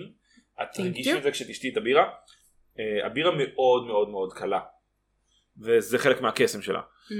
את 0.62 0.68
תרגישי. 0.74 1.18
את 1.18 1.24
זה 1.24 1.32
כשתשתי 1.32 1.70
את 1.70 1.78
הבירה. 1.78 2.04
אה, 2.80 3.06
הבירה 3.06 3.32
מאוד 3.32 3.88
מאוד 3.88 4.10
מאוד 4.10 4.34
קלה. 4.34 4.60
וזה 5.62 5.98
חלק 5.98 6.22
מהקסם 6.22 6.62
שלה. 6.62 6.80
Mhm. 6.80 7.14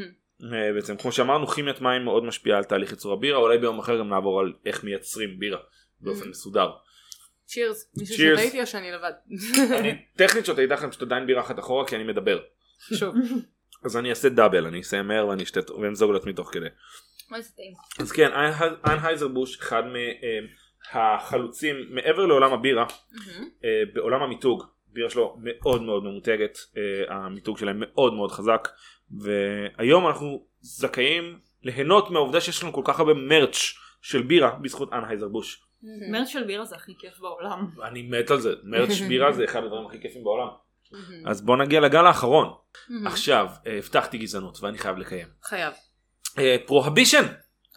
אה, 0.54 0.74
בעצם 0.74 0.98
כמו 0.98 1.12
שאמרנו 1.12 1.48
כימיית 1.48 1.82
מים 1.82 2.04
מאוד 2.06 2.24
משפיעה 2.24 2.58
על 2.58 2.64
תהליך 2.64 2.92
ייצור 2.92 3.14
הבירה 3.14 3.38
אולי 3.38 3.58
ביום 3.58 3.80
אחר 3.80 4.00
גם 4.00 4.10
נעבור 4.10 4.40
על 4.40 4.54
איך 4.66 4.84
מייצרים 4.84 5.40
בירה 5.40 5.60
באופן 6.02 6.26
Mm. 6.26 6.30
מסודר. 6.30 6.70
cheers. 7.48 7.92
מישהו. 7.98 8.18
שותה 8.18 8.42
איתי 8.42 8.62
או 8.62 8.68
שאני 8.68 8.92
לבד? 8.92 9.12
אני 9.80 10.06
טכנית 10.16 10.46
שותה 10.46 10.62
איתך 10.62 10.84
אני 10.84 10.92
פשוט 10.92 11.02
עדיין 11.02 11.28
בירה 11.28 11.42
אחת 11.42 11.60
אחורה 11.60 11.88
כי 11.88 11.96
אני 11.96 12.04
מדבר. 12.04 12.40
שוב. 12.94 13.16
אז 13.84 13.98
אני 13.98 14.10
אעשה 14.10 14.30
דאבל 14.30 14.66
אני 14.66 14.82
אסיים 14.82 15.08
מהר 15.08 15.28
ואני 15.28 15.44
אשתה 15.44 15.74
ואמזוג 15.74 16.12
לעצמי 16.12 16.34
תוך 16.34 16.54
כדי. 16.54 16.68
אז 18.00 18.12
כן 18.12 18.30
איינהייזר 18.86 19.28
בוש 19.28 19.58
אחד 19.60 19.84
מהחלוצים 20.94 21.76
מעבר 21.90 22.26
לעולם 22.26 22.54
הבירה 22.54 22.86
אה, 23.64 23.84
בעולם 23.94 24.22
המיתוג 24.22 24.64
בירה 24.88 25.10
שלו 25.10 25.38
מאוד 25.44 25.82
מאוד 25.82 26.04
ממותגת 26.04 26.58
אה, 26.78 27.16
המיתוג 27.16 27.58
שלהם 27.58 27.78
מאוד 27.80 28.14
מאוד 28.14 28.32
חזק 28.32 28.68
והיום 29.12 30.08
אנחנו 30.08 30.46
זכאים 30.60 31.40
ליהנות 31.64 32.10
מהעובדה 32.12 32.42
שיש 32.42 32.64
לנו 32.64 32.74
כל 32.74 32.82
כך 32.86 33.00
הרבה 33.00 33.14
מרץ' 33.14 33.74
של 34.02 34.22
בירה 34.22 34.52
בזכות 34.62 34.94
אנהייזר 34.94 35.28
בוש. 35.28 35.67
מרץ 36.12 36.28
של 36.28 36.44
בירה 36.44 36.66
זה 36.66 36.76
הכי 36.76 36.94
כיף 37.00 37.20
בעולם. 37.20 37.68
אני 37.84 38.02
מת 38.02 38.32
על 38.32 38.40
זה 38.40 38.54
מרץ' 38.64 39.02
בירה 39.08 39.32
זה 39.32 39.46
אחד 39.46 39.64
הדברים 39.64 39.86
הכי 39.88 40.02
כיפים 40.02 40.24
בעולם. 40.24 40.48
אז 41.26 41.42
בוא 41.42 41.58
נגיע 41.58 41.80
לגל 41.80 42.06
האחרון 42.06 42.54
עכשיו 43.06 43.48
אה, 43.68 43.78
הבטחתי 43.78 44.18
גזענות 44.18 44.64
ואני 44.64 44.78
חייב 44.78 44.98
לקיים. 44.98 45.28
חייב. 45.44 45.74
פרוהבישן 46.66 47.24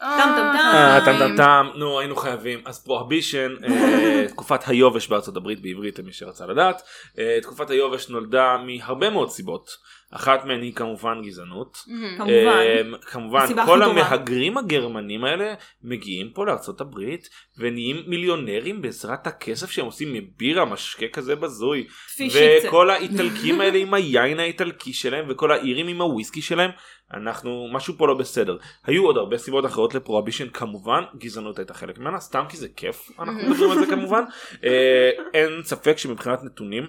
טם, 0.00 0.32
טם, 0.36 0.52
טם. 0.52 0.76
אה, 0.76 1.00
טם 1.04 1.18
טם 1.18 1.36
טם, 1.36 1.66
נו 1.74 2.00
היינו 2.00 2.16
חייבים. 2.16 2.60
אז 2.64 2.84
פרוהבישן, 2.84 3.54
תקופת 4.28 4.68
היובש 4.68 5.08
בארצות 5.08 5.36
הברית 5.36 5.62
בעברית 5.62 5.98
למי 5.98 6.12
שרצה 6.12 6.46
לדעת. 6.46 6.82
אה, 7.18 7.38
תקופת 7.42 7.70
היובש 7.70 8.08
נולדה 8.08 8.56
מהרבה 8.66 9.10
מאוד 9.10 9.30
סיבות. 9.30 9.70
אחת 10.12 10.44
מהן 10.44 10.62
היא 10.62 10.74
כמובן 10.74 11.22
גזענות. 11.22 11.78
כמובן. 12.16 12.30
אה, 12.30 12.82
כמובן 13.00 13.46
כל. 13.66 13.82
המהגרים 13.82 14.58
הגרמנים 14.58 15.24
האלה 15.24 15.54
מגיעים 15.82 16.30
פה 16.30 16.46
לארצות 16.46 16.80
הברית 16.80 17.28
ונהיים 17.58 18.02
מיליונרים 18.06 18.82
בעזרת 18.82 19.26
הכסף 19.26 19.70
שהם 19.70 19.86
עושים 19.86 20.12
מבירה 20.12 20.64
משקה 20.64 21.08
כזה 21.08 21.36
בזוי. 21.36 21.86
וכל 22.34 22.90
האיטלקים 22.90 23.60
האלה 23.60 23.78
עם 23.78 23.94
היין 23.94 24.40
האיטלקי 24.40 24.92
שלהם 24.92 25.24
וכל 25.28 25.52
האירים 25.52 25.88
עם 25.88 26.00
הוויסקי 26.00 26.42
שלהם 26.42 26.70
אנחנו 27.14 27.68
משהו 27.72 27.94
פה 27.98 28.06
לא 28.08 28.14
בסדר 28.14 28.56
היו 28.86 29.04
עוד 29.04 29.16
הרבה 29.16 29.38
סיבות 29.38 29.66
אחרות 29.66 29.94
לפרוהבישן 29.94 30.48
כמובן 30.48 31.02
גזענות 31.18 31.58
הייתה 31.58 31.74
חלק 31.74 31.98
ממנה 31.98 32.20
סתם 32.20 32.44
כי 32.48 32.56
זה 32.56 32.68
כיף 32.76 33.10
אנחנו 33.18 33.32
מדברים 33.50 33.70
על 33.70 33.78
זה 33.78 33.86
כמובן 33.86 34.22
אה, 34.64 35.10
אין 35.34 35.62
ספק 35.62 35.98
שמבחינת 35.98 36.44
נתונים 36.44 36.86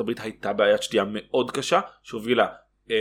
הברית 0.00 0.20
הייתה 0.20 0.52
בעיית 0.52 0.82
שתייה 0.82 1.04
מאוד 1.12 1.50
קשה 1.50 1.80
שהובילה 2.02 2.46
אה, 2.90 2.96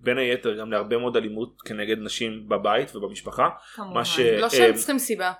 בין 0.00 0.18
היתר 0.18 0.58
גם 0.60 0.72
להרבה 0.72 0.98
מאוד 0.98 1.16
אלימות 1.16 1.62
כנגד 1.62 1.98
נשים 1.98 2.48
בבית 2.48 2.96
ובמשפחה 2.96 3.48
כמובן. 3.74 4.04
ש- 4.04 4.18
לא 4.20 4.44
אה, 4.44 4.50
שהם 4.50 4.74
צריכים 4.74 4.98
סיבה. 4.98 5.32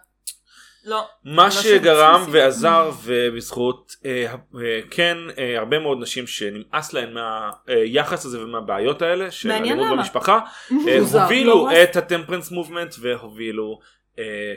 לא. 0.85 1.07
מה 1.25 1.45
לא 1.45 1.51
שגרם 1.51 2.25
ועזר 2.31 2.91
ובזכות 3.03 3.97
אה, 4.05 4.27
אה, 4.61 4.81
כן 4.91 5.17
אה, 5.39 5.59
הרבה 5.59 5.79
מאוד 5.79 5.99
נשים 6.01 6.27
שנמאס 6.27 6.93
להן 6.93 7.15
מהיחס 7.15 8.25
הזה 8.25 8.43
ומהבעיות 8.43 9.03
האלה 9.03 9.31
של 9.31 9.51
אלימות. 9.51 9.99
במשפחה 9.99 10.39
אה. 10.73 11.23
הובילו 11.23 11.67
לא. 11.67 11.83
את 11.83 11.97
הטמפרנס 11.97 12.51
מובמנט 12.51 12.95
והובילו 13.01 13.79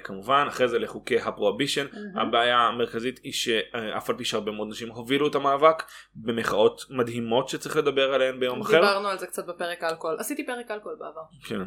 כמובן 0.03 0.45
אחרי 0.47 0.67
זה 0.67 0.79
לחוקי 0.79 1.19
הפרוהבישן 1.19 1.85
הבעיה 2.15 2.57
המרכזית 2.59 3.19
היא 3.23 3.33
שאף 3.33 4.09
על 4.09 4.15
פי 4.17 4.25
שהרבה 4.25 4.51
מאוד 4.51 4.67
נשים 4.67 4.89
הובילו 4.89 5.27
את 5.27 5.35
המאבק 5.35 5.83
במחאות 6.15 6.85
מדהימות 6.89 7.49
שצריך 7.49 7.77
לדבר 7.77 8.13
עליהן 8.13 8.39
ביום 8.39 8.61
אחר. 8.61 8.75
דיברנו 8.75 9.07
על 9.07 9.17
זה 9.17 9.27
קצת 9.27 9.45
בפרק 9.45 9.83
אלכוהול. 9.83 10.17
עשיתי 10.19 10.45
פרק 10.45 10.71
אלכוהול 10.71 10.97
בעבר. 10.99 11.21
כן. 11.47 11.61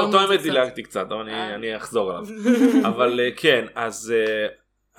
על 0.00 0.10
זה 0.10 0.18
האמת. 0.18 0.42
דילגתי 0.42 0.82
קצת 0.82 1.06
אבל 1.10 1.28
אני- 1.28 1.70
אה. 1.72 1.76
אחזור 1.76 2.10
עליו. 2.10 2.24
אבל 2.88 3.20
אה, 3.20 3.28
כן 3.36 3.64
אז 3.74 4.14
אה, 4.16 4.46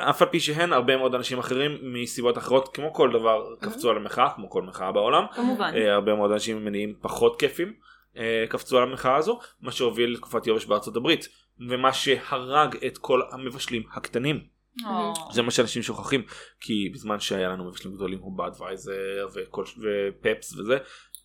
אף 0.09 0.22
על 0.22 0.28
פי 0.28 0.39
שהן 0.39 0.74
הרבה 0.74 0.97
מאוד 0.97 1.15
אנשים 1.15 1.39
אחרים 1.39 1.78
מסיבות 1.82 2.38
אחרות 2.38 2.76
כמו 2.76 2.93
כל 2.93 3.11
דבר 3.13 3.55
קפצו 3.59 3.89
על 3.89 3.97
המחאה 3.97 4.30
כמו 4.36 4.49
כל 4.49 4.61
מחאה 4.61 4.91
בעולם 4.91 5.26
כמובן. 5.36 5.72
אה, 5.76 5.93
הרבה 5.93 6.15
מאוד 6.15 6.32
אנשים 6.32 6.65
מניעים 6.65 6.93
פחות 7.01 7.39
כיפים 7.39 7.74
אה, 8.17 8.45
קפצו 8.49 8.78
על 8.78 8.84
המחאה 8.84 9.15
הזו 9.15 9.39
מה 9.61 9.72
שהוביל 9.72 10.13
לתקופת 10.13 10.47
יובש 10.47 10.65
בארצות 10.65 10.95
הברית 10.95 11.28
ומה 11.70 11.93
שהרג 11.93 12.86
את 12.88 12.97
כל 12.97 13.22
המבשלים 13.32 13.84
הקטנים 13.93 14.39
או. 14.86 15.14
זה 15.32 15.41
מה 15.41 15.51
שאנשים 15.51 15.82
שוכחים 15.84 16.22
כי 16.59 16.89
בזמן 16.93 17.20
שהיה 17.20 17.49
לנו 17.49 17.66
מבשלים 17.68 17.95
גדולים 17.95 18.20
כמו 18.20 18.36
בדווייזר 18.36 19.28
וכל- 19.34 19.64
ופפס 19.78 20.53
וזה 20.53 20.78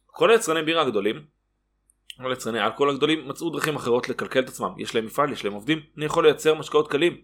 כל 0.07 0.31
היצרני 0.31 0.63
בירה 0.63 0.83
הגדולים 0.83 1.25
כל 2.23 2.33
יצרני 2.33 2.61
האלכוהול 2.61 2.91
הגדולים 2.91 3.29
מצאו 3.29 3.51
דרכים 3.51 3.77
אחרות 3.77 4.09
לקלקל 4.09 4.41
את 4.41 4.49
עצמם 4.49 4.71
יש 4.79 4.95
להם 4.95 5.07
מפעל 5.07 5.33
יש 5.33 5.45
להם 5.45 5.55
עובדים 5.55 5.81
אני 5.97 6.05
יכול 6.05 6.25
לייצר 6.27 6.55
משקאות 6.55 6.89
קלים 6.89 7.21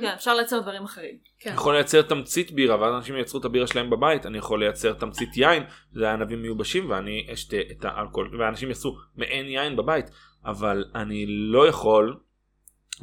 כן, 0.00 0.12
אפשר 0.14 0.34
לייצר 0.34 0.60
דברים 0.60 0.84
אחרים. 0.84 1.18
כן. 1.40 1.50
אני 1.50 1.56
יכול 1.56 1.74
לייצר 1.74 2.02
תמצית 2.02 2.52
בירה 2.52 2.80
ואז 2.80 2.94
אנשים 2.94 3.16
ייצרו 3.16 3.40
את 3.40 3.44
הבירה 3.44 3.66
שלהם 3.66 3.90
בבית 3.90 4.26
אני 4.26 4.38
יכול 4.38 4.60
לייצר 4.64 4.92
תמצית 4.92 5.36
יין 5.36 5.62
זה 5.92 6.04
היה 6.04 6.12
ענבים 6.12 6.42
מיובשים 6.42 6.90
ואני 6.90 7.26
אשתה 7.32 7.56
את 7.70 7.84
האלכוהול 7.84 8.40
ואנשים 8.40 8.68
יעשו 8.68 8.96
מעין 9.16 9.46
יין 9.46 9.76
בבית 9.76 10.06
אבל 10.44 10.84
אני 10.94 11.26
לא 11.26 11.68
יכול 11.68 12.16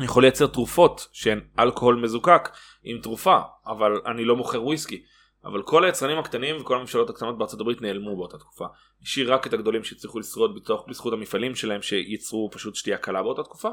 יכול 0.04 0.24
לייצר 0.24 0.48
תרופות 0.48 1.08
שהן 1.14 1.40
אלכוהול 1.60 1.96
מזוקק 1.96 2.50
עם 2.84 2.98
תרופה 3.02 3.40
אבל 3.68 4.02
אני 4.06 4.26
לא 4.26 4.36
מוכר 4.36 4.64
וויסקי 4.64 5.04
אבל 5.46 5.62
כל 5.62 5.84
היצרנים 5.84 6.18
הקטנים 6.18 6.62
וכל 6.62 6.78
הממשלות 6.78 7.10
הקטנות 7.10 7.38
בארצות 7.38 7.62
הברית 7.62 7.82
נעלמו 7.82 8.18
באותה 8.18 8.38
תקופה. 8.38 8.66
השאיר 9.04 9.34
רק 9.34 9.48
את 9.48 9.54
הגדולים 9.54 9.84
שהצליחו 9.84 10.20
לשרוד 10.20 10.56
בתוך 10.56 10.86
בזכות 10.88 11.14
המפעלים 11.14 11.56
שלהם 11.56 11.82
שייצרו 11.82 12.50
פשוט 12.52 12.76
שתייה 12.76 12.98
קלה 12.98 13.24
באותה 13.24 13.44
תקופה. 13.44 13.70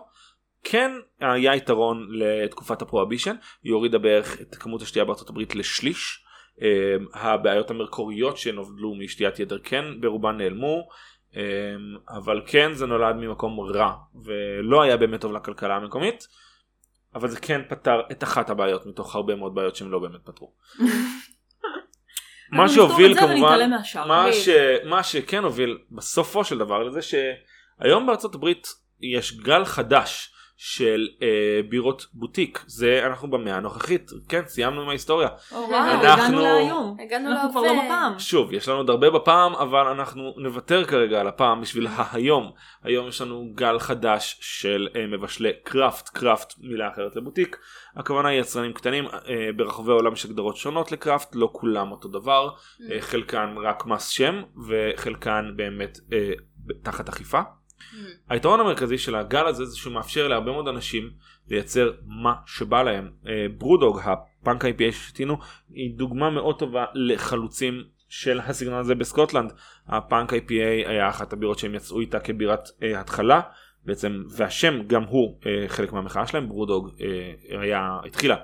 כן 0.64 0.91
היה 1.20 1.57
יתרון 1.57 2.09
לתקופת 2.11 2.83
הפרוהבישן 2.83 3.37
היא 3.62 3.72
הורידה 3.72 3.99
בערך 3.99 4.41
את 4.41 4.55
כמות 4.55 4.83
השתייה 4.83 5.05
בארצות 5.05 5.31
הברית 5.31 5.55
לשליש. 5.55 6.22
אה, 6.62 6.97
הבעיות 7.12 7.70
המקוריות 7.70 8.37
שנובדלו 8.37 8.95
משתיית 8.95 9.39
יתר 9.39 9.59
כן 9.59 10.01
ברובן 10.01 10.37
נעלמו. 10.37 10.89
אה, 11.37 11.43
אבל 12.09 12.43
כן 12.47 12.72
זה 12.72 12.87
נולד 12.87 13.16
ממקום 13.16 13.61
רע 13.61 13.93
ולא 14.24 14.82
היה 14.82 14.97
באמת 14.97 15.20
טוב 15.20 15.32
לכלכלה 15.32 15.76
המקומית. 15.76 16.28
אבל 17.14 17.28
זה 17.28 17.41
כן 17.41 17.61
פתר 17.68 18.01
את 18.12 18.22
אחת 18.22 18.51
הבעיות 18.51 18.87
מתוך 18.87 19.14
הרבה 19.14 19.34
מאוד 19.34 19.55
בעיות 19.55 19.76
שהם 19.76 19.91
לא 19.91 19.99
באמת 19.99 20.20
פתרו. 20.24 20.53
מה 22.51 22.68
שהוביל 22.68 23.20
כמובן. 23.20 23.70
מה. 24.07 24.32
ש, 24.32 24.49
מה 24.84 25.03
שכן 25.03 25.45
הוביל 25.45 25.78
בסופו 25.91 26.45
של 26.45 26.59
דבר 26.59 26.82
לזה 26.82 27.01
שהיום 27.03 28.07
בארצות 28.07 28.34
הברית 28.34 28.66
יש 29.01 29.37
גל 29.37 29.64
חדש 29.64 30.36
של 30.57 31.09
אה, 31.23 31.29
בירות 31.69 32.07
בוטיק 32.15 32.65
זה 32.67 33.01
אנחנו 33.07 33.31
במאה 33.31 33.57
הנוכחית 33.57 34.11
כן 34.29 34.43
סיימנו 34.47 34.83
עם 34.83 34.89
ההיסטוריה 34.89 35.29
או, 35.53 35.57
וואו, 35.57 35.75
אנחנו- 35.91 36.09
הגענו 36.09 36.41
להיום. 36.43 36.97
הגענו 37.07 37.31
אנחנו 37.31 37.51
כבר. 37.51 37.61
לא 37.63 37.73
בפעם. 37.85 38.19
שוב 38.19 38.53
יש 38.53 38.69
לנו 38.69 38.77
עוד 38.79 38.91
הרבה 38.91 39.11
בפעם 39.11 39.55
אבל 39.55 39.87
אנחנו 39.87 40.35
נוותר 40.37 40.85
כרגע 40.85 41.21
על 41.21 41.29
הפעם 41.29 41.61
בשביל 41.61 41.87
ההיום 41.91 42.51
היום 42.85 43.09
יש 43.09 43.21
לנו 43.21 43.51
גל 43.55 43.79
חדש 43.79 44.39
של 44.41 44.89
אה, 44.97 45.07
מבשלי 45.07 45.51
קראפט 45.65 46.09
קראפט 46.09 46.55
מילה 46.61 46.89
אחרת 46.89 47.17
לבוטיק 47.17 47.59
הכוונה 47.97 48.29
היא 48.29 48.41
יצרנים 48.41 48.73
קטנים 48.73 49.07
אה, 49.07 49.49
ברחבי 49.57 49.91
העולם 49.91 50.13
יש 50.13 50.25
הגדרות 50.25 50.57
שונות 50.57 50.93
לקראפט 50.93 51.29
לא 51.35 51.49
כולם 51.53 51.91
אותו 51.93 52.09
דבר 52.09 52.49
אה, 52.93 53.01
חלקן 53.01 53.55
רק 53.65 53.87
מס 53.87 54.09
שם 54.09 54.43
וחלקן 54.69 55.53
באמת 55.57 55.99
אה, 56.13 56.33
תחת 56.83 57.09
אכיפה. 57.09 57.41
היתרון 58.29 58.61
המרכזי 58.61 58.99
של 58.99 59.14
הגל 59.14 59.47
הזה 59.47 59.64
זה 59.64 59.77
שהוא 59.77 59.93
מאפשר 59.93 60.29
להרבה 60.29 60.53
מאוד 60.53 60.68
אנשים 60.68 61.11
לייצר 61.49 61.93
מה 62.07 62.35
שבא 62.47 62.83
להם. 62.83 63.11
אה, 63.29 63.47
ברודוג 63.59 64.01
הפאנק 64.05 64.64
IPA 64.64 64.93
ששתינו 64.93 65.37
היא 65.70 65.95
דוגמה 65.99 66.31
מאוד 66.31 66.59
טובה 66.59 66.85
לחלוצים 66.95 67.85
של 68.09 68.41
הסגנון 68.41 68.79
הזה 68.79 68.95
בסקוטלנד. 68.95 69.53
הפאנק 69.89 70.33
IPA 70.33 70.87
היה 70.87 71.09
אחת 71.09 71.33
הבירות 71.33 71.59
שהם 71.59 71.74
יצאו 71.74 72.01
איתה 72.01 72.20
כבירת 72.20 72.68
אה, 72.83 73.01
התחלה 73.01 73.41
בעצם 73.85 74.22
והשם 74.37 74.83
גם 74.87 75.03
הוא 75.03 75.39
אה, 75.47 75.68
חלק 75.68 75.93
מהמחאה 75.93 76.27
שלהם 76.27 76.49
ברודוג 76.49 76.91
אה, 77.01 77.61
היה 77.61 77.99
התחילה 78.07 78.37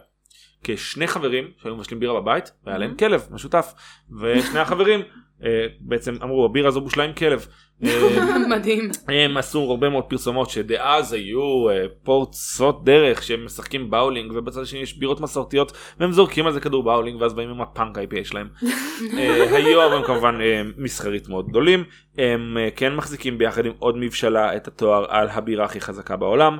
כשני 0.64 1.06
חברים 1.06 1.50
שהיו 1.62 1.76
מבשלים 1.76 2.00
בירה 2.00 2.20
בבית 2.20 2.52
והיה 2.64 2.78
להם 2.78 2.96
כלב 2.96 3.26
משותף 3.30 3.74
ושני 4.20 4.60
החברים 4.60 5.00
אה, 5.44 5.66
בעצם 5.80 6.14
אמרו 6.22 6.44
הבירה 6.44 6.68
הזו 6.68 6.80
בושלה 6.80 7.04
עם 7.04 7.12
כלב. 7.12 7.46
אה, 7.84 8.38
מדהים. 8.48 8.90
הם 9.08 9.36
עשו 9.36 9.60
הרבה 9.60 9.88
מאוד 9.88 10.04
פרסומות 10.04 10.50
שדאז 10.50 11.12
היו 11.12 11.70
אה, 11.70 11.84
פורצות 12.02 12.84
דרך 12.84 13.22
שהם 13.22 13.44
משחקים 13.44 13.90
באולינג 13.90 14.32
ובצד 14.34 14.60
השני 14.60 14.80
יש 14.80 14.98
בירות 14.98 15.20
מסורתיות 15.20 15.72
והם 16.00 16.12
זורקים 16.12 16.46
על 16.46 16.52
זה 16.52 16.60
כדור 16.60 16.82
באולינג 16.82 17.20
ואז 17.20 17.34
באים 17.34 17.50
עם 17.50 17.60
הפאנק 17.60 17.98
IPA 17.98 18.24
שלהם. 18.24 18.48
אה, 19.18 19.56
היום 19.56 19.92
הם 19.92 20.02
כמובן 20.02 20.38
מסחרית 20.76 21.28
מאוד 21.28 21.48
גדולים 21.48 21.84
הם 22.18 22.56
כן 22.76 22.94
מחזיקים 22.94 23.38
ביחד 23.38 23.66
עם 23.66 23.72
עוד 23.78 23.96
מבשלה 23.96 24.56
את 24.56 24.68
התואר 24.68 25.04
על 25.08 25.28
הבירה 25.28 25.64
הכי 25.64 25.80
חזקה 25.80 26.16
בעולם 26.16 26.58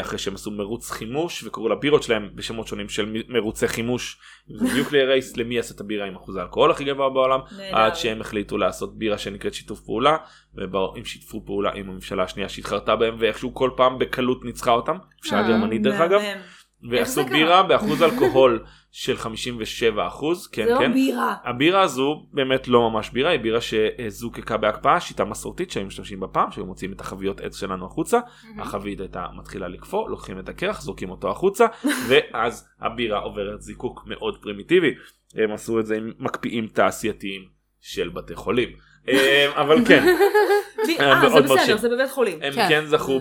אחרי 0.00 0.18
שהם 0.18 0.34
עשו 0.34 0.50
מרוץ 0.50 0.90
חימוש 0.90 1.44
וקראו 1.44 1.68
לבירות 1.68 2.02
שלהם 2.02 2.30
בשמות 2.34 2.66
שונים 2.66 2.88
של 2.88 3.22
מרוצי 3.28 3.68
חימוש 3.68 4.18
ניוקליה 4.48 5.04
רייס 5.04 5.36
למי 5.36 5.56
יעשה 5.56 5.74
את 5.74 5.80
הבירה 5.80 6.06
עם 6.06 6.16
אחוז 6.16 6.36
האלכוהול 6.36 6.70
הכי 6.70 6.84
גבוה 6.84 7.10
בעולם. 7.10 7.40
עד 7.72 7.96
שהם 7.96 8.20
החליטו 8.20 8.58
לעשות 8.58 8.98
בירה 8.98 9.18
שנקראת 9.18 9.54
שיתוף 9.54 9.80
פעולה 9.80 10.16
והם 10.54 11.04
שיתפו 11.04 11.42
פעולה 11.46 11.70
עם 11.74 11.90
הממשלה 11.90 12.22
השנייה 12.22 12.48
שהתחרתה 12.48 12.96
בהם 12.96 13.16
ואיכשהו 13.18 13.54
כל 13.54 13.70
פעם 13.76 13.98
בקלות 13.98 14.44
ניצחה 14.44 14.70
אותם 14.70 14.96
ממשלה 15.22 15.42
אה, 15.42 15.48
גרמנית 15.48 15.82
דרך 15.82 16.00
אגב. 16.00 16.20
ועשו? 16.90 17.24
בירה 17.24 17.62
באחוז 17.62 18.02
אלכוהול 18.02 18.64
של 18.92 19.16
57 19.16 20.06
אחוז 20.06 20.46
כן 20.46 20.66
לא 20.68 20.78
כן. 20.78 20.92
בירה. 20.92 21.34
הבירה 21.44 21.80
הזו 21.80 22.26
באמת 22.32 22.68
לא 22.68 22.90
ממש 22.90 23.10
בירה 23.10 23.30
היא 23.30 23.40
בירה 23.40 23.58
שזוקקה 23.60 24.56
בהקפאה 24.56 25.00
שיטה 25.00 25.24
מסורתית 25.24 25.70
שהיו 25.70 25.86
משתמשים 25.86 26.20
בפעם 26.20 26.50
שהיו 26.50 26.66
מוציאים 26.66 26.92
את 26.92 27.00
החביות 27.00 27.40
עץ 27.40 27.60
שלנו 27.60 27.86
החוצה 27.86 28.20
החבית 28.58 29.00
הייתה 29.00 29.26
מתחילה 29.36 29.68
לקפוא 29.68 30.10
לוקחים 30.10 30.38
את 30.38 30.48
הקרח 30.48 30.80
זורקים 30.80 31.10
אותו 31.10 31.30
החוצה 31.30 31.66
ואז 32.08 32.68
הבירה 32.80 33.18
עוברת 33.18 33.62
זיקוק 33.62 34.02
מאוד 34.06 34.38
פרימיטיבי. 34.42 34.94
הם 35.34 35.52
עשו 35.52 35.80
את 35.80 35.86
זה 35.86 35.96
עם 35.96 36.12
מקפיאים 36.18 36.66
תעשייתיים 36.66 37.42
של 37.80 38.08
בתי 38.08 38.34
חולים. 38.34 38.68
אה, 39.08 39.62
אבל 39.62 39.84
כן 39.84 40.06
אה, 41.00 41.28
זה 41.30 41.40
בסדר. 41.40 41.76
זה 41.76 41.88
בבית 41.88 42.10
חולים. 42.10 42.38
הם 42.42 42.52
כן. 42.52 42.68
כן 42.68 42.84
זכו. 42.86 43.20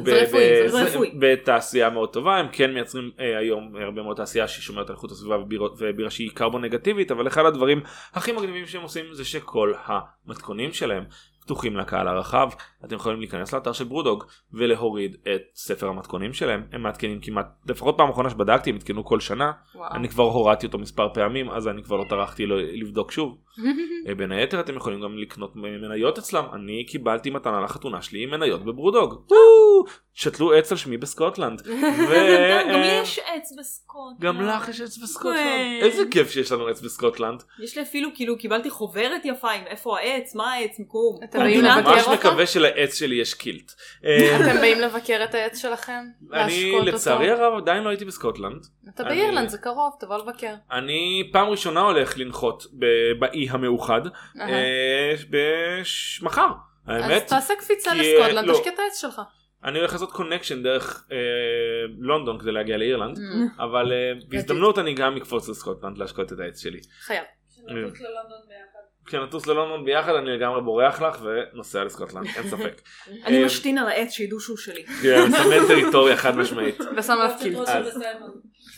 בתעשייה 1.19 1.89
מאוד 1.89 2.13
טובה 2.13 2.37
הם 2.37 2.47
כן 2.51 2.73
מייצרים 2.73 3.11
אה, 3.19 3.37
היום 3.37 3.75
הרבה 3.75 4.01
מאוד 4.01 4.17
תעשייה 4.17 4.47
ששומרת 4.47 4.89
על 4.89 4.95
איכות 4.95 5.11
הסביבה 5.11 5.37
ובירה 5.77 6.09
שהיא 6.09 6.31
קרבון 6.33 6.65
נגטיבית 6.65 7.11
אבל 7.11 7.27
אחד 7.27 7.45
הדברים 7.45 7.81
הכי 8.13 8.31
מגניבים 8.31 8.65
שהם 8.65 8.81
עושים 8.81 9.05
זה 9.11 9.25
שכל 9.25 9.73
המתכונים 9.85 10.73
שלהם 10.73 11.03
פתוחים 11.41 11.77
לקהל 11.77 12.07
הרחב 12.07 12.49
אתם 12.87 12.95
יכולים 12.95 13.19
להיכנס 13.19 13.53
לאתר 13.53 13.71
של 13.73 13.83
ברודוג 13.83 14.23
ולהוריד 14.53 15.15
את 15.35 15.41
ספר 15.55 15.87
המתכונים 15.87 16.33
שלהם 16.33 16.63
הם 16.71 16.83
מעדכנים 16.83 17.19
כמעט 17.21 17.45
לפחות 17.69 17.97
פעם 17.97 18.09
אחרונה 18.09 18.29
שבדקתי 18.29 18.69
הם 18.69 18.75
עדכנו 18.75 19.05
כל 19.05 19.19
שנה 19.19 19.51
וואו. 19.75 19.91
אני 19.93 20.09
כבר 20.09 20.23
הורדתי 20.23 20.65
אותו 20.65 20.77
מספר 20.77 21.09
פעמים 21.13 21.49
אז 21.49 21.67
אני 21.67 21.83
כבר 21.83 21.95
לא 21.97 22.05
טרחתי 22.09 22.45
לו- 22.45 22.57
לבדוק 22.57 23.11
שוב 23.11 23.37
אה, 24.07 24.15
בין 24.15 24.31
היתר 24.31 24.59
אתם 24.59 24.75
יכולים 24.75 25.01
גם 25.01 25.17
לקנות 25.17 25.55
מניות 25.55 26.17
אצלם 26.17 26.43
אני 26.53 26.85
קיבלתי 26.85 27.29
מתנה 27.29 27.61
לחתונה 27.61 28.01
שלי 28.01 28.23
עם 28.23 28.29
מניות 28.31 28.65
בברודוג 28.65 29.25
שתלו 30.13 30.53
עץ 30.53 30.71
על 30.71 30.77
שמי 30.77 30.97
בסקוטלנד. 30.97 31.61
ו- 32.09 32.63
גם 32.71 32.79
לי 32.81 32.99
יש 33.01 33.19
עץ 33.19 33.53
בסקוט. 33.59 34.13
גם 34.19 34.41
לך 34.41 34.69
יש 34.69 34.81
עץ 34.81 34.97
בסקוטלנד. 34.97 35.81
איזה 35.83 36.03
כיף 36.11 36.29
שיש 36.31 36.51
לנו 36.51 36.67
עץ 36.67 36.81
בסקוטלנד 36.81 37.43
יש 37.63 37.77
לי 37.77 37.83
אפילו 37.83 38.09
כאילו 38.15 38.37
קיבלתי 38.37 38.69
חוברת 38.69 39.21
יפה 39.25 39.51
עם 39.51 39.63
איפה 39.67 39.99
העץ, 39.99 40.35
מה 40.35 40.53
העץ, 40.53 40.79
מיקום. 40.79 41.19
לבקר 41.23 41.91
ממש? 41.91 42.07
מקווה 42.07 42.45
שלעץ 42.77 42.99
שלי 42.99 43.15
יש 43.15 43.33
קילט. 43.33 43.71
אתם 44.01 44.57
באים 44.61 44.79
לבקר 44.79 45.21
את 45.23 45.35
העץ 45.35 45.61
שלכם? 45.61 46.05
אני? 46.33 46.79
לצערי 46.85 47.31
הרב 47.31 47.57
עדיין 47.57 47.83
לא 47.83 47.89
הייתי 47.89 48.05
בסקוטלנד 48.05 48.65
אתה 48.89 49.03
באירלנד 49.03 49.49
זה 49.49 49.57
קרוב 49.57 49.95
תבוא 49.99 50.17
לבקר. 50.17 50.53
אני 50.71 51.29
פעם 51.33 51.47
ראשונה 51.47 51.81
הולך 51.81 52.17
לנחות 52.17 52.63
באי 53.19 53.47
המאוחד. 53.49 54.01
אה, 54.39 55.13
מחר 56.21 56.49
אז 56.87 57.03
האמת 57.03 57.27
תעשה 57.27 57.53
קפיצה 57.59 57.93
לסקוטלנד 57.93 58.47
לא. 58.47 58.53
תשקה 58.53 58.69
את 58.69 58.79
העץ 58.79 59.01
שלך. 59.01 59.21
אני 59.63 59.79
הולך 59.79 59.93
לעשות 59.93 60.11
connection 60.11 60.63
דרך 60.63 61.03
אה, 61.11 61.17
לונדון 61.99 62.39
כדי 62.39 62.51
להגיע 62.51 62.77
לאירלנד 62.77 63.17
Mm. 63.17 63.63
אבל 63.63 63.91
אה, 63.91 64.13
בהזדמנות 64.27 64.79
אני 64.79 64.93
גם 64.93 65.17
אקפוץ 65.17 65.49
לסקוטלנד 65.49 65.97
להשקות 65.97 66.33
את 66.33 66.39
העץ 66.39 66.61
שלי. 66.61 66.79
חייב. 66.99 67.23
כשנטוס 69.07 69.47
ללונדון 69.47 69.85
ביחד 69.85 70.15
אני 70.15 70.29
לגמרי 70.37 70.61
בורח 70.61 71.01
לך 71.01 71.21
ונוסע 71.23 71.83
לסקוטלנד 71.83 72.27
אין 72.35 72.47
ספק. 72.49 72.81
אני 73.25 73.39
אה, 73.41 73.45
משתין 73.45 73.77
על 73.77 73.87
העץ 73.87 74.11
שידעו 74.11 74.39
שהוא 74.39 74.57
שלי. 74.57 74.83
כן, 75.03 75.15
אני 75.21 75.27
מסמן 75.29 75.67
טריטוריה 75.67 76.17
חד 76.17 76.35
משמעית. 76.35 76.81
ושם 76.97 77.13
עליו 77.13 77.35
kilt. 77.41 77.67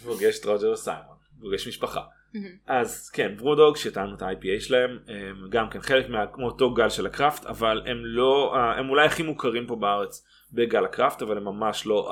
פוגש 0.04 0.40
את 0.40 0.46
רוג'ר 0.46 0.72
וסיימון. 0.72 1.16
פוגש 1.42 1.68
משפחה. 1.68 2.02
מהמם. 2.34 2.48
אז 2.68 3.10
כן 3.10 3.32
BrewDog 3.38 3.78
שטעמנו 3.78 4.16
את 4.16 4.22
ה-IPA 4.22 4.62
שלהם 4.62 5.00
הם 5.08 5.50
גם 5.50 5.70
כן 5.70 5.82
חלק 5.82 6.10
מה- 6.10 6.28
כמו 6.34 6.46
אותו 6.46 6.74
גל 6.74 6.90
של 6.90 7.06
ה 7.06 7.12
craft 7.12 7.45
אבל 7.46 7.82
הם 7.86 7.98
לא 8.06 8.54
אה, 8.56 8.80
הם 8.80 8.90
אולי 8.90 9.06
הכי 9.06 9.24
מוכרים 9.24 9.68
פה 9.68 9.76
בארץ 9.76 10.26
בגל 10.54 10.86
ה 10.86 10.91
craft 10.91 11.22
אבל 11.22 11.38
הם 11.38 11.44
ממש 11.44 11.86
לא 11.86 12.12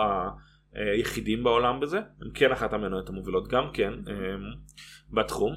היחידים 0.74 1.44
בעולם 1.44 1.80
בזה 1.80 1.98
הם 1.98 2.30
כן 2.34 2.52
אחת 2.52 2.74
המניות 2.74 3.10
המובילות 3.10 3.48
גם 3.48 3.70
כן 3.74 3.94
הם, 4.08 4.42
בתחום 5.12 5.56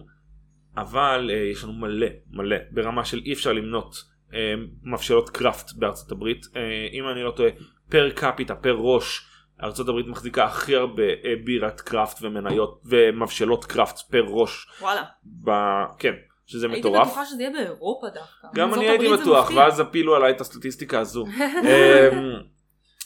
אבל 0.76 1.30
אה, 1.32 1.36
יש 1.36 1.64
לנו 1.64 1.72
מלא 1.72 2.06
מלא 2.30 2.56
ברמה 2.70 3.04
של 3.04 3.20
אי 3.26 3.32
אפשר 3.32 3.52
למנות 3.52 4.04
אה, 4.34 4.54
מבשלות 4.82 5.30
craft 5.30 5.72
בארצות 5.72 6.12
הברית 6.12 6.46
אה, 6.56 6.88
אם 6.92 7.08
אני 7.08 7.22
לא 7.22 7.30
טועה 7.30 7.50
per 7.90 8.10
capita 8.10 8.54
פר 8.54 8.76
ראש 8.78 9.26
ארצות 9.62 9.88
הברית 9.88 10.06
מחזיקה 10.06 10.44
הכי 10.44 10.76
הרבה 10.76 11.02
אה, 11.02 11.34
בירת 11.44 11.80
craft 11.80 12.18
ומניות 12.22 12.82
ומבשלות 12.84 13.64
craft 13.64 13.98
פר 14.10 14.24
ראש 14.28 14.66
וואלה. 14.80 15.02
ב... 15.44 15.50
כן 15.98 16.12
שזה 16.46 16.66
הייתי 16.66 16.80
מטורף 16.80 17.06
בטוחה 17.06 17.26
שזה 17.26 17.42
יהיה 17.42 17.52
באירופה 17.52 18.06
דווקא. 18.14 18.48
גם 18.54 18.74
אני 18.74 18.88
הייתי 18.88 19.08
בטוח. 19.08 19.50
ואז 19.56 19.80
הפילו 19.80 20.16
עליי 20.16 20.30
את 20.30 20.40
הסטטיסטיקה 20.40 21.00
הזו 21.00 21.26
אמ, 21.36 22.42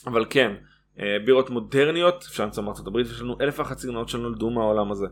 אבל 0.07 0.25
כן 0.29 0.51
אה, 0.99 1.17
בירות 1.25 1.49
מודרניות 1.49 2.25
אפשר 2.29 2.43
למצוא 2.43 2.63
מארצות 2.63 2.87
הברית 2.87 3.07
יש 3.07 3.21
לנו 3.21 3.37
אלף 3.41 3.59
ואחת 3.59 3.77
סגנונות 3.77 4.09
שנולדו 4.09 4.49
מהעולם 4.49 4.91
הזה 4.91 5.05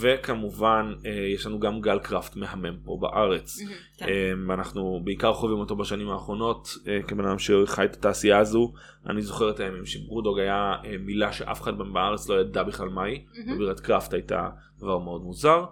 וכמובן 0.00 0.94
אה, 1.06 1.10
יש 1.10 1.46
לנו 1.46 1.60
גם 1.60 1.80
גל 1.80 1.98
קראפט 1.98 2.36
מהמם 2.36 2.76
פה 2.84 2.98
בארץ. 3.00 3.60
כן. 3.96 4.08
אה, 4.08 4.32
ואנחנו 4.48 5.00
בעיקר 5.04 5.32
חווים 5.32 5.58
אותו 5.58 5.76
בשנים 5.76 6.08
האחרונות 6.08 6.68
אה, 6.88 7.02
כבן 7.02 7.24
אדם 7.26 7.38
שחי 7.38 7.84
את 7.84 7.96
התעשייה 7.96 8.38
הזו. 8.38 8.72
אני 9.06 9.22
זוכר 9.22 9.50
את 9.50 9.60
הימים 9.60 9.86
שברודוג 9.86 10.38
היה 10.38 10.74
אה, 10.84 10.96
מילה 10.98 11.32
שאף 11.32 11.62
אחד 11.62 11.78
בארץ 11.92 12.28
לא 12.28 12.40
ידע 12.40 12.62
בכלל 12.62 12.88
מהי. 12.88 13.24
ובירת 13.54 13.80
קראפט 13.80 14.12
הייתה 14.12 14.48
דבר 14.78 14.98
מאוד 14.98 15.22
מוזר. 15.22 15.64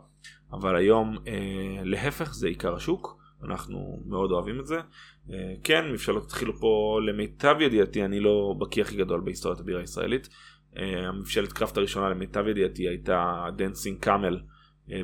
אבל 0.52 0.76
היום 0.76 1.16
להפך 1.84 2.34
זה 2.34 2.48
עיקר 2.48 2.74
השוק. 2.74 3.18
אנחנו 3.44 4.02
מאוד 4.06 4.30
אוהבים 4.30 4.60
את 4.60 4.66
זה. 4.66 4.80
כן 5.64 5.92
מבשלות 5.92 6.24
התחילו 6.24 6.56
פה 6.56 7.00
למיטב 7.06 7.56
ידיעתי 7.60 8.04
אני 8.04 8.20
לא 8.20 8.54
בקיא 8.58 8.82
הכי 8.82 8.96
גדול 8.96 9.20
בהיסטוריית 9.20 9.60
הבירה 9.60 9.80
הישראלית 9.80 10.28
המבשלת 10.78 11.52
craft 11.52 11.76
הראשונה 11.76 12.08
למיטב 12.08 12.46
ידיעתי 12.46 12.88
הייתה 12.88 13.44
Dancing 13.56 13.98
Camel 14.00 14.40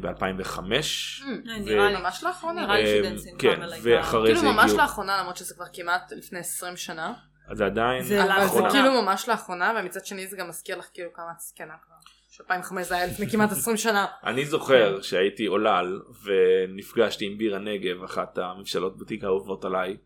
ב-2005 0.03 0.59
אה, 0.59 1.59
נראה 1.59 1.89
לי. 1.91 1.97
ממש 1.97 2.25
לאחרונה. 2.25 2.63
נראה 2.67 2.81
לי 2.81 2.99
אה, 2.99 3.05
שדנסינג 3.05 3.41
כן, 3.41 3.55
קאמל 3.55 3.73
הייתה- 3.73 3.89
ואחרי 3.91 4.27
כאילו 4.29 4.41
זה 4.41 4.47
ממש 4.47 4.65
הגיעו 4.65 4.79
לאחרונה 4.79 5.19
למרות 5.21 5.37
שזה 5.37 5.55
כבר 5.55 5.65
כמעט 5.73 6.13
לפני 6.13 6.39
20 6.39 6.77
שנה. 6.77 7.13
זה 7.53 7.65
עדיין 7.67 8.03
זה 8.03 8.23
אבל 8.25 8.33
זה 8.33 8.39
לאחרונה. 8.45 8.71
כאילו 8.71 9.03
ממש 9.03 9.29
לאחרונה 9.29 9.73
ומצד 9.81 10.07
שני 10.07 10.27
זה 10.27 10.37
גם 10.37 10.49
מזכיר 10.49 10.79
לך 10.79 10.87
כאילו 10.95 11.13
כמה 11.15 11.31
את 11.37 11.41
זקנה 11.41 11.75
כבר. 11.87 11.94
2005 12.41 12.87
זה 12.87 12.95
היה 12.95 13.07
לפני 13.07 13.31
כמעט 13.31 13.53
20 13.53 13.77
שנה. 13.77 14.07
אני 14.25 14.45
זוכר 14.45 15.01
שהייתי 15.03 15.47
עולל 15.47 16.01
ונפגשתי 16.25 17.27
עם 17.27 17.39
בירה 17.39 17.59
נגב, 17.59 18.03
אחת 18.05 18.39
המבשלות 18.39 18.99
בוטיק 18.99 19.25
האהובות 19.25 19.65
עליי, 19.65 19.97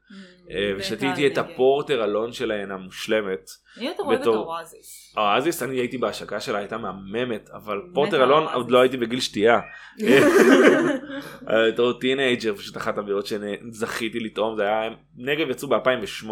אה, 0.50 0.72
ושתיתי 0.78 1.26
את. 1.26 1.38
הפורטר 1.38 2.04
אלון 2.04 2.32
שלהן 2.32 2.70
המושלמת. 2.70 3.50
אני 3.76 3.86
יותר 3.86 4.02
אוהבת 4.02 4.20
בתור- 4.20 4.46
Oasis. 4.56 5.14
ה 5.16 5.24
Oasis 5.24 5.62
אני 5.62 5.76
הייתי 5.76 5.98
בהשקה 5.98 6.40
שלה 6.40 6.58
הייתה 6.58 6.78
מהממת 6.78 7.50
אבל 7.54 7.80
פורטר 7.94 8.24
אלון. 8.24 8.44
עוד 8.54 8.70
לא 8.70 8.80
הייתי 8.80 8.96
בגיל 8.96 9.20
שתייה. 9.20 9.60
אה, 10.02 10.20
בתור 11.72 11.92
teenager 11.92 12.54
פשוט 12.54 12.76
אחת 12.76 12.98
הבירות 12.98 13.26
שזכיתי 13.26 14.20
לטעום 14.20 14.56
זה 14.56 14.62
היה 14.62 14.90
נגב 15.16 15.50
יצאו 15.50 15.68
ב2008. 15.68 16.30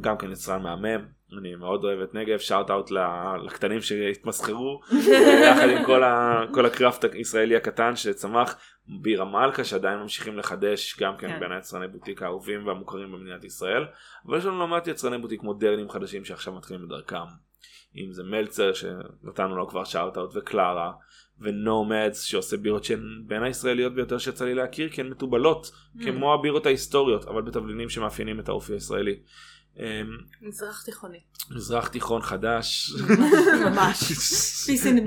גם 0.00 0.18
כן 0.18 0.32
יצרן 0.32 0.62
מהמם 0.62 1.06
אני 1.38 1.54
מאוד 1.54 1.84
אוהב 1.84 2.00
את 2.00 2.14
נגב 2.14 2.38
shout 2.38 2.70
out 2.70 2.90
לקטנים 3.44 3.80
שהתמסחרו 3.80 4.80
יחד 5.44 5.68
עם 5.68 5.84
כל, 5.84 6.02
ה, 6.02 6.42
כל 6.54 6.66
ה 6.66 6.72
craft 6.72 7.04
הישראלי 7.14 7.56
הקטן 7.56 7.96
שצמח 7.96 8.56
בירה 9.02 9.24
מלכה 9.24 9.64
שעדיין 9.64 9.98
ממשיכים 9.98 10.38
לחדש 10.38 10.96
גם 11.00 11.16
כן 11.16 11.28
כן. 11.28 11.40
בין 11.40 11.52
היצרני 11.52 11.88
בוטיק 11.88 12.22
האהובים 12.22 12.66
והמוכרים 12.66 13.12
במדינת 13.12 13.44
ישראל 13.44 13.84
אבל 14.26 14.38
יש 14.38 14.44
לנו 14.44 14.58
לא 14.58 14.68
מעט 14.68 14.86
יצרני 14.86 15.18
בוטיק 15.18 15.42
מודרניים 15.42 15.90
חדשים 15.90 16.24
שעכשיו 16.24 16.52
מתחילים 16.52 16.84
את 16.84 16.88
דרכם 16.88 17.16
אם 17.96 18.12
זה 18.12 18.22
מלצר 18.22 18.72
שנתנו 18.72 19.56
לו 19.56 19.68
כבר 19.68 19.84
shout 19.84 20.18
out 20.18 20.30
וקלרה 20.34 20.92
ו 21.40 21.52
Nomads 21.52 22.22
שעושה 22.22 22.56
בירות 22.56 22.84
שהן 22.84 23.22
בין 23.26 23.42
הישראליות 23.42 23.94
ביותר 23.94 24.18
שיצא 24.18 24.44
לי 24.44 24.54
להכיר 24.54 24.88
כי 24.88 25.00
הן 25.00 25.08
מתובלות 25.08 25.72
Mm. 25.96 26.04
כמו 26.04 26.34
הבירות 26.34 26.66
ההיסטוריות 26.66 27.24
אבל 27.24 27.42
בתבלינים 27.42 27.88
שמאפיינים 27.88 28.40
את 28.40 28.48
האופי 28.48 28.72
הישראלי. 28.72 29.18
אמ, 29.78 29.84
מזרח 30.42 30.82
תיכוני. 30.82 31.20
מזרח 31.50 31.88
תיכון 31.88 32.22
חדש. 32.22 32.92
ממש. 33.64 34.02
Peace 34.66 34.84
in 34.84 34.98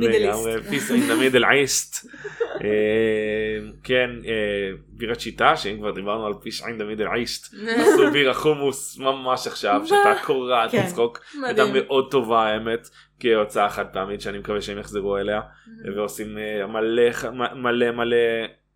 the 1.09 1.34
Middle 1.34 1.45
East. 1.45 2.07
אה, 2.63 3.70
כן, 3.84 4.09
אה, 4.26 4.72
בירת 4.88 5.20
שיטה, 5.20 5.57
שאם 5.57 5.78
כבר 5.78 5.91
דיברנו 5.91 6.26
על 6.26 6.34
the 6.34 6.97
Middle 6.97 7.09
East, 7.09 7.55
עשו 7.68 8.11
בירה 8.13 8.34
חומוס 8.34 8.97
ממש 8.97 9.47
עכשיו, 9.47 9.82
שהייתה 9.86 10.24
קורעת 10.26 10.72
כן. 10.72 10.84
לצחוק, 10.86 11.20
הייתה 11.45 11.66
מדהים. 11.66 11.84
מאוד 11.88 12.11
טובה 12.11 12.43
האמת, 12.45 12.89
כהוצאה 13.20 13.70
חד 13.70 13.86
פעמית 13.93 14.22
שאני 14.22 14.38
מקווה 14.38 14.61
שהם 14.61 14.78
יחזרו 14.80 15.18
אליה, 15.18 15.41
ועושים 15.95 16.38
אה, 16.38 16.68
מלא 16.68 17.32
מלא 17.55 17.91
מלא, 17.91 18.18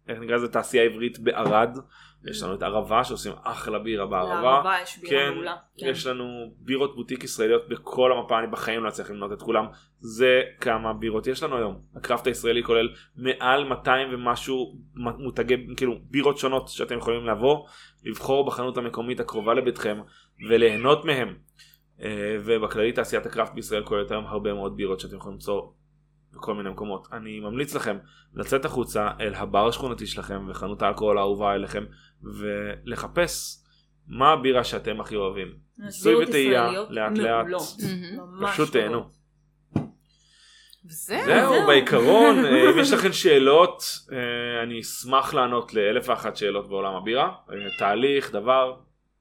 איך 0.10 0.20
נקרא 0.20 0.36
לזה 0.36 0.48
תעשייה 0.48 0.84
עברית 0.84 1.20
בערד, 1.20 1.78
יש 2.26 2.44
לנו 2.44 2.54
את 2.54 2.64
ערבה 2.64 3.04
שעושים 3.04 3.34
אחלה 3.44 3.80
בירה 3.80 4.06
בערבה. 4.06 4.42
לערבה 4.42 4.76
יש 4.84 4.98
בירה 4.98 5.10
כן, 5.10 5.34
מעולה. 5.34 5.56
יש 5.78 6.08
לנו 6.08 6.54
בירות 6.60 6.96
בוטיק 6.96 7.24
ישראליות 7.24 7.70
בכל 7.70 8.12
המפה, 8.12 8.40
אני 8.40 8.48
בחיים 8.48 8.84
לא 8.84 8.90
אצליח 8.90 9.10
למנות 9.10 9.32
את 9.32 9.42
כולם. 9.42 9.66
זה 10.00 10.42
כמה 10.62 10.94
בירות 10.94 11.28
יש 11.28 11.44
לנו 11.44 11.58
היום. 11.58 11.82
הקראפט 11.96 12.28
הישראלי 12.28 12.64
כולל 12.64 12.90
מעל 13.16 13.64
200 13.64 14.14
ומשהו 14.14 14.76
מותגי, 14.96 15.56
כאילו 15.78 16.00
בירות 16.04 16.38
שונות 16.38 16.68
שאתם 16.68 16.98
יכולים 16.98 17.26
לבוא, 17.26 17.68
לבחור 18.04 18.46
בחנות 18.46 18.78
המקומית 18.78 19.20
הקרובה 19.20 19.54
לביתכם 19.54 20.00
וליהנות 20.50 21.06
מהם. 21.06 21.36
אה, 22.02 22.38
ובכללי 22.46 22.92
תעשיית 22.92 23.26
הקראפט 23.26 23.54
בישראל 23.54 23.84
כוללת 23.84 24.12
היום 24.12 24.26
הרבה 24.26 24.54
מאוד 24.54 24.76
בירות 24.76 25.00
שאתם 25.00 25.16
יכולים 25.16 25.34
למצוא 25.34 25.62
בכל 26.34 26.54
מיני 26.54 26.70
מקומות. 26.70 27.08
אני 27.12 27.40
ממליץ 27.40 27.76
לכם 27.76 27.98
לצאת 28.34 28.66
החוצה 28.66 29.10
אל 29.20 29.36
הבר 29.36 29.68
השכונתי 29.68 30.08
שלכם 30.08 30.46
וחנות 30.50 30.82
האלכוהול 30.82 31.18
האהובה 31.18 31.54
אליכם 31.56 31.84
ולחפש 32.24 33.64
מה 34.08 34.32
הבירה 34.32 34.64
שאתם 34.64 35.02
הכי 35.02 35.16
אוהבים. 35.16 35.54
ניסוי 35.78 36.24
וטעייה, 36.24 36.72
לאט 36.90 37.18
לאט. 37.18 37.46
ממש 38.18 38.54
פשוט. 38.54 38.74
תהנו. 38.74 39.20
זהו. 40.84 41.68
בעיקרון, 41.68 42.38
אה, 42.46 42.72
אם 42.72 42.80
יש 42.80 42.94
לכם 42.94 43.14
שאלות, 43.14 43.84
אה, 44.12 44.64
אני 44.64 44.80
אשמח 44.82 45.34
לענות 45.34 45.74
לאלף 45.74 46.10
ואחת 46.10 46.36
שאלות 46.38 46.70
בעולם 46.70 46.96
הבירה. 46.96 47.32
אה, 47.52 47.56
תהליך, 47.80 48.32
דבר, 48.32 48.76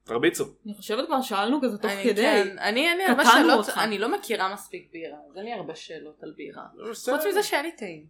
תרביצו. 0.09 0.45
אני 0.65 0.73
חושבת 0.73 1.05
כבר 1.07 1.21
שאלנו 1.21 1.59
כזה 1.61 1.77
תוך 1.77 1.91
אני- 1.91 2.03
כדי. 2.03 2.21
כן, 2.21 2.55
אני, 2.59 2.91
אני 2.93 3.03
הרבה 3.03 3.23
שאלות. 3.25 3.69
אני 3.69 3.97
לא 3.99 4.11
מכירה 4.17 4.53
מספיק 4.53 4.87
בירה, 4.93 5.17
אז 5.31 5.37
אין 5.37 5.45
לי 5.45 5.53
הרבה 5.53 5.75
שאלות 5.75 6.19
על 6.23 6.33
בירה. 6.37 6.63
בסדר. 6.91 7.15
חוץ 7.17 7.25
מזה 7.27 7.43
שהיה 7.43 7.61
לי 7.63 7.71
טעים. 7.71 8.03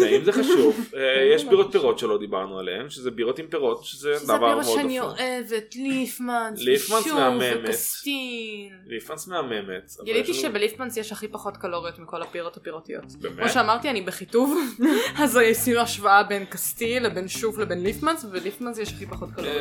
טעים 0.00 0.24
זה 0.24 0.32
חשוב. 0.32 0.76
אה, 0.96 1.00
יש 1.34 1.44
בירות 1.44 1.72
פירות 1.72 1.98
שלא 1.98 2.18
דיברנו 2.18 2.58
עליהן, 2.58 2.88
שזה 2.90 3.10
בירות 3.10 3.38
עם 3.38 3.46
פירות, 3.46 3.84
שזה 3.84 4.14
שזה 4.16 4.24
דבר 4.26 4.38
בירה 4.38 4.54
מאוד 4.54 4.64
שאני 4.64 4.96
יפה. 4.98 5.06
אוהבת, 5.06 5.74
ליפמנס, 5.76 6.60
ליפמנס 6.66 7.06
מהממת. 7.06 7.60
וקסטין. 7.68 8.78
ליפנס 8.86 9.26
מהממת. 9.26 9.90
גיליתי 10.04 10.34
שבליפמנס 10.34 10.96
יש 10.96 11.12
הכי 11.12 11.28
פחות 11.28 11.56
קלוריות 11.56 11.98
מכל 11.98 12.22
הפירות 12.22 12.56
הפירותיות. 12.56 13.04
באמת? 13.20 13.36
כמו 13.38 13.48
שאמרתי 13.48 13.90
אני 13.90 14.02
בחיטוב, 14.02 14.58
אז 15.22 15.36
עשינו 15.44 15.80
השוואה 15.80 16.22
בין 16.22 16.44
קסטיל 16.44 17.06
לבין 17.06 17.28
שוף 17.28 17.58
לבין 17.58 17.82
ליפמנס, 17.82 18.24
ובליפמנס 18.24 18.78
יש 18.78 18.92
הכי 18.92 19.06
פחות 19.06 19.28
קלוריות. 19.34 19.56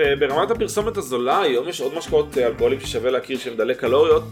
אה, 0.00 0.16
ברמת 0.16 0.50
הפרסומת 0.50 0.96
הזולה 0.96 1.40
היום 1.40 1.68
יש 1.68 1.80
עוד 1.80 1.94
משקאות 1.98 2.38
אה, 2.38 2.46
אלכוהולים 2.46 2.80
ששווה 2.80 3.10
להכיר 3.10 3.38
שהם 3.38 3.56
דלי 3.56 3.74
קלוריות. 3.74 4.22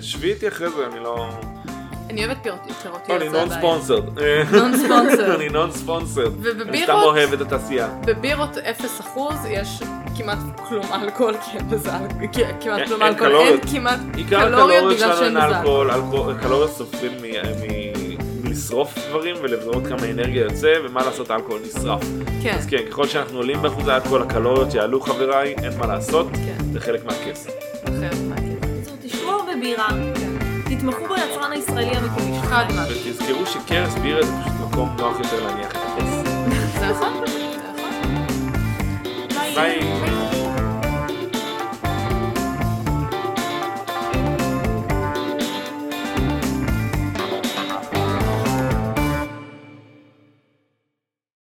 תשבי 0.00 0.30
איתי 0.32 0.48
אחרי 0.48 0.70
זה 0.70 0.86
אני 0.92 1.00
לא 1.04 1.28
אני 2.10 2.24
אוהבת 2.26 2.36
פירות 2.42 2.58
פירותיות, 2.82 3.20
אני 3.22 3.30
זה 3.30 3.36
נון 3.38 3.46
הבעיה. 3.52 3.60
ספונסרד 3.60 4.04
נון 4.52 4.76
ספונסר. 4.76 5.34
אני 5.34 5.48
נון 5.48 5.70
ספונסרד 5.72 6.32
אני 6.44 6.54
סתם 6.54 6.60
ובבירות, 6.68 7.04
אוהב 7.04 7.32
את 7.32 7.40
התעשייה. 7.40 7.88
בבירות 8.04 8.56
0% 8.56 9.18
יש 9.50 9.68
כמעט 10.18 10.38
כלום 10.68 10.84
אלכוהול, 11.02 11.34
כמעט 12.60 12.78
אין- 12.78 12.86
כלום 12.86 13.02
אין 13.02 13.12
אלכוהול. 13.12 13.36
אין 13.36 13.60
כמעט 13.72 14.00
קלוריות 14.28 14.94
בגלל 14.94 15.16
שאין 15.16 15.36
אלכוהול- 15.36 15.90
קלוריות 16.42 16.70
סופרים 16.70 17.12
מ- 17.22 17.87
מלשרוף 18.58 18.94
דברים 19.08 19.36
ולראות 19.42 19.86
כמה 19.86 20.10
אנרגיה 20.10 20.42
יוצא 20.42 20.74
ומה 20.84 21.04
לעשות 21.04 21.30
האלכוהול 21.30 21.60
נשרף 21.66 22.00
כן, 22.42 22.54
אז 22.54 22.66
כן 22.66 22.78
ככל 22.90 23.06
שאנחנו 23.06 23.36
עולים 23.36 23.62
באחוזי 23.62 23.90
אלכוהול 23.90 24.22
הקלוריות 24.22 24.74
יעלו 24.74 25.00
חבריי 25.00 25.54
אין 25.62 25.78
מה 25.78 25.86
לעשות 25.86 26.26
כן, 26.32 26.72
זה 26.72 26.80
חלק 26.80 27.04
מהכסף 27.04 27.50
אחרת 27.84 28.16
מה 28.28 28.36
כן. 28.36 28.54
בקיצור, 28.60 28.96
תשמעו 29.02 29.30
הרבה 29.30 29.52
בירה. 29.60 29.88
תתמכו 30.64 31.00
ביצרן 31.00 31.52
הישראלי 31.52 31.96
המקומי. 31.96 32.38
משמעית. 32.38 33.06
ותזכרו 33.06 33.46
שקרס 33.46 33.94
בירה 33.94 34.22
זה 34.22 34.32
פשוט 34.42 34.52
מקום 34.70 34.96
נוח 34.98 35.18
יותר 35.18 35.46
להניח 35.46 35.70
את 35.70 35.76
הכסף 35.76 36.30
זה 36.78 36.86
נכון, 36.90 37.12
זה 37.26 37.32
נכון. 37.76 38.24
ביי 39.54 40.37